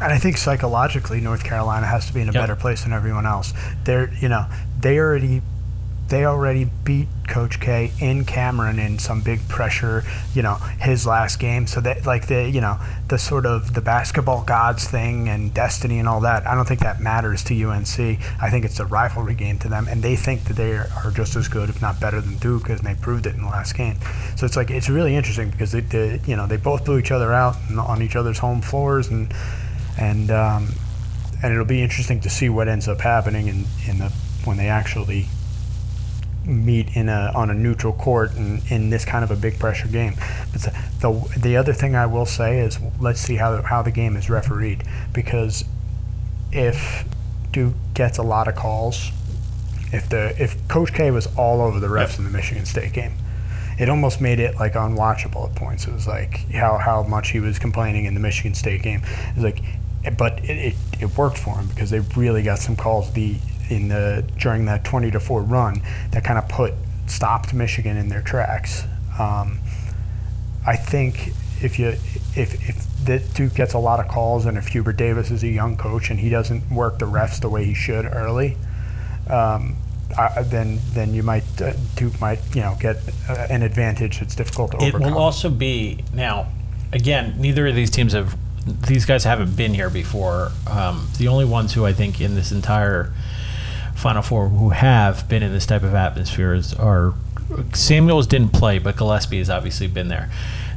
And 0.00 0.12
I 0.12 0.18
think 0.18 0.36
psychologically, 0.36 1.20
North 1.20 1.42
Carolina 1.42 1.84
has 1.86 2.06
to 2.06 2.12
be 2.14 2.20
in 2.20 2.28
a 2.28 2.32
Yep. 2.32 2.40
better 2.42 2.54
place 2.56 2.84
than 2.84 2.92
everyone 2.92 3.26
else. 3.26 3.52
They're, 3.82 4.12
you 4.20 4.28
know, 4.28 4.46
they 4.80 4.96
already, 4.98 5.42
they 6.08 6.24
already 6.24 6.70
beat 6.84 7.08
Coach 7.28 7.60
K 7.60 7.92
in 8.00 8.24
Cameron 8.24 8.78
in 8.78 8.98
some 8.98 9.20
big 9.20 9.46
pressure, 9.48 10.02
you 10.34 10.42
know, 10.42 10.54
his 10.80 11.06
last 11.06 11.38
game. 11.38 11.66
So 11.66 11.80
that, 11.82 12.06
like 12.06 12.26
the, 12.28 12.48
you 12.48 12.60
know, 12.60 12.78
the 13.08 13.18
sort 13.18 13.44
of 13.44 13.74
the 13.74 13.80
basketball 13.80 14.42
gods 14.44 14.88
thing 14.88 15.28
and 15.28 15.52
destiny 15.52 15.98
and 15.98 16.08
all 16.08 16.20
that. 16.22 16.46
I 16.46 16.54
don't 16.54 16.66
think 16.66 16.80
that 16.80 17.00
matters 17.00 17.44
to 17.44 17.62
UNC. 17.62 17.98
I 18.40 18.50
think 18.50 18.64
it's 18.64 18.80
a 18.80 18.86
rivalry 18.86 19.34
game 19.34 19.58
to 19.60 19.68
them, 19.68 19.86
and 19.88 20.02
they 20.02 20.16
think 20.16 20.44
that 20.44 20.54
they 20.54 20.72
are, 20.72 21.12
just 21.14 21.36
as 21.36 21.48
good, 21.48 21.68
if 21.68 21.82
not 21.82 22.00
better, 22.00 22.20
than 22.20 22.38
Duke, 22.38 22.68
and 22.70 22.80
they 22.80 22.94
proved 22.94 23.26
it 23.26 23.34
in 23.34 23.42
the 23.42 23.48
last 23.48 23.76
game. 23.76 23.96
So 24.36 24.46
it's 24.46 24.56
like 24.56 24.70
it's 24.70 24.88
really 24.88 25.14
interesting 25.14 25.50
because 25.50 25.72
they, 25.72 25.80
they 25.80 26.20
you 26.26 26.36
know, 26.36 26.46
they 26.46 26.56
both 26.56 26.84
blew 26.84 26.98
each 26.98 27.10
other 27.10 27.32
out 27.32 27.56
on 27.76 28.02
each 28.02 28.16
other's 28.16 28.38
home 28.38 28.62
floors 28.62 29.08
and 29.08 29.32
and 29.98 30.30
um, 30.30 30.68
and 31.42 31.52
it'll 31.52 31.64
be 31.64 31.82
interesting 31.82 32.20
to 32.20 32.30
see 32.30 32.48
what 32.48 32.68
ends 32.68 32.88
up 32.88 33.00
happening 33.00 33.48
in, 33.48 33.64
in 33.86 33.98
the 33.98 34.12
when 34.44 34.56
they 34.56 34.68
actually 34.68 35.26
meet 36.44 36.96
in 36.96 37.08
a 37.08 37.32
on 37.34 37.50
a 37.50 37.54
neutral 37.54 37.92
court 37.92 38.34
and 38.34 38.62
in 38.70 38.90
this 38.90 39.04
kind 39.04 39.22
of 39.22 39.30
a 39.30 39.36
big 39.36 39.58
pressure 39.58 39.88
game. 39.88 40.14
But 40.52 40.62
the, 40.62 40.84
the 41.00 41.38
the 41.40 41.56
other 41.56 41.72
thing 41.72 41.94
I 41.94 42.06
will 42.06 42.26
say 42.26 42.60
is 42.60 42.78
let's 43.00 43.20
see 43.20 43.36
how 43.36 43.62
how 43.62 43.82
the 43.82 43.90
game 43.90 44.16
is 44.16 44.30
refereed 44.30 44.82
because 45.12 45.64
if 46.52 47.04
Duke 47.52 47.74
gets 47.94 48.18
a 48.18 48.22
lot 48.22 48.48
of 48.48 48.54
calls, 48.54 49.10
if 49.92 50.08
the 50.08 50.34
if 50.42 50.66
Coach 50.68 50.92
K 50.92 51.10
was 51.10 51.26
all 51.36 51.60
over 51.60 51.80
the 51.80 51.88
refs 51.88 52.10
Yep. 52.10 52.18
in 52.18 52.24
the 52.24 52.30
Michigan 52.30 52.64
State 52.66 52.92
game, 52.92 53.12
it 53.78 53.88
almost 53.88 54.20
made 54.20 54.40
it 54.40 54.56
like 54.56 54.74
unwatchable 54.74 55.48
at 55.50 55.54
points. 55.54 55.86
It 55.86 55.92
was 55.92 56.06
like 56.06 56.50
how 56.52 56.78
how 56.78 57.02
much 57.02 57.30
he 57.30 57.40
was 57.40 57.58
complaining 57.58 58.04
in 58.06 58.14
the 58.14 58.20
Michigan 58.20 58.54
State 58.54 58.82
game. 58.82 59.02
It 59.30 59.34
was 59.34 59.44
like, 59.44 59.62
but 60.16 60.38
it, 60.44 60.72
it, 60.72 60.74
it 61.00 61.16
worked 61.18 61.38
for 61.38 61.56
him 61.56 61.68
because 61.68 61.90
they 61.90 62.00
really 62.00 62.42
got 62.42 62.58
some 62.58 62.76
calls 62.76 63.12
the 63.12 63.36
in 63.68 63.88
the 63.88 64.24
during 64.38 64.64
that 64.66 64.84
twenty 64.84 65.10
to 65.10 65.20
four 65.20 65.42
run 65.42 65.82
that 66.12 66.24
kind 66.24 66.38
of 66.38 66.48
put 66.48 66.74
stopped 67.06 67.52
Michigan 67.54 67.96
in 67.96 68.08
their 68.08 68.22
tracks. 68.22 68.84
Um, 69.18 69.60
I 70.66 70.76
think 70.76 71.32
if 71.60 71.78
you 71.78 71.88
if 72.36 72.68
if 72.68 73.04
that 73.04 73.34
Duke 73.34 73.54
gets 73.54 73.74
a 73.74 73.78
lot 73.78 74.00
of 74.00 74.08
calls 74.08 74.44
and 74.46 74.58
if 74.58 74.68
Hubert 74.68 74.96
Davis 74.96 75.30
is 75.30 75.42
a 75.42 75.48
young 75.48 75.76
coach 75.76 76.10
and 76.10 76.20
he 76.20 76.28
doesn't 76.28 76.70
work 76.70 76.98
the 76.98 77.06
refs 77.06 77.40
the 77.40 77.48
way 77.48 77.64
he 77.64 77.74
should 77.74 78.04
early, 78.04 78.56
um, 79.28 79.76
I, 80.16 80.42
then 80.42 80.78
then 80.92 81.14
you 81.14 81.22
might 81.22 81.60
uh, 81.60 81.72
Duke 81.96 82.20
might 82.20 82.40
you 82.54 82.60
know 82.62 82.76
get 82.80 82.96
uh, 83.28 83.46
an 83.50 83.62
advantage 83.62 84.20
that's 84.20 84.34
difficult 84.34 84.72
to 84.72 84.76
It 84.78 84.88
overcome. 84.94 85.12
will 85.12 85.18
also 85.18 85.50
be 85.50 86.04
now. 86.12 86.48
Again, 86.92 87.34
neither 87.38 87.66
of 87.66 87.74
these 87.74 87.90
teams 87.90 88.12
have. 88.12 88.36
These 88.86 89.06
guys 89.06 89.24
haven't 89.24 89.56
been 89.56 89.72
here 89.72 89.88
before. 89.88 90.52
Um, 90.66 91.08
the 91.16 91.28
only 91.28 91.44
ones 91.46 91.72
who 91.72 91.86
I 91.86 91.92
think 91.94 92.20
in 92.20 92.34
this 92.34 92.52
entire 92.52 93.12
Final 93.98 94.22
Four 94.22 94.48
who 94.48 94.70
have 94.70 95.28
been 95.28 95.42
in 95.42 95.52
this 95.52 95.66
type 95.66 95.82
of 95.82 95.92
atmospheres 95.92 96.72
are 96.72 97.14
Samuels 97.72 98.28
didn't 98.28 98.52
play, 98.52 98.78
but 98.78 98.96
Gillespie 98.96 99.38
has 99.38 99.50
obviously 99.50 99.88
been 99.88 100.06
there. 100.06 100.30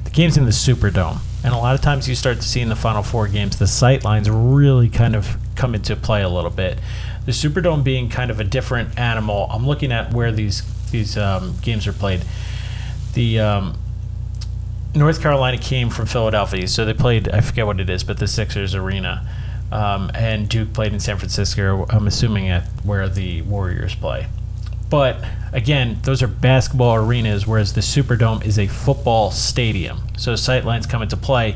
The 0.06 0.10
game's 0.10 0.38
in 0.38 0.46
the 0.46 0.52
Superdome, 0.52 1.20
and 1.44 1.54
a 1.54 1.58
lot 1.58 1.76
of 1.76 1.82
times 1.82 2.10
you 2.10 2.16
start 2.16 2.38
to 2.38 2.44
see 2.44 2.62
in 2.62 2.70
the 2.70 2.76
Final 2.76 3.04
Four 3.04 3.28
games 3.28 3.60
the 3.60 3.68
sight 3.68 4.04
lines 4.04 4.28
really 4.28 4.90
kind 4.90 5.16
of 5.16 5.38
come 5.56 5.76
into 5.76 5.96
play 5.96 6.24
a 6.24 6.30
little 6.30 6.50
bit. 6.50 6.80
The 7.26 7.32
Superdome 7.32 7.84
being 7.84 8.10
kind 8.10 8.32
of 8.32 8.40
a 8.40 8.44
different 8.44 8.98
animal. 8.98 9.48
I'm 9.52 9.68
looking 9.68 9.92
at 9.92 10.14
where 10.14 10.32
these 10.32 10.64
these 10.90 11.16
um, 11.16 11.58
games 11.62 11.86
are 11.86 11.94
played. 11.94 12.26
The 13.14 13.40
um, 13.40 13.78
North 14.96 15.22
Carolina 15.22 15.60
came 15.60 15.92
from 15.92 16.08
Philadelphia, 16.08 16.68
so 16.68 16.86
they 16.86 16.94
played. 16.96 17.30
I 17.30 17.42
forget 17.42 17.68
what 17.68 17.80
it 17.80 17.90
is, 17.90 18.04
but 18.04 18.18
the 18.18 18.28
Sixers 18.28 18.74
arena, 18.74 19.28
um, 19.72 20.12
and 20.14 20.50
Duke 20.50 20.74
played 20.74 20.94
in 20.94 21.00
San 21.00 21.18
Francisco. 21.18 21.86
I'm 21.90 22.08
assuming 22.08 22.50
at 22.50 22.68
where 22.84 23.08
the 23.08 23.42
Warriors 23.44 23.96
play. 23.96 24.28
But 24.90 25.24
again, 25.54 26.00
those 26.04 26.22
are 26.22 26.28
basketball 26.28 26.96
arenas, 26.96 27.48
whereas 27.48 27.74
the 27.74 27.82
Superdome 27.82 28.46
is 28.46 28.60
a 28.60 28.68
football 28.68 29.32
stadium. 29.32 30.02
So 30.18 30.34
sightlines 30.34 30.88
come 30.90 31.02
into 31.02 31.16
play. 31.16 31.56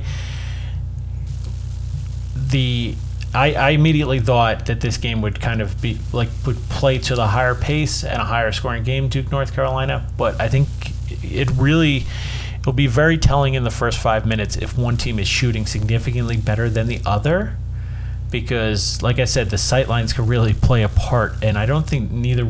The 2.36 2.96
I, 3.34 3.54
I 3.54 3.70
immediately 3.72 4.22
thought 4.22 4.68
that 4.68 4.80
this 4.80 4.96
game 4.96 5.22
would 5.22 5.42
kind 5.42 5.62
of 5.62 5.82
be 5.82 5.98
like 6.14 6.30
would 6.46 6.56
play 6.70 6.98
to 7.00 7.16
the 7.16 7.28
higher 7.28 7.56
pace 7.56 8.06
and 8.06 8.22
a 8.22 8.26
higher 8.26 8.54
scoring 8.54 8.84
game, 8.84 9.10
Duke 9.10 9.30
North 9.30 9.54
Carolina. 9.54 10.10
But 10.18 10.40
I 10.40 10.48
think 10.48 10.70
it 11.22 11.52
really 11.52 12.06
it'll 12.60 12.72
be 12.72 12.88
very 12.88 13.18
telling 13.18 13.54
in 13.54 13.66
the 13.66 13.72
first 13.72 14.00
five 14.00 14.26
minutes 14.26 14.56
if 14.56 14.78
one 14.78 14.96
team 14.96 15.20
is 15.20 15.28
shooting 15.28 15.66
significantly 15.66 16.38
better 16.38 16.70
than 16.70 16.88
the 16.88 17.02
other. 17.06 17.58
Because, 18.42 19.02
like 19.02 19.20
I 19.20 19.26
said, 19.26 19.50
the 19.50 19.58
sight 19.58 19.88
lines 19.88 20.12
can 20.12 20.28
really 20.28 20.54
play 20.54 20.84
a 20.84 20.90
part, 20.90 21.42
and 21.42 21.58
I 21.58 21.66
don't 21.66 21.88
think 21.88 22.12
neither. 22.12 22.46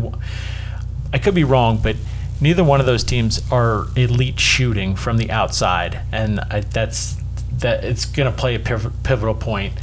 I 1.13 1.19
could 1.19 1.35
be 1.35 1.43
wrong, 1.43 1.77
but 1.77 1.95
neither 2.41 2.63
one 2.63 2.79
of 2.79 2.85
those 2.85 3.03
teams 3.03 3.41
are 3.51 3.85
elite 3.95 4.39
shooting 4.39 4.95
from 4.95 5.17
the 5.17 5.29
outside, 5.29 6.01
and 6.11 6.39
I, 6.39 6.61
that's 6.61 7.17
that 7.59 7.83
it's 7.83 8.05
going 8.05 8.29
to 8.29 8.35
play 8.35 8.55
a 8.55 8.59
piv- 8.59 8.91
pivotal 9.03 9.35
point 9.35 9.73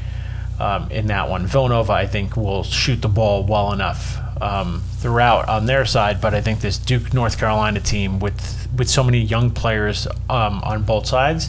um, 0.60 0.90
in 0.90 1.06
that 1.06 1.30
one. 1.30 1.46
Villanova, 1.46 1.92
I 1.92 2.06
think, 2.06 2.36
will 2.36 2.64
shoot 2.64 3.00
the 3.00 3.08
ball 3.08 3.44
well 3.44 3.72
enough 3.72 4.18
um, 4.42 4.82
throughout 4.98 5.48
on 5.48 5.66
their 5.66 5.86
side, 5.86 6.20
but 6.20 6.34
I 6.34 6.40
think 6.40 6.60
this 6.60 6.78
Duke 6.78 7.14
North 7.14 7.38
Carolina 7.38 7.80
team 7.80 8.18
with 8.18 8.68
with 8.76 8.90
so 8.90 9.04
many 9.04 9.20
young 9.20 9.50
players 9.50 10.08
um, 10.28 10.60
on 10.64 10.82
both 10.82 11.06
sides, 11.06 11.48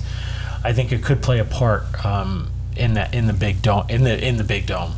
I 0.64 0.74
think 0.74 0.92
it 0.92 1.04
could 1.04 1.24
play 1.24 1.40
a 1.40 1.46
part 1.46 1.84
um, 2.06 2.52
in 2.78 2.94
that 2.94 3.14
in 3.14 3.28
the 3.28 3.34
big 3.34 3.62
dome 3.62 3.86
in 3.90 4.04
the 4.04 4.26
in 4.26 4.38
the 4.38 4.44
big 4.44 4.66
dome. 4.66 4.94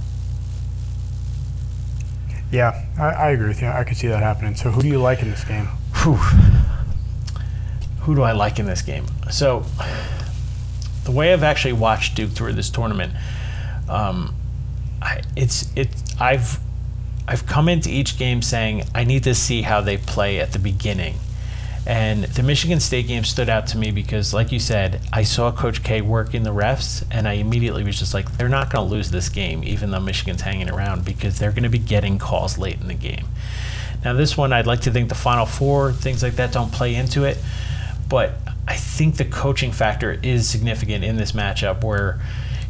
Yeah, 2.52 2.86
I, 2.98 3.10
I 3.10 3.30
agree 3.32 3.48
with 3.48 3.62
you. 3.62 3.68
I 3.68 3.84
could 3.84 3.98
see 3.98 4.08
that 4.08 4.22
happening. 4.22 4.56
So, 4.56 4.72
who 4.72 4.82
do 4.82 4.88
you 4.88 5.00
like 5.00 5.22
in 5.22 5.30
this 5.30 5.44
game? 5.44 5.66
Whew. 6.04 6.20
Who 8.02 8.16
do 8.16 8.22
I 8.22 8.34
like 8.34 8.60
in 8.60 8.66
this 8.66 8.82
game? 8.82 9.06
So, 9.32 9.66
the 11.04 11.12
way 11.12 11.34
I've 11.34 11.44
actually 11.44 11.74
watched 11.74 12.16
Duke 12.16 12.32
through 12.32 12.54
this 12.54 12.70
tournament, 12.70 13.14
um, 13.90 14.36
I, 15.02 15.22
it's 15.36 15.70
it. 15.76 15.90
I've 16.20 16.60
I've 17.28 17.48
come 17.48 17.68
into 17.68 17.90
each 17.90 18.18
game 18.18 18.42
saying 18.42 18.84
I 18.94 19.04
need 19.04 19.24
to 19.24 19.34
see 19.34 19.64
how 19.64 19.82
they 19.82 19.98
play 19.98 20.40
at 20.40 20.52
the 20.54 20.60
beginning. 20.60 21.16
And 21.88 22.24
the 22.24 22.42
Michigan 22.42 22.80
State 22.80 23.08
game 23.08 23.24
stood 23.24 23.48
out 23.48 23.68
to 23.68 23.78
me 23.78 23.92
because, 23.92 24.34
like 24.34 24.52
you 24.52 24.60
said, 24.60 25.02
I 25.14 25.22
saw 25.22 25.52
Coach 25.52 25.84
K 25.84 26.02
working 26.02 26.42
the 26.42 26.54
refs, 26.54 27.04
and 27.12 27.28
I 27.28 27.34
immediately 27.34 27.84
was 27.84 28.00
just 28.00 28.14
like, 28.14 28.38
they're 28.38 28.50
not 28.50 28.72
going 28.72 28.88
to 28.88 28.92
lose 28.92 29.12
this 29.12 29.30
game, 29.30 29.64
even 29.64 29.92
though 29.92 30.00
Michigan's 30.00 30.42
hanging 30.42 30.70
around, 30.70 31.06
because 31.06 31.38
they're 31.38 31.52
going 31.52 31.64
to 31.64 31.70
be 31.70 31.78
getting 31.78 32.18
calls 32.18 32.58
late 32.58 32.82
in 32.82 32.88
the 32.88 32.96
game. 32.96 33.28
Now, 34.04 34.14
this 34.14 34.36
one, 34.36 34.52
I'd 34.52 34.66
like 34.66 34.82
to 34.82 34.92
think 34.92 35.10
the 35.10 35.16
Final 35.16 35.46
Four, 35.46 35.92
things 35.92 36.24
like 36.24 36.38
that, 36.38 36.52
don't 36.52 36.72
play 36.72 36.96
into 36.96 37.24
it, 37.24 37.38
but 38.10 38.34
I 38.68 38.76
think 38.76 39.18
the 39.18 39.26
coaching 39.26 39.72
factor 39.72 40.20
is 40.24 40.50
significant 40.50 41.04
in 41.04 41.18
this 41.18 41.34
matchup 41.34 41.84
where 41.84 42.20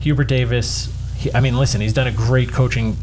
Hubert 0.01 0.28
Davis, 0.28 0.93
he, 1.16 1.34
I 1.34 1.39
mean, 1.39 1.57
listen, 1.57 1.80
he's 1.80 1.93
done 1.93 2.07
a 2.07 2.11
great 2.11 2.51
coaching 2.51 2.97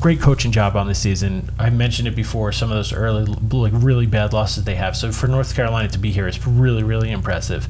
great 0.00 0.20
coaching 0.20 0.52
job 0.52 0.76
on 0.76 0.86
this 0.86 0.98
season. 0.98 1.50
I 1.58 1.70
mentioned 1.70 2.06
it 2.08 2.14
before. 2.14 2.52
Some 2.52 2.70
of 2.70 2.76
those 2.76 2.92
early, 2.92 3.24
like 3.24 3.72
really 3.74 4.06
bad 4.06 4.32
losses 4.32 4.64
they 4.64 4.76
have. 4.76 4.96
So 4.96 5.12
for 5.12 5.26
North 5.26 5.54
Carolina 5.54 5.88
to 5.88 5.98
be 5.98 6.12
here 6.12 6.28
is 6.28 6.46
really, 6.46 6.82
really 6.82 7.10
impressive. 7.10 7.68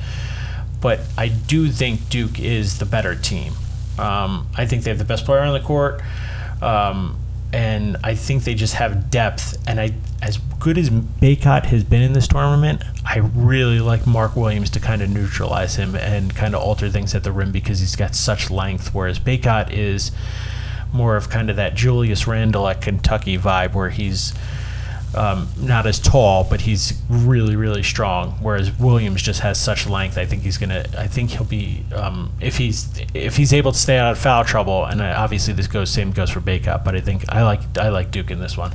But 0.80 1.00
I 1.16 1.28
do 1.28 1.68
think 1.68 2.08
Duke 2.08 2.38
is 2.38 2.78
the 2.78 2.86
better 2.86 3.14
team. 3.14 3.54
Um, 3.98 4.48
I 4.56 4.66
think 4.66 4.84
they 4.84 4.90
have 4.90 4.98
the 4.98 5.04
best 5.04 5.24
player 5.24 5.40
on 5.40 5.52
the 5.52 5.64
court, 5.64 6.00
um, 6.62 7.18
and 7.52 7.96
I 8.04 8.14
think 8.14 8.44
they 8.44 8.54
just 8.54 8.74
have 8.74 9.10
depth. 9.10 9.56
And 9.66 9.80
I, 9.80 9.94
as 10.22 10.38
good 10.60 10.78
as 10.78 10.88
Bacot 10.88 11.64
has 11.66 11.82
been 11.82 12.02
in 12.02 12.12
this 12.12 12.28
tournament, 12.28 12.84
I 13.04 13.18
really 13.18 13.80
like 13.80 14.06
Mark 14.06 14.36
Williams 14.36 14.70
to 14.70 14.80
kind 14.80 15.02
of 15.02 15.10
neutralize 15.10 15.74
him 15.74 15.96
and 15.96 16.32
kind 16.32 16.54
of 16.54 16.62
alter 16.62 16.88
things 16.90 17.12
at 17.16 17.24
the 17.24 17.32
rim 17.32 17.50
because 17.50 17.80
he's 17.80 17.96
got 17.96 18.14
such 18.14 18.50
length. 18.50 18.94
Whereas 18.94 19.18
Bacot 19.18 19.72
is 19.72 20.12
more 20.92 21.16
of 21.16 21.30
kind 21.30 21.50
of 21.50 21.56
that 21.56 21.74
Julius 21.74 22.26
Randle 22.26 22.66
at 22.68 22.80
Kentucky 22.80 23.38
vibe 23.38 23.74
where 23.74 23.90
he's 23.90 24.34
um, 25.14 25.48
not 25.58 25.86
as 25.86 25.98
tall, 25.98 26.44
but 26.44 26.62
he's 26.62 27.00
really, 27.08 27.56
really 27.56 27.82
strong. 27.82 28.32
Whereas 28.42 28.78
Williams 28.78 29.22
just 29.22 29.40
has 29.40 29.60
such 29.60 29.86
length. 29.86 30.18
I 30.18 30.26
think 30.26 30.42
he's 30.42 30.58
gonna. 30.58 30.84
I 30.96 31.06
think 31.06 31.30
he'll 31.30 31.44
be 31.44 31.84
um, 31.94 32.32
if 32.40 32.58
he's 32.58 32.88
if 33.14 33.36
he's 33.36 33.52
able 33.52 33.72
to 33.72 33.78
stay 33.78 33.98
out 33.98 34.12
of 34.12 34.18
foul 34.18 34.44
trouble. 34.44 34.84
And 34.84 35.00
obviously 35.00 35.54
this 35.54 35.66
goes 35.66 35.90
same 35.90 36.12
goes 36.12 36.30
for 36.30 36.40
Bacot. 36.40 36.84
But 36.84 36.94
I 36.94 37.00
think 37.00 37.24
I 37.28 37.42
like 37.42 37.60
I 37.78 37.88
like 37.88 38.10
Duke 38.10 38.30
in 38.30 38.40
this 38.40 38.56
one. 38.56 38.72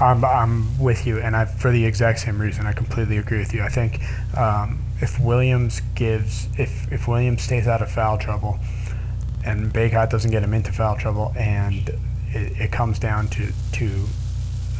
I'm, 0.00 0.24
I'm 0.24 0.78
with 0.80 1.06
you, 1.06 1.20
and 1.20 1.36
I, 1.36 1.44
for 1.44 1.70
the 1.70 1.84
exact 1.84 2.20
same 2.20 2.40
reason, 2.40 2.66
I 2.66 2.72
completely 2.72 3.18
agree 3.18 3.38
with 3.38 3.54
you. 3.54 3.62
I 3.62 3.68
think 3.68 4.00
um, 4.36 4.82
if 5.00 5.20
Williams 5.20 5.80
gives, 5.94 6.48
if 6.58 6.90
if 6.90 7.06
Williams 7.06 7.42
stays 7.42 7.68
out 7.68 7.82
of 7.82 7.90
foul 7.90 8.18
trouble, 8.18 8.58
and 9.44 9.72
Bacot 9.72 10.10
doesn't 10.10 10.30
get 10.30 10.42
him 10.42 10.54
into 10.54 10.72
foul 10.72 10.96
trouble, 10.96 11.32
and 11.36 11.88
it, 12.28 12.60
it 12.60 12.72
comes 12.72 12.98
down 12.98 13.28
to 13.28 13.52
to 13.72 14.04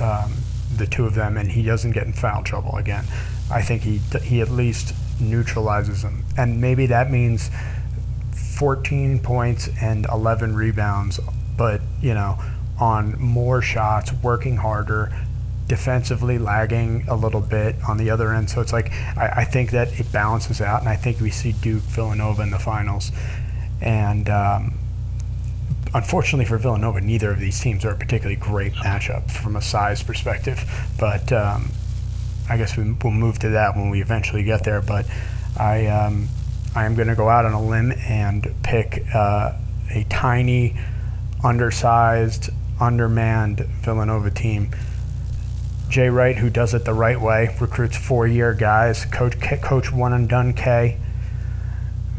um, 0.00 0.32
the 0.76 0.86
two 0.86 1.06
of 1.06 1.14
them, 1.14 1.36
and 1.36 1.50
he 1.50 1.62
doesn't 1.62 1.92
get 1.92 2.06
in 2.06 2.12
foul 2.12 2.42
trouble 2.42 2.76
again. 2.76 3.04
I 3.50 3.62
think 3.62 3.82
he 3.82 3.98
he 4.22 4.40
at 4.40 4.50
least 4.50 4.94
neutralizes 5.20 6.02
them, 6.02 6.24
and 6.36 6.60
maybe 6.60 6.86
that 6.86 7.10
means 7.10 7.50
14 8.56 9.18
points 9.20 9.68
and 9.80 10.06
11 10.12 10.54
rebounds, 10.54 11.20
but 11.56 11.80
you 12.00 12.14
know, 12.14 12.38
on 12.78 13.18
more 13.20 13.62
shots, 13.62 14.12
working 14.22 14.56
harder, 14.56 15.12
defensively 15.68 16.38
lagging 16.38 17.04
a 17.08 17.16
little 17.16 17.40
bit 17.40 17.76
on 17.88 17.96
the 17.96 18.10
other 18.10 18.32
end. 18.32 18.50
So 18.50 18.60
it's 18.60 18.72
like 18.72 18.92
I, 19.16 19.32
I, 19.36 19.44
think 19.44 19.70
that 19.70 19.98
it 19.98 20.12
balances 20.12 20.60
out, 20.60 20.80
and 20.80 20.88
I 20.88 20.96
think 20.96 21.20
we 21.20 21.30
see 21.30 21.52
Duke 21.52 21.82
Villanova 21.82 22.42
in 22.42 22.50
the 22.50 22.58
finals. 22.58 23.10
And 23.82 24.30
um, 24.30 24.78
unfortunately 25.92 26.44
for 26.46 26.56
Villanova, 26.56 27.00
neither 27.00 27.32
of 27.32 27.40
these 27.40 27.60
teams 27.60 27.84
are 27.84 27.90
a 27.90 27.96
particularly 27.96 28.36
great 28.36 28.72
matchup 28.74 29.30
from 29.30 29.56
a 29.56 29.62
size 29.62 30.02
perspective. 30.02 30.64
But 30.98 31.32
um, 31.32 31.70
I 32.48 32.56
guess 32.56 32.76
we, 32.76 32.84
will 32.84 33.10
move 33.10 33.40
to 33.40 33.50
that 33.50 33.76
when 33.76 33.90
we 33.90 34.00
eventually 34.00 34.44
get 34.44 34.64
there. 34.64 34.80
But 34.80 35.06
I, 35.58 35.86
um, 35.88 36.28
I 36.74 36.84
am 36.84 36.94
going 36.94 37.08
to 37.08 37.16
go 37.16 37.28
out 37.28 37.44
on 37.44 37.52
a 37.52 37.62
limb 37.62 37.92
and 37.92 38.54
pick 38.62 39.04
uh, 39.12 39.54
a 39.90 40.04
tiny, 40.08 40.78
undersized, 41.42 42.50
undermanned 42.80 43.60
Villanova 43.82 44.30
team. 44.30 44.70
Jay 45.88 46.08
Wright, 46.08 46.36
who 46.36 46.48
does 46.48 46.72
it 46.72 46.84
the 46.84 46.94
right 46.94 47.20
way, 47.20 47.54
recruits 47.60 47.96
four-year 47.98 48.54
guys. 48.54 49.04
Coach, 49.06 49.38
coach 49.40 49.92
one 49.92 50.14
and 50.14 50.26
done 50.26 50.54
K, 50.54 50.96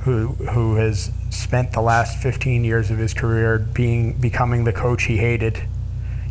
who 0.02 0.28
who 0.28 0.76
has 0.76 1.10
spent 1.34 1.72
the 1.72 1.82
last 1.82 2.18
15 2.20 2.64
years 2.64 2.92
of 2.92 2.98
his 2.98 3.14
career 3.14 3.60
being 3.60 4.14
becoming 4.14 4.64
the 4.64 4.74
coach 4.74 5.04
he 5.04 5.18
hated 5.18 5.62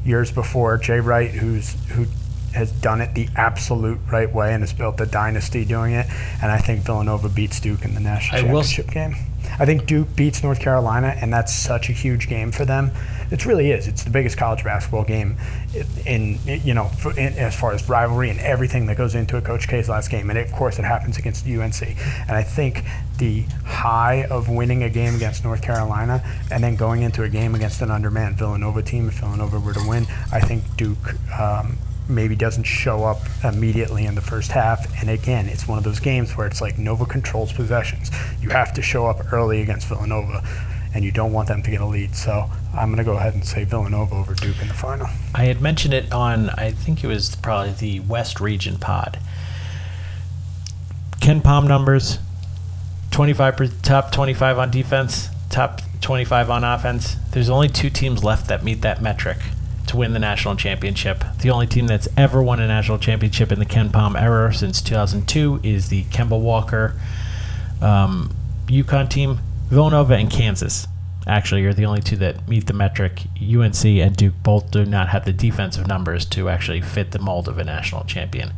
years 0.05 0.30
before. 0.30 0.78
Jay 0.78 1.00
Wright, 1.00 1.30
who's 1.30 1.74
who 1.90 2.07
has 2.55 2.70
done 2.70 3.00
it 3.00 3.14
the 3.14 3.28
absolute 3.36 3.98
right 4.11 4.32
way 4.32 4.53
and 4.53 4.62
has 4.62 4.72
built 4.72 5.00
a 5.00 5.07
dynasty 5.07 5.64
doing 5.64 5.92
it. 5.94 6.07
And 6.42 6.50
I 6.53 6.59
think 6.59 6.82
Villanova 6.82 7.28
beats 7.28 7.61
Duke 7.61 7.84
in 7.84 7.94
the 7.94 8.00
national 8.00 8.38
I 8.38 8.42
championship 8.42 8.90
game. 8.90 9.16
I 9.59 9.66
think 9.66 9.86
Duke 9.86 10.14
beats 10.16 10.42
North 10.42 10.61
Carolina, 10.61 11.16
and 11.20 11.32
that's 11.32 11.55
such 11.55 11.88
a 11.88 11.92
huge 11.92 12.28
game 12.28 12.53
for 12.53 12.64
them. 12.64 12.90
It 13.30 13.46
really 13.46 13.70
is. 13.70 13.88
It's 13.88 14.05
the 14.05 14.11
biggest 14.11 14.36
college 14.36 14.62
basketball 14.62 15.05
game 15.05 15.36
in, 16.05 16.38
you 16.46 16.74
know 16.74 16.90
in, 17.16 17.32
as 17.38 17.59
far 17.59 17.72
as 17.72 17.88
rivalry 17.88 18.28
and 18.28 18.38
everything 18.40 18.86
that 18.86 18.96
goes 18.96 19.14
into 19.14 19.36
a 19.36 19.40
Coach 19.40 19.68
K's 19.68 19.88
last 19.88 20.11
game. 20.11 20.28
And 20.30 20.38
of 20.38 20.53
course, 20.53 20.78
it 20.78 20.84
happens 20.84 21.16
against 21.18 21.46
UNC. 21.46 21.82
And 21.82 22.32
I 22.32 22.42
think 22.42 22.84
the 23.18 23.42
high 23.64 24.24
of 24.24 24.48
winning 24.48 24.82
a 24.82 24.90
game 24.90 25.14
against 25.14 25.44
North 25.44 25.62
Carolina 25.62 26.22
and 26.50 26.62
then 26.62 26.76
going 26.76 27.03
into 27.03 27.22
a 27.22 27.28
game 27.28 27.55
against 27.55 27.80
an 27.80 27.90
undermanned 27.90 28.36
Villanova 28.36 28.82
team, 28.82 29.09
if 29.09 29.14
Villanova 29.14 29.59
were 29.59 29.72
to 29.72 29.88
win, 29.88 30.07
I 30.30 30.40
think 30.40 30.64
Duke. 30.76 31.14
Um, 31.38 31.78
maybe 32.09 32.34
doesn't 32.34 32.64
show 32.64 33.05
up 33.05 33.18
immediately 33.44 34.05
in 34.07 34.14
the 34.14 34.20
first 34.20 34.53
half. 34.53 34.86
And 35.00 35.11
again, 35.11 35.48
it's 35.48 35.66
one 35.66 35.78
of 35.78 35.84
those 35.84 36.00
games 36.00 36.36
where 36.36 36.46
it's 36.46 36.61
like 36.61 36.78
Nova 36.78 37.07
controls 37.07 37.53
possessions. 37.53 38.11
You 38.40 38.50
have 38.50 38.72
to 38.74 38.82
show 38.82 39.07
up 39.07 39.32
early 39.32 39.62
against 39.62 39.88
Villanova, 39.88 40.42
and 40.94 41.05
you 41.05 41.12
don't 41.12 41.32
want 41.32 41.48
them 41.48 41.62
to 41.62 41.70
get 41.70 41.80
a 41.80 41.86
lead. 41.86 42.14
So 42.14 42.50
I'm 42.74 42.88
going 42.88 42.98
to 42.98 43.05
go 43.05 43.16
ahead 43.16 43.34
and 43.34 43.44
say 43.44 43.64
Villanova 43.64 44.14
over 44.14 44.34
Duke 44.34 44.61
in 44.61 44.68
the 44.68 44.74
final. 44.74 45.09
I 45.34 45.44
had 45.44 45.61
mentioned 45.61 45.94
it 45.94 46.12
on, 46.12 46.50
I 46.50 46.70
think 46.72 47.03
it 47.03 47.07
was 47.07 47.36
probably 47.36 47.72
the 47.72 48.00
West 48.00 48.40
Region 48.40 48.78
pod. 48.78 49.18
KenPom 51.20 51.68
numbers 51.68 52.18
25 53.12 53.82
top 53.82 54.11
25 54.11 54.59
on 54.59 54.70
defense, 54.70 55.28
top 55.50 55.80
25 56.00 56.50
on 56.50 56.64
offense. 56.64 57.16
There's 57.30 57.50
only 57.50 57.68
two 57.68 57.90
teams 57.90 58.24
left 58.24 58.48
that 58.48 58.64
meet 58.64 58.80
that 58.80 59.00
metric 59.03 59.38
to 59.93 59.97
win 59.99 60.12
the 60.12 60.18
national 60.18 60.57
championship. 60.57 61.24
The 61.40 61.51
only 61.51 61.66
team 61.66 61.86
that's 61.86 62.09
ever 62.16 62.43
won 62.43 62.61
a 62.61 62.66
national 62.66 62.99
championship 62.99 63.53
in 63.53 63.59
the 63.59 63.66
KenPom 63.66 64.20
era 64.20 64.53
since 64.53 64.82
2002 64.82 65.61
is 65.62 65.88
the 65.88 66.05
Kemba 66.05 66.40
Walker 66.40 66.95
um, 67.80 68.34
UConn 68.66 69.09
team. 69.09 69.38
Villanova 69.68 70.14
and 70.14 70.30
Kansas 70.30 70.86
actually 71.26 71.62
you're 71.62 71.74
the 71.74 71.84
only 71.84 72.01
two 72.01 72.16
that 72.16 72.49
meet 72.49 72.66
the 72.66 72.72
metric. 72.72 73.22
UNC 73.40 73.84
and 73.84 74.16
Duke 74.16 74.34
both 74.43 74.70
do 74.70 74.84
not 74.84 75.09
have 75.11 75.24
the 75.24 75.32
defensive 75.32 75.86
numbers 75.86 76.24
to 76.26 76.49
actually 76.49 76.80
fit 76.80 77.12
the 77.12 77.18
mold 77.18 77.49
of 77.49 77.59
a 77.59 77.64
national 77.64 78.05
champion. 78.05 78.53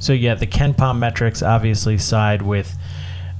So 0.00 0.12
yeah, 0.12 0.34
the 0.34 0.46
KenPom 0.46 0.98
metrics 0.98 1.42
obviously 1.42 1.98
side 1.98 2.42
with 2.42 2.76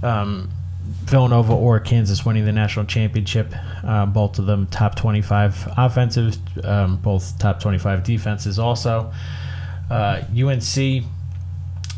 um, 0.03 0.51
Villanova 0.89 1.53
or 1.53 1.79
Kansas 1.81 2.25
winning 2.25 2.45
the 2.45 2.53
national 2.53 2.87
championship. 2.87 3.55
Uh, 3.85 4.07
both 4.07 4.39
of 4.39 4.47
them 4.47 4.67
top 4.67 4.95
25 4.95 5.75
offensive, 5.77 6.37
um, 6.65 6.97
both 6.97 7.39
top 7.39 7.61
25 7.61 8.03
defenses. 8.05 8.59
Also, 8.59 9.13
uh, 9.91 10.23
UNC, 10.37 11.05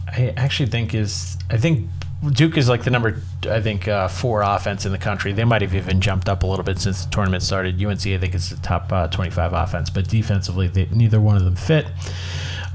I 0.09 0.35
actually 0.37 0.69
think 0.69 0.95
is 0.95 1.37
I 1.51 1.57
think 1.57 1.89
Duke 2.33 2.59
is 2.59 2.69
like 2.69 2.85
the 2.85 2.91
number, 2.91 3.23
I 3.49 3.63
think, 3.63 3.89
uh, 3.89 4.07
four 4.09 4.43
offense 4.43 4.85
in 4.85 4.93
the 4.93 4.99
country. 4.99 5.33
They 5.33 5.45
might 5.45 5.63
have 5.63 5.75
even 5.75 6.03
jumped 6.03 6.29
up 6.29 6.43
a 6.43 6.47
little 6.47 6.65
bit 6.65 6.79
since 6.79 7.05
the 7.05 7.11
tournament 7.11 7.43
started. 7.43 7.83
UNC, 7.83 8.07
I 8.07 8.19
think, 8.19 8.35
is 8.35 8.51
the 8.51 8.57
top 8.57 8.93
uh, 8.93 9.09
25 9.09 9.55
offense, 9.55 9.89
but 9.89 10.07
defensively, 10.07 10.69
they, 10.69 10.87
neither 10.93 11.19
one 11.19 11.37
of 11.37 11.45
them 11.45 11.57
fit. 11.57 11.87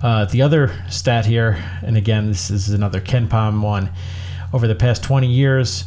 Uh, 0.02 0.26
the 0.26 0.42
other 0.42 0.74
stat 0.90 1.28
here, 1.28 1.64
and 1.84 1.96
again, 1.96 2.28
this 2.28 2.50
is 2.50 2.70
another 2.70 3.00
KenPom 3.00 3.62
one. 3.62 3.92
Over 4.52 4.68
the 4.68 4.76
past 4.76 5.04
20 5.04 5.28
years, 5.28 5.86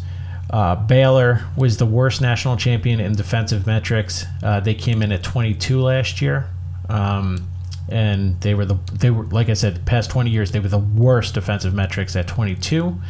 uh, 0.51 0.74
Baylor 0.76 1.46
was 1.57 1.76
the 1.76 1.86
worst 1.86 2.20
national 2.20 2.57
champion 2.57 3.01
in 3.01 3.14
defensive 3.14 3.66
metrics. 3.66 4.24
Uh, 4.42 4.61
they 4.61 4.74
came 4.74 5.03
in 5.03 5.12
at 5.12 5.22
22 5.22 5.80
last 5.80 6.22
year. 6.22 6.49
Um, 6.88 7.49
and 7.90 8.40
they 8.42 8.55
were 8.55 8.64
the 8.64 8.78
they 8.92 9.11
were 9.11 9.24
like 9.24 9.49
I 9.49 9.55
said, 9.55 9.76
the 9.76 9.80
past 9.80 10.11
20 10.11 10.30
years 10.30 10.53
they 10.53 10.61
were 10.61 10.68
the 10.68 10.78
worst 10.78 11.34
defensive 11.34 11.74
metrics 11.74 12.14
at 12.16 12.28
22. 12.28 13.01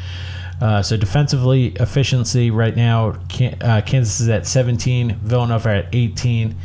Uh, 0.61 0.83
so 0.83 0.97
defensively 0.97 1.69
efficiency 1.77 2.51
right 2.51 2.77
now, 2.77 3.17
uh, 3.61 3.81
Kansas 3.87 4.19
is 4.19 4.29
at 4.29 4.45
17, 4.45 5.17
Villanova 5.23 5.69
at 5.69 5.95
18, 5.95 6.57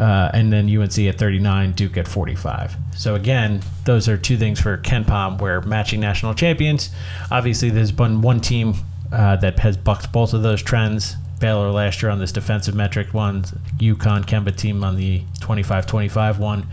uh, 0.00 0.30
and 0.34 0.52
then 0.52 0.68
UNC 0.68 0.98
at 0.98 1.16
39, 1.16 1.72
Duke 1.72 1.96
at 1.96 2.08
45. 2.08 2.76
So 2.96 3.14
again, 3.14 3.62
those 3.84 4.08
are 4.08 4.16
two 4.16 4.36
things 4.36 4.60
for 4.60 4.78
KenPom. 4.78 5.40
We're 5.40 5.60
matching 5.60 6.00
national 6.00 6.34
champions. 6.34 6.90
Obviously, 7.30 7.70
there's 7.70 7.92
been 7.92 8.20
one 8.20 8.40
team 8.40 8.74
uh, 9.14 9.36
that 9.36 9.58
has 9.60 9.76
bucked 9.76 10.12
both 10.12 10.34
of 10.34 10.42
those 10.42 10.62
trends. 10.62 11.16
Baylor 11.40 11.70
last 11.70 12.02
year 12.02 12.10
on 12.10 12.18
this 12.18 12.32
defensive 12.32 12.74
metric 12.74 13.12
one, 13.12 13.42
UConn 13.78 14.24
Kemba 14.24 14.56
team 14.56 14.82
on 14.82 14.96
the 14.96 15.22
25-25 15.40 16.38
one. 16.38 16.66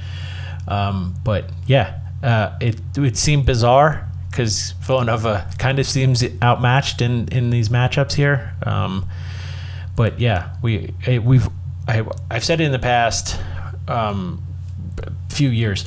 Um, 0.67 1.15
but 1.23 1.49
yeah, 1.67 1.99
uh, 2.23 2.57
it 2.61 2.79
it 2.97 3.17
seemed 3.17 3.45
bizarre 3.45 4.07
because 4.29 4.71
Villanova 4.81 5.49
kind 5.57 5.79
of 5.79 5.85
seems 5.85 6.23
outmatched 6.41 7.01
in, 7.01 7.27
in 7.29 7.49
these 7.49 7.69
matchups 7.69 8.13
here. 8.13 8.53
Um, 8.63 9.07
but 9.95 10.19
yeah, 10.19 10.55
we 10.61 10.93
we've 11.23 11.47
I, 11.87 12.05
I've 12.29 12.43
said 12.43 12.61
it 12.61 12.65
in 12.65 12.71
the 12.71 12.79
past 12.79 13.39
um, 13.87 14.41
few 15.29 15.49
years. 15.49 15.85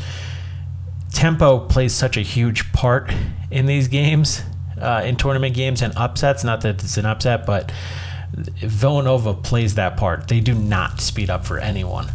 Tempo 1.13 1.61
plays 1.61 1.95
such 1.95 2.17
a 2.17 2.23
huge 2.23 2.73
part 2.73 3.13
in 3.51 3.67
these 3.67 3.89
games, 3.89 4.43
uh, 4.81 5.03
in 5.05 5.17
tournament 5.17 5.55
games 5.55 5.83
and 5.83 5.93
upsets. 5.97 6.45
Not 6.45 6.61
that 6.63 6.83
it's 6.83 6.97
an 6.97 7.07
upset, 7.07 7.47
but 7.47 7.73
Villanova 8.33 9.35
plays 9.35 9.75
that 9.75 9.97
part. 9.97 10.29
They 10.29 10.41
do 10.41 10.55
not 10.55 11.01
speed 11.01 11.31
up 11.31 11.45
for 11.45 11.59
anyone. 11.59 12.11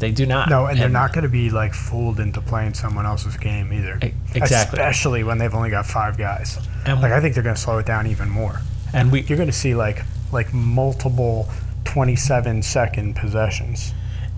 They 0.00 0.10
do 0.10 0.24
not. 0.24 0.48
No, 0.48 0.62
and, 0.62 0.70
and 0.70 0.80
they're 0.80 0.88
not 0.88 1.12
going 1.12 1.24
to 1.24 1.30
be 1.30 1.50
like 1.50 1.74
fooled 1.74 2.20
into 2.20 2.40
playing 2.40 2.74
someone 2.74 3.04
else's 3.04 3.36
game 3.36 3.72
either. 3.72 3.98
Exactly. 4.34 4.78
Especially 4.78 5.22
when 5.22 5.38
they've 5.38 5.54
only 5.54 5.70
got 5.70 5.86
five 5.86 6.16
guys. 6.16 6.58
And 6.86 7.00
like 7.02 7.12
I 7.12 7.20
think 7.20 7.34
they're 7.34 7.44
going 7.44 7.54
to 7.54 7.60
slow 7.60 7.78
it 7.78 7.86
down 7.86 8.06
even 8.06 8.28
more. 8.30 8.60
And 8.94 9.12
we 9.12 9.22
you're 9.22 9.36
going 9.36 9.50
to 9.50 9.56
see 9.56 9.74
like 9.74 10.02
like 10.32 10.54
multiple 10.54 11.48
27 11.84 12.62
second 12.62 13.14
possessions. 13.14 13.92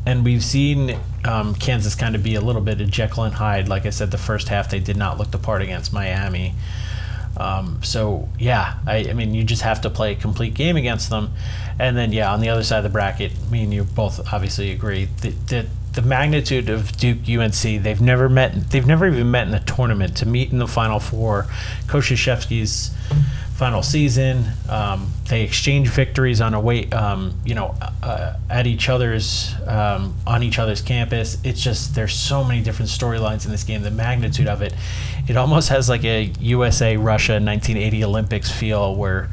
And 0.04 0.24
we've 0.24 0.42
seen 0.42 0.98
um, 1.24 1.54
Kansas 1.54 1.94
kind 1.94 2.16
of 2.16 2.24
be 2.24 2.34
a 2.34 2.40
little 2.40 2.60
bit 2.60 2.80
of 2.80 2.90
Jekyll 2.90 3.22
and 3.22 3.34
Hyde. 3.34 3.68
Like 3.68 3.86
I 3.86 3.90
said, 3.90 4.10
the 4.10 4.18
first 4.18 4.48
half 4.48 4.68
they 4.68 4.80
did 4.80 4.96
not 4.96 5.16
look 5.16 5.30
the 5.30 5.38
part 5.38 5.62
against 5.62 5.92
Miami. 5.92 6.54
Um, 7.36 7.80
so 7.82 8.28
yeah, 8.38 8.78
I, 8.86 9.08
I, 9.08 9.12
mean, 9.14 9.34
you 9.34 9.44
just 9.44 9.62
have 9.62 9.80
to 9.82 9.90
play 9.90 10.12
a 10.12 10.14
complete 10.16 10.54
game 10.54 10.76
against 10.76 11.10
them, 11.10 11.32
and 11.78 11.96
then 11.96 12.12
yeah, 12.12 12.32
on 12.32 12.40
the 12.40 12.48
other 12.48 12.62
side 12.62 12.78
of 12.78 12.84
the 12.84 12.90
bracket, 12.90 13.32
me 13.50 13.64
and 13.64 13.72
you 13.72 13.84
both 13.84 14.32
obviously 14.32 14.70
agree 14.70 15.06
that 15.22 15.48
the, 15.48 15.66
the 15.92 16.02
magnitude 16.02 16.68
of 16.68 16.96
Duke 16.96 17.28
UNC. 17.28 17.82
They've 17.82 18.00
never 18.00 18.28
met. 18.28 18.70
They've 18.70 18.86
never 18.86 19.06
even 19.06 19.30
met 19.30 19.46
in 19.46 19.52
the 19.52 19.60
tournament 19.60 20.16
to 20.18 20.26
meet 20.26 20.50
in 20.50 20.58
the 20.58 20.68
Final 20.68 21.00
Four. 21.00 21.46
Coach 21.86 22.10
Krzyzewski's 22.10 22.94
final 23.62 23.80
season. 23.84 24.44
Um, 24.68 25.12
they 25.28 25.44
exchange 25.44 25.88
victories 25.88 26.40
on 26.40 26.52
away, 26.52 26.90
um, 26.90 27.38
you 27.44 27.54
know, 27.54 27.76
uh, 28.02 28.34
at 28.50 28.66
each 28.66 28.88
other's 28.88 29.54
um, 29.68 30.16
on 30.26 30.42
each 30.42 30.58
other's 30.58 30.82
campus. 30.82 31.38
It's 31.44 31.62
just 31.62 31.94
there's 31.94 32.12
so 32.12 32.42
many 32.42 32.60
different 32.60 32.90
storylines 32.90 33.44
in 33.44 33.52
this 33.52 33.62
game. 33.62 33.82
The 33.82 33.92
magnitude 33.92 34.48
of 34.48 34.62
it, 34.62 34.74
it 35.28 35.36
almost 35.36 35.68
has 35.68 35.88
like 35.88 36.02
a 36.02 36.32
USA 36.40 36.96
Russia 36.96 37.34
1980 37.34 38.02
Olympics 38.02 38.50
feel 38.50 38.96
where 38.96 39.30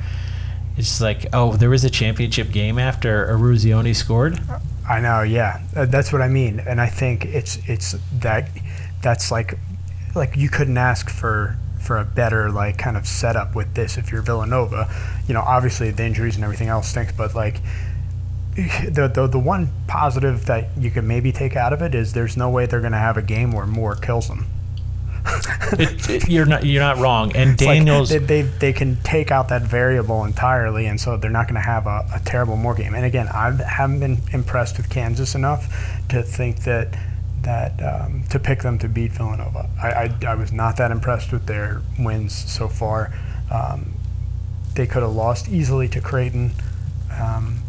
it's 0.78 1.02
like, 1.02 1.26
oh, 1.34 1.54
there 1.54 1.72
was 1.72 1.84
a 1.84 1.90
championship 1.90 2.52
game 2.52 2.78
after 2.78 3.26
Eruzione 3.26 3.96
scored. 3.96 4.40
I 4.88 5.02
know, 5.02 5.24
yeah, 5.24 5.64
uh, 5.76 5.88
that's 5.88 6.14
what 6.14 6.22
I 6.22 6.28
mean, 6.28 6.60
and 6.60 6.80
I 6.80 6.88
think 6.88 7.26
it's 7.26 7.58
it's 7.68 7.96
that 8.20 8.48
that's 9.02 9.32
like 9.32 9.58
like 10.14 10.38
you 10.38 10.50
couldn't 10.50 10.78
ask 10.78 11.10
for 11.10 11.58
for 11.80 11.98
a 11.98 12.06
better 12.06 12.52
like 12.52 12.78
kind 12.78 12.98
of 12.98 13.08
setup 13.08 13.56
with 13.56 13.74
this 13.74 13.98
if 13.98 14.12
you're 14.12 14.22
Villanova. 14.22 14.94
You 15.28 15.34
know, 15.34 15.42
obviously 15.42 15.92
the 15.92 16.06
injuries 16.06 16.36
and 16.36 16.44
everything 16.44 16.68
else 16.68 16.90
stinks, 16.90 17.14
but 17.14 17.36
like 17.36 17.62
the, 18.56 19.10
the 19.14 19.28
the 19.28 19.40
one 19.40 19.70
positive 19.88 20.46
that 20.46 20.70
you 20.78 20.92
could 20.92 21.04
maybe 21.04 21.32
take 21.32 21.56
out 21.56 21.74
of 21.74 21.82
it 21.82 21.96
is 21.96 22.14
there's 22.14 22.36
no 22.36 22.50
way 22.50 22.66
they're 22.66 22.82
going 22.82 22.92
to 22.92 22.98
have 22.98 23.18
a 23.18 23.22
game 23.22 23.52
where 23.52 23.66
Moore 23.66 23.96
kills 23.96 24.28
them. 24.28 24.46
it, 25.74 26.10
it, 26.10 26.30
you're 26.30 26.46
not 26.46 26.66
you're 26.66 26.82
not 26.82 26.98
wrong. 26.98 27.32
And 27.36 27.58
Daniels, 27.58 28.12
like 28.12 28.22
they, 28.22 28.42
they, 28.42 28.50
they 28.50 28.74
can 28.74 28.96
take 29.04 29.32
out 29.32 29.50
that 29.50 29.64
variable 29.64 30.24
entirely, 30.26 30.86
and 30.86 31.00
so 31.00 31.18
they're 31.18 31.30
not 31.30 31.48
going 31.48 31.56
to 31.56 31.62
have 31.62 31.88
a, 31.88 32.06
a 32.16 32.22
terrible 32.26 32.56
Moore 32.56 32.74
game. 32.74 32.96
And 32.96 33.06
again, 33.06 33.28
I 33.28 33.52
haven't 33.52 34.00
been 34.00 34.18
impressed 34.32 34.78
with 34.78 34.90
Kansas 34.90 35.36
enough 35.36 35.68
to 36.10 36.24
think 36.24 36.64
that 36.64 36.98
that 37.44 37.82
um, 37.82 38.24
to 38.30 38.40
pick 38.40 38.62
them 38.62 38.78
to 38.80 38.88
beat 38.88 39.12
Villanova. 39.12 39.70
I, 39.82 39.88
I, 39.88 40.18
I, 40.28 40.36
was 40.36 40.52
not 40.52 40.78
that 40.78 40.92
impressed 40.92 41.32
with 41.32 41.46
their 41.46 41.82
wins 41.98 42.34
so 42.34 42.68
far. 42.68 43.14
Um, 43.52 43.94
they 44.76 44.86
could 44.88 45.04
have 45.04 45.14
lost 45.14 45.50
easily 45.50 45.88
to 45.90 46.02
Creighton. 46.02 46.52
Um, 47.20 47.60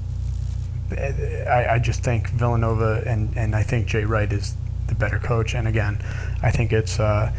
I, 0.90 1.66
I, 1.70 1.78
just 1.78 2.02
think 2.02 2.30
Villanova 2.30 3.02
and, 3.06 3.36
and 3.36 3.54
I 3.54 3.62
think 3.62 3.86
Jay 3.86 4.04
Wright 4.04 4.32
is 4.32 4.54
the 4.88 4.94
better 4.94 5.18
coach. 5.18 5.54
And 5.54 5.68
again, 5.68 6.02
I 6.42 6.50
think 6.50 6.72
it's 6.72 6.98
uh, 6.98 7.32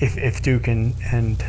if, 0.00 0.18
if 0.18 0.42
Duke 0.42 0.68
and, 0.68 0.94
and 1.12 1.42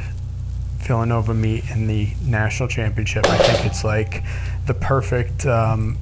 Villanova 0.79 1.33
meet 1.33 1.69
in 1.71 1.87
the 1.87 2.09
national 2.23 2.69
championship, 2.69 3.25
I 3.25 3.37
think 3.37 3.65
it's 3.65 3.83
like 3.83 4.23
the 4.67 4.73
perfect 4.73 5.45
um, 5.45 5.97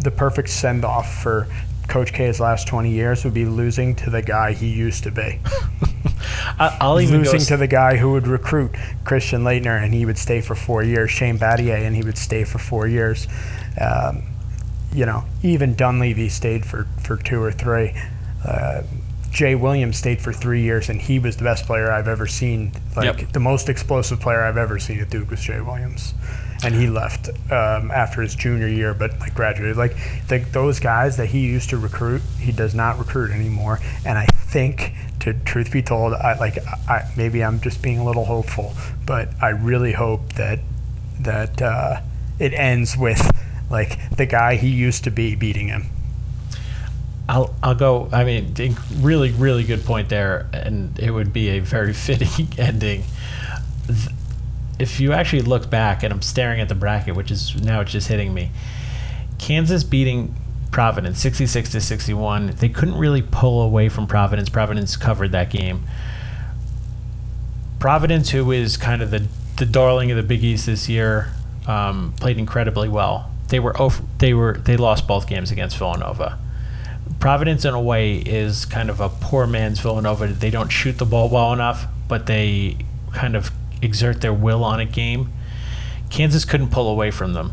the 0.00 0.10
perfect 0.10 0.48
send 0.48 0.84
off 0.84 1.22
for 1.22 1.46
Coach 1.88 2.12
K's 2.12 2.40
last 2.40 2.66
20 2.68 2.90
years 2.90 3.24
would 3.24 3.34
be 3.34 3.44
losing 3.44 3.94
to 3.96 4.10
the 4.10 4.22
guy 4.22 4.52
he 4.52 4.68
used 4.68 5.04
to 5.04 5.10
be. 5.10 5.40
I'll 6.58 7.00
even 7.00 7.22
losing 7.22 7.40
to 7.40 7.56
the 7.56 7.66
guy 7.66 7.96
who 7.96 8.12
would 8.12 8.26
recruit 8.26 8.74
Christian 9.04 9.42
Laettner 9.42 9.82
and 9.82 9.92
he 9.92 10.06
would 10.06 10.18
stay 10.18 10.40
for 10.40 10.54
four 10.54 10.82
years, 10.82 11.10
Shane 11.10 11.38
Battier 11.38 11.84
and 11.84 11.94
he 11.94 12.02
would 12.02 12.18
stay 12.18 12.44
for 12.44 12.58
four 12.58 12.86
years. 12.86 13.26
Um, 13.80 14.24
you 14.92 15.06
know, 15.06 15.24
even 15.42 15.74
Dunleavy 15.74 16.28
stayed 16.28 16.66
for, 16.66 16.86
for 17.02 17.16
two 17.16 17.42
or 17.42 17.52
three. 17.52 17.94
Uh, 18.46 18.82
Jay 19.30 19.54
Williams 19.54 19.96
stayed 19.96 20.20
for 20.20 20.30
three 20.30 20.60
years, 20.60 20.90
and 20.90 21.00
he 21.00 21.18
was 21.18 21.38
the 21.38 21.44
best 21.44 21.64
player 21.64 21.90
I've 21.90 22.08
ever 22.08 22.26
seen. 22.26 22.72
Like 22.94 23.18
yep. 23.18 23.32
the 23.32 23.40
most 23.40 23.70
explosive 23.70 24.20
player 24.20 24.42
I've 24.42 24.58
ever 24.58 24.78
seen 24.78 25.00
at 25.00 25.08
Duke 25.08 25.30
was 25.30 25.40
Jay 25.40 25.62
Williams 25.62 26.12
and 26.64 26.74
he 26.74 26.86
left 26.86 27.28
um, 27.50 27.90
after 27.90 28.22
his 28.22 28.34
junior 28.34 28.68
year, 28.68 28.94
but 28.94 29.18
like 29.20 29.34
graduated. 29.34 29.76
Like 29.76 29.96
the, 30.28 30.38
those 30.52 30.78
guys 30.78 31.16
that 31.16 31.26
he 31.26 31.40
used 31.40 31.70
to 31.70 31.76
recruit, 31.76 32.22
he 32.38 32.52
does 32.52 32.74
not 32.74 32.98
recruit 32.98 33.32
anymore. 33.32 33.80
And 34.04 34.16
I 34.18 34.26
think, 34.26 34.92
to 35.20 35.34
truth 35.34 35.72
be 35.72 35.82
told, 35.82 36.14
I 36.14 36.38
like 36.38 36.58
I, 36.88 37.10
maybe 37.16 37.42
I'm 37.42 37.60
just 37.60 37.82
being 37.82 37.98
a 37.98 38.04
little 38.04 38.24
hopeful, 38.24 38.74
but 39.06 39.28
I 39.40 39.50
really 39.50 39.92
hope 39.92 40.34
that 40.34 40.60
that 41.20 41.60
uh, 41.60 42.00
it 42.38 42.52
ends 42.54 42.96
with 42.96 43.30
like 43.70 44.16
the 44.16 44.26
guy 44.26 44.56
he 44.56 44.68
used 44.68 45.04
to 45.04 45.10
be 45.10 45.34
beating 45.34 45.68
him. 45.68 45.86
I'll 47.28 47.54
I'll 47.62 47.74
go. 47.74 48.08
I 48.12 48.24
mean, 48.24 48.76
really, 48.98 49.30
really 49.30 49.64
good 49.64 49.84
point 49.84 50.08
there, 50.08 50.48
and 50.52 50.98
it 50.98 51.10
would 51.10 51.32
be 51.32 51.50
a 51.50 51.60
very 51.60 51.92
fitting 51.92 52.48
ending 52.58 53.04
if 54.82 54.98
you 54.98 55.12
actually 55.12 55.42
look 55.42 55.70
back, 55.70 56.02
and 56.02 56.12
I'm 56.12 56.22
staring 56.22 56.60
at 56.60 56.68
the 56.68 56.74
bracket, 56.74 57.14
which 57.14 57.30
is 57.30 57.54
now 57.62 57.80
it's 57.82 57.92
just 57.92 58.08
hitting 58.08 58.34
me. 58.34 58.50
Kansas 59.38 59.84
beating 59.84 60.34
Providence 60.72 61.20
66 61.20 61.70
to 61.70 61.80
61. 61.80 62.56
They 62.58 62.68
couldn't 62.68 62.96
really 62.96 63.22
pull 63.22 63.62
away 63.62 63.88
from 63.88 64.08
Providence. 64.08 64.48
Providence 64.48 64.96
covered 64.96 65.30
that 65.30 65.50
game. 65.50 65.84
Providence, 67.78 68.30
who 68.30 68.50
is 68.50 68.76
kind 68.76 69.02
of 69.02 69.12
the 69.12 69.28
the 69.56 69.66
darling 69.66 70.10
of 70.10 70.16
the 70.16 70.22
Big 70.24 70.42
East 70.42 70.66
this 70.66 70.88
year, 70.88 71.32
um, 71.68 72.14
played 72.18 72.38
incredibly 72.38 72.88
well. 72.88 73.30
They 73.50 73.60
were 73.60 73.80
over, 73.80 74.02
they 74.18 74.34
were 74.34 74.54
they 74.54 74.76
lost 74.76 75.06
both 75.06 75.28
games 75.28 75.52
against 75.52 75.78
Villanova. 75.78 76.38
Providence, 77.20 77.64
in 77.64 77.74
a 77.74 77.80
way, 77.80 78.16
is 78.16 78.64
kind 78.64 78.90
of 78.90 78.98
a 78.98 79.08
poor 79.08 79.46
man's 79.46 79.78
Villanova. 79.78 80.26
They 80.26 80.50
don't 80.50 80.70
shoot 80.70 80.98
the 80.98 81.04
ball 81.04 81.28
well 81.28 81.52
enough, 81.52 81.86
but 82.08 82.26
they 82.26 82.78
kind 83.12 83.36
of 83.36 83.52
exert 83.82 84.20
their 84.20 84.32
will 84.32 84.64
on 84.64 84.80
a 84.80 84.84
game. 84.84 85.32
Kansas 86.08 86.44
couldn't 86.44 86.70
pull 86.70 86.88
away 86.88 87.10
from 87.10 87.32
them. 87.32 87.52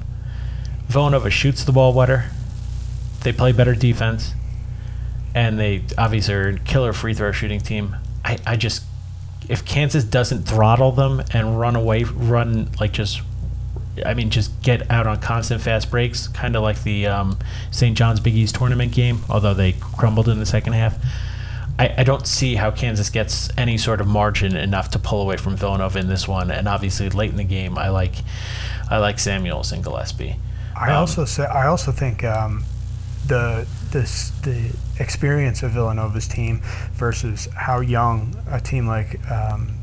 Villanova 0.88 1.30
shoots 1.30 1.64
the 1.64 1.72
ball 1.72 1.94
better. 1.94 2.30
They 3.24 3.34
play 3.34 3.52
better 3.52 3.76
defense. 3.76 4.34
And 5.36 5.60
they 5.60 5.84
obviously 5.98 6.34
are 6.34 6.50
a 6.50 6.60
killer 6.60 6.94
free 6.94 7.14
throw 7.14 7.32
shooting 7.32 7.60
team. 7.60 7.96
I, 8.26 8.40
I 8.46 8.56
just 8.56 8.84
if 9.50 9.66
Kansas 9.66 10.04
doesn't 10.04 10.44
throttle 10.44 10.92
them 10.92 11.24
and 11.34 11.60
run 11.60 11.76
away, 11.76 12.04
run 12.04 12.70
like 12.80 12.94
just, 12.94 13.22
I 14.06 14.14
mean, 14.14 14.30
just 14.30 14.62
get 14.62 14.90
out 14.92 15.08
on 15.08 15.20
constant 15.20 15.62
fast 15.62 15.90
breaks, 15.90 16.28
kind 16.28 16.56
of 16.56 16.62
like 16.62 16.84
the 16.84 17.08
um, 17.08 17.38
St. 17.72 17.98
John's 17.98 18.20
Big 18.20 18.36
East 18.36 18.56
tournament 18.56 18.94
game, 18.94 19.24
although 19.28 19.56
they 19.56 19.74
crumbled 19.74 20.30
in 20.30 20.40
the 20.40 20.46
second 20.46 20.74
half. 20.74 20.98
I, 21.80 21.96
I 22.00 22.04
don't 22.04 22.28
see 22.28 22.56
how 22.56 22.72
Kansas 22.72 23.10
gets 23.10 23.50
any 23.58 23.78
sort 23.78 24.02
of 24.02 24.08
margin 24.08 24.56
enough 24.56 24.90
to 24.92 25.00
pull 25.00 25.22
away 25.22 25.38
from 25.38 25.56
Villanova 25.56 25.98
in 25.98 26.08
this 26.10 26.28
one. 26.28 26.52
And 26.52 26.68
obviously, 26.68 27.10
late 27.10 27.32
in 27.32 27.38
the 27.38 27.44
game, 27.46 27.78
I 27.78 27.90
like, 27.90 28.16
I 28.92 28.98
like 28.98 29.18
Samuels 29.18 29.72
and 29.72 29.84
Gillespie. 29.84 30.36
I 30.76 30.92
Um, 30.92 30.98
also 30.98 31.26
say 31.26 31.46
I 31.46 31.68
also 31.68 31.92
think 31.92 32.24
um, 32.24 32.64
the 33.26 33.66
this 33.92 34.32
the 34.44 34.72
experience 35.00 35.64
of 35.64 35.72
Villanova's 35.72 36.28
team 36.28 36.62
versus 36.94 37.48
how 37.56 37.80
young 37.80 38.36
a 38.52 38.60
team 38.60 38.86
like 38.88 39.20
um, 39.32 39.76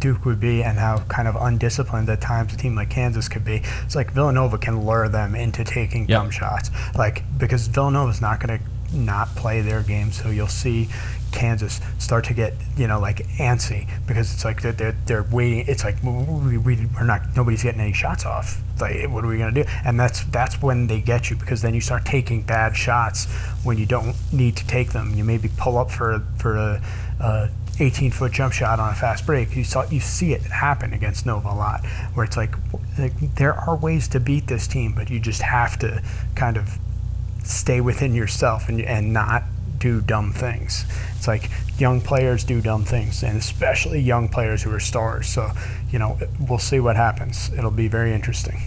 Duke 0.00 0.24
would 0.24 0.40
be 0.40 0.62
and 0.62 0.78
how 0.78 0.98
kind 1.08 1.28
of 1.28 1.36
undisciplined 1.36 2.08
at 2.08 2.20
times 2.20 2.52
a 2.54 2.56
team 2.56 2.74
like 2.74 2.90
Kansas 2.90 3.28
could 3.28 3.44
be. 3.44 3.62
It's 3.84 3.94
like 3.94 4.10
Villanova 4.12 4.58
can 4.58 4.84
lure 4.84 5.08
them 5.08 5.34
into 5.34 5.64
taking 5.64 6.02
Yep. 6.08 6.08
dumb 6.22 6.30
shots, 6.30 6.70
like 6.96 7.22
because 7.38 7.66
Villanova's 7.68 8.20
not 8.20 8.40
going 8.40 8.58
to 8.58 8.64
not 8.96 9.34
play 9.34 9.60
their 9.62 9.82
game, 9.82 10.12
so 10.12 10.30
you'll 10.30 10.46
see 10.46 10.88
Kansas 11.32 11.80
start 11.98 12.24
to 12.26 12.34
get 12.34 12.54
you 12.76 12.86
know 12.86 12.98
like 13.00 13.18
antsy 13.38 13.88
because 14.06 14.32
it's 14.32 14.44
like 14.44 14.62
they're 14.62 14.72
they're, 14.72 14.96
they're 15.06 15.22
waiting. 15.24 15.64
It's 15.66 15.84
like 15.84 15.96
we, 16.02 16.58
we 16.58 16.86
we're 16.94 17.04
not 17.04 17.22
nobody's 17.36 17.62
getting 17.62 17.80
any 17.80 17.92
shots 17.92 18.24
off. 18.24 18.60
Like 18.80 19.08
what 19.10 19.24
are 19.24 19.28
we 19.28 19.38
gonna 19.38 19.52
do? 19.52 19.64
And 19.84 19.98
that's 19.98 20.24
that's 20.24 20.62
when 20.62 20.86
they 20.86 21.00
get 21.00 21.30
you 21.30 21.36
because 21.36 21.62
then 21.62 21.74
you 21.74 21.80
start 21.80 22.04
taking 22.04 22.42
bad 22.42 22.76
shots 22.76 23.26
when 23.64 23.78
you 23.78 23.86
don't 23.86 24.16
need 24.32 24.56
to 24.56 24.66
take 24.66 24.92
them. 24.92 25.14
You 25.14 25.24
maybe 25.24 25.50
pull 25.56 25.78
up 25.78 25.90
for 25.90 26.22
for 26.38 26.56
a. 26.56 26.82
a 27.20 27.50
18 27.78 28.10
foot 28.10 28.32
jump 28.32 28.54
shot 28.54 28.80
on 28.80 28.90
a 28.90 28.94
fast 28.94 29.26
break. 29.26 29.54
You 29.54 29.62
saw 29.62 29.86
you 29.90 30.00
see 30.00 30.32
it 30.32 30.40
happen 30.42 30.94
against 30.94 31.26
Nova 31.26 31.48
a 31.48 31.54
lot, 31.54 31.84
where 32.14 32.24
it's 32.24 32.34
like, 32.34 32.54
like 32.98 33.12
there 33.34 33.52
are 33.52 33.76
ways 33.76 34.08
to 34.08 34.18
beat 34.18 34.46
this 34.46 34.66
team, 34.66 34.94
but 34.94 35.10
you 35.10 35.20
just 35.20 35.42
have 35.42 35.78
to 35.80 36.02
kind 36.34 36.56
of 36.56 36.78
stay 37.44 37.80
within 37.80 38.14
yourself 38.14 38.68
and, 38.68 38.80
and 38.80 39.12
not 39.12 39.44
do 39.86 40.00
dumb 40.00 40.32
things. 40.32 40.84
It's 41.16 41.28
like 41.28 41.50
young 41.78 42.00
players 42.00 42.44
do 42.44 42.60
dumb 42.60 42.84
things, 42.84 43.22
and 43.22 43.36
especially 43.38 44.00
young 44.00 44.28
players 44.28 44.62
who 44.64 44.72
are 44.72 44.80
stars. 44.80 45.26
So, 45.28 45.50
you 45.90 45.98
know, 45.98 46.18
we'll 46.48 46.58
see 46.58 46.80
what 46.80 46.96
happens. 46.96 47.50
It'll 47.56 47.70
be 47.84 47.88
very 47.88 48.12
interesting. 48.12 48.58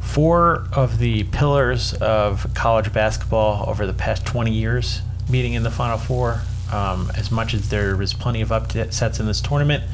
four 0.00 0.66
of 0.72 0.98
the 0.98 1.24
pillars 1.24 1.94
of 1.94 2.52
college 2.54 2.92
basketball 2.92 3.68
over 3.68 3.86
the 3.86 3.94
past 3.94 4.26
20 4.26 4.50
years 4.52 5.00
meeting 5.30 5.54
in 5.54 5.62
the 5.62 5.70
Final 5.70 5.98
Four. 5.98 6.42
Um, 6.70 7.10
as 7.16 7.30
much 7.30 7.52
as 7.54 7.68
there 7.68 8.00
is 8.00 8.14
plenty 8.14 8.40
of 8.40 8.50
upsets 8.50 9.20
in 9.20 9.26
this 9.26 9.40
tournament, 9.42 9.84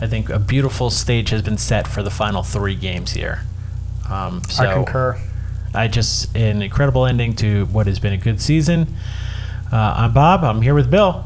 I 0.00 0.06
think 0.06 0.30
a 0.30 0.38
beautiful 0.38 0.88
stage 0.90 1.28
has 1.30 1.42
been 1.42 1.58
set 1.58 1.86
for 1.86 2.02
the 2.02 2.10
final 2.10 2.42
three 2.42 2.74
games 2.74 3.12
here. 3.12 3.42
Um, 4.10 4.42
so 4.48 4.64
I 4.64 4.74
concur. 4.74 5.20
I 5.74 5.88
just 5.88 6.34
an 6.34 6.62
incredible 6.62 7.04
ending 7.04 7.34
to 7.36 7.66
what 7.66 7.86
has 7.86 7.98
been 7.98 8.14
a 8.14 8.22
good 8.28 8.40
season. 8.40 8.94
Uh, 9.72 9.94
I'm 9.96 10.12
Bob. 10.12 10.44
I'm 10.44 10.62
here 10.62 10.74
with 10.74 10.90
Bill. 10.90 11.24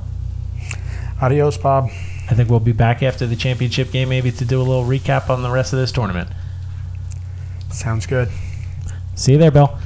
Adios, 1.20 1.59
Bob. 1.59 1.91
I 2.30 2.34
think 2.34 2.49
we'll 2.49 2.61
be 2.61 2.72
back 2.72 3.03
after 3.03 3.26
the 3.26 3.36
championship 3.36 3.91
game, 3.91 4.09
maybe 4.09 4.32
to 4.32 4.45
do 4.45 4.61
a 4.61 4.64
little 4.64 4.84
recap 4.84 5.28
on 5.28 5.43
the 5.43 5.51
rest 5.51 5.72
of 5.72 5.78
this 5.78 5.93
tournament. 5.93 6.28
Sounds 7.70 8.07
good. 8.07 8.28
See 9.14 9.32
you 9.32 9.38
there, 9.38 9.51
Bill. 9.51 9.78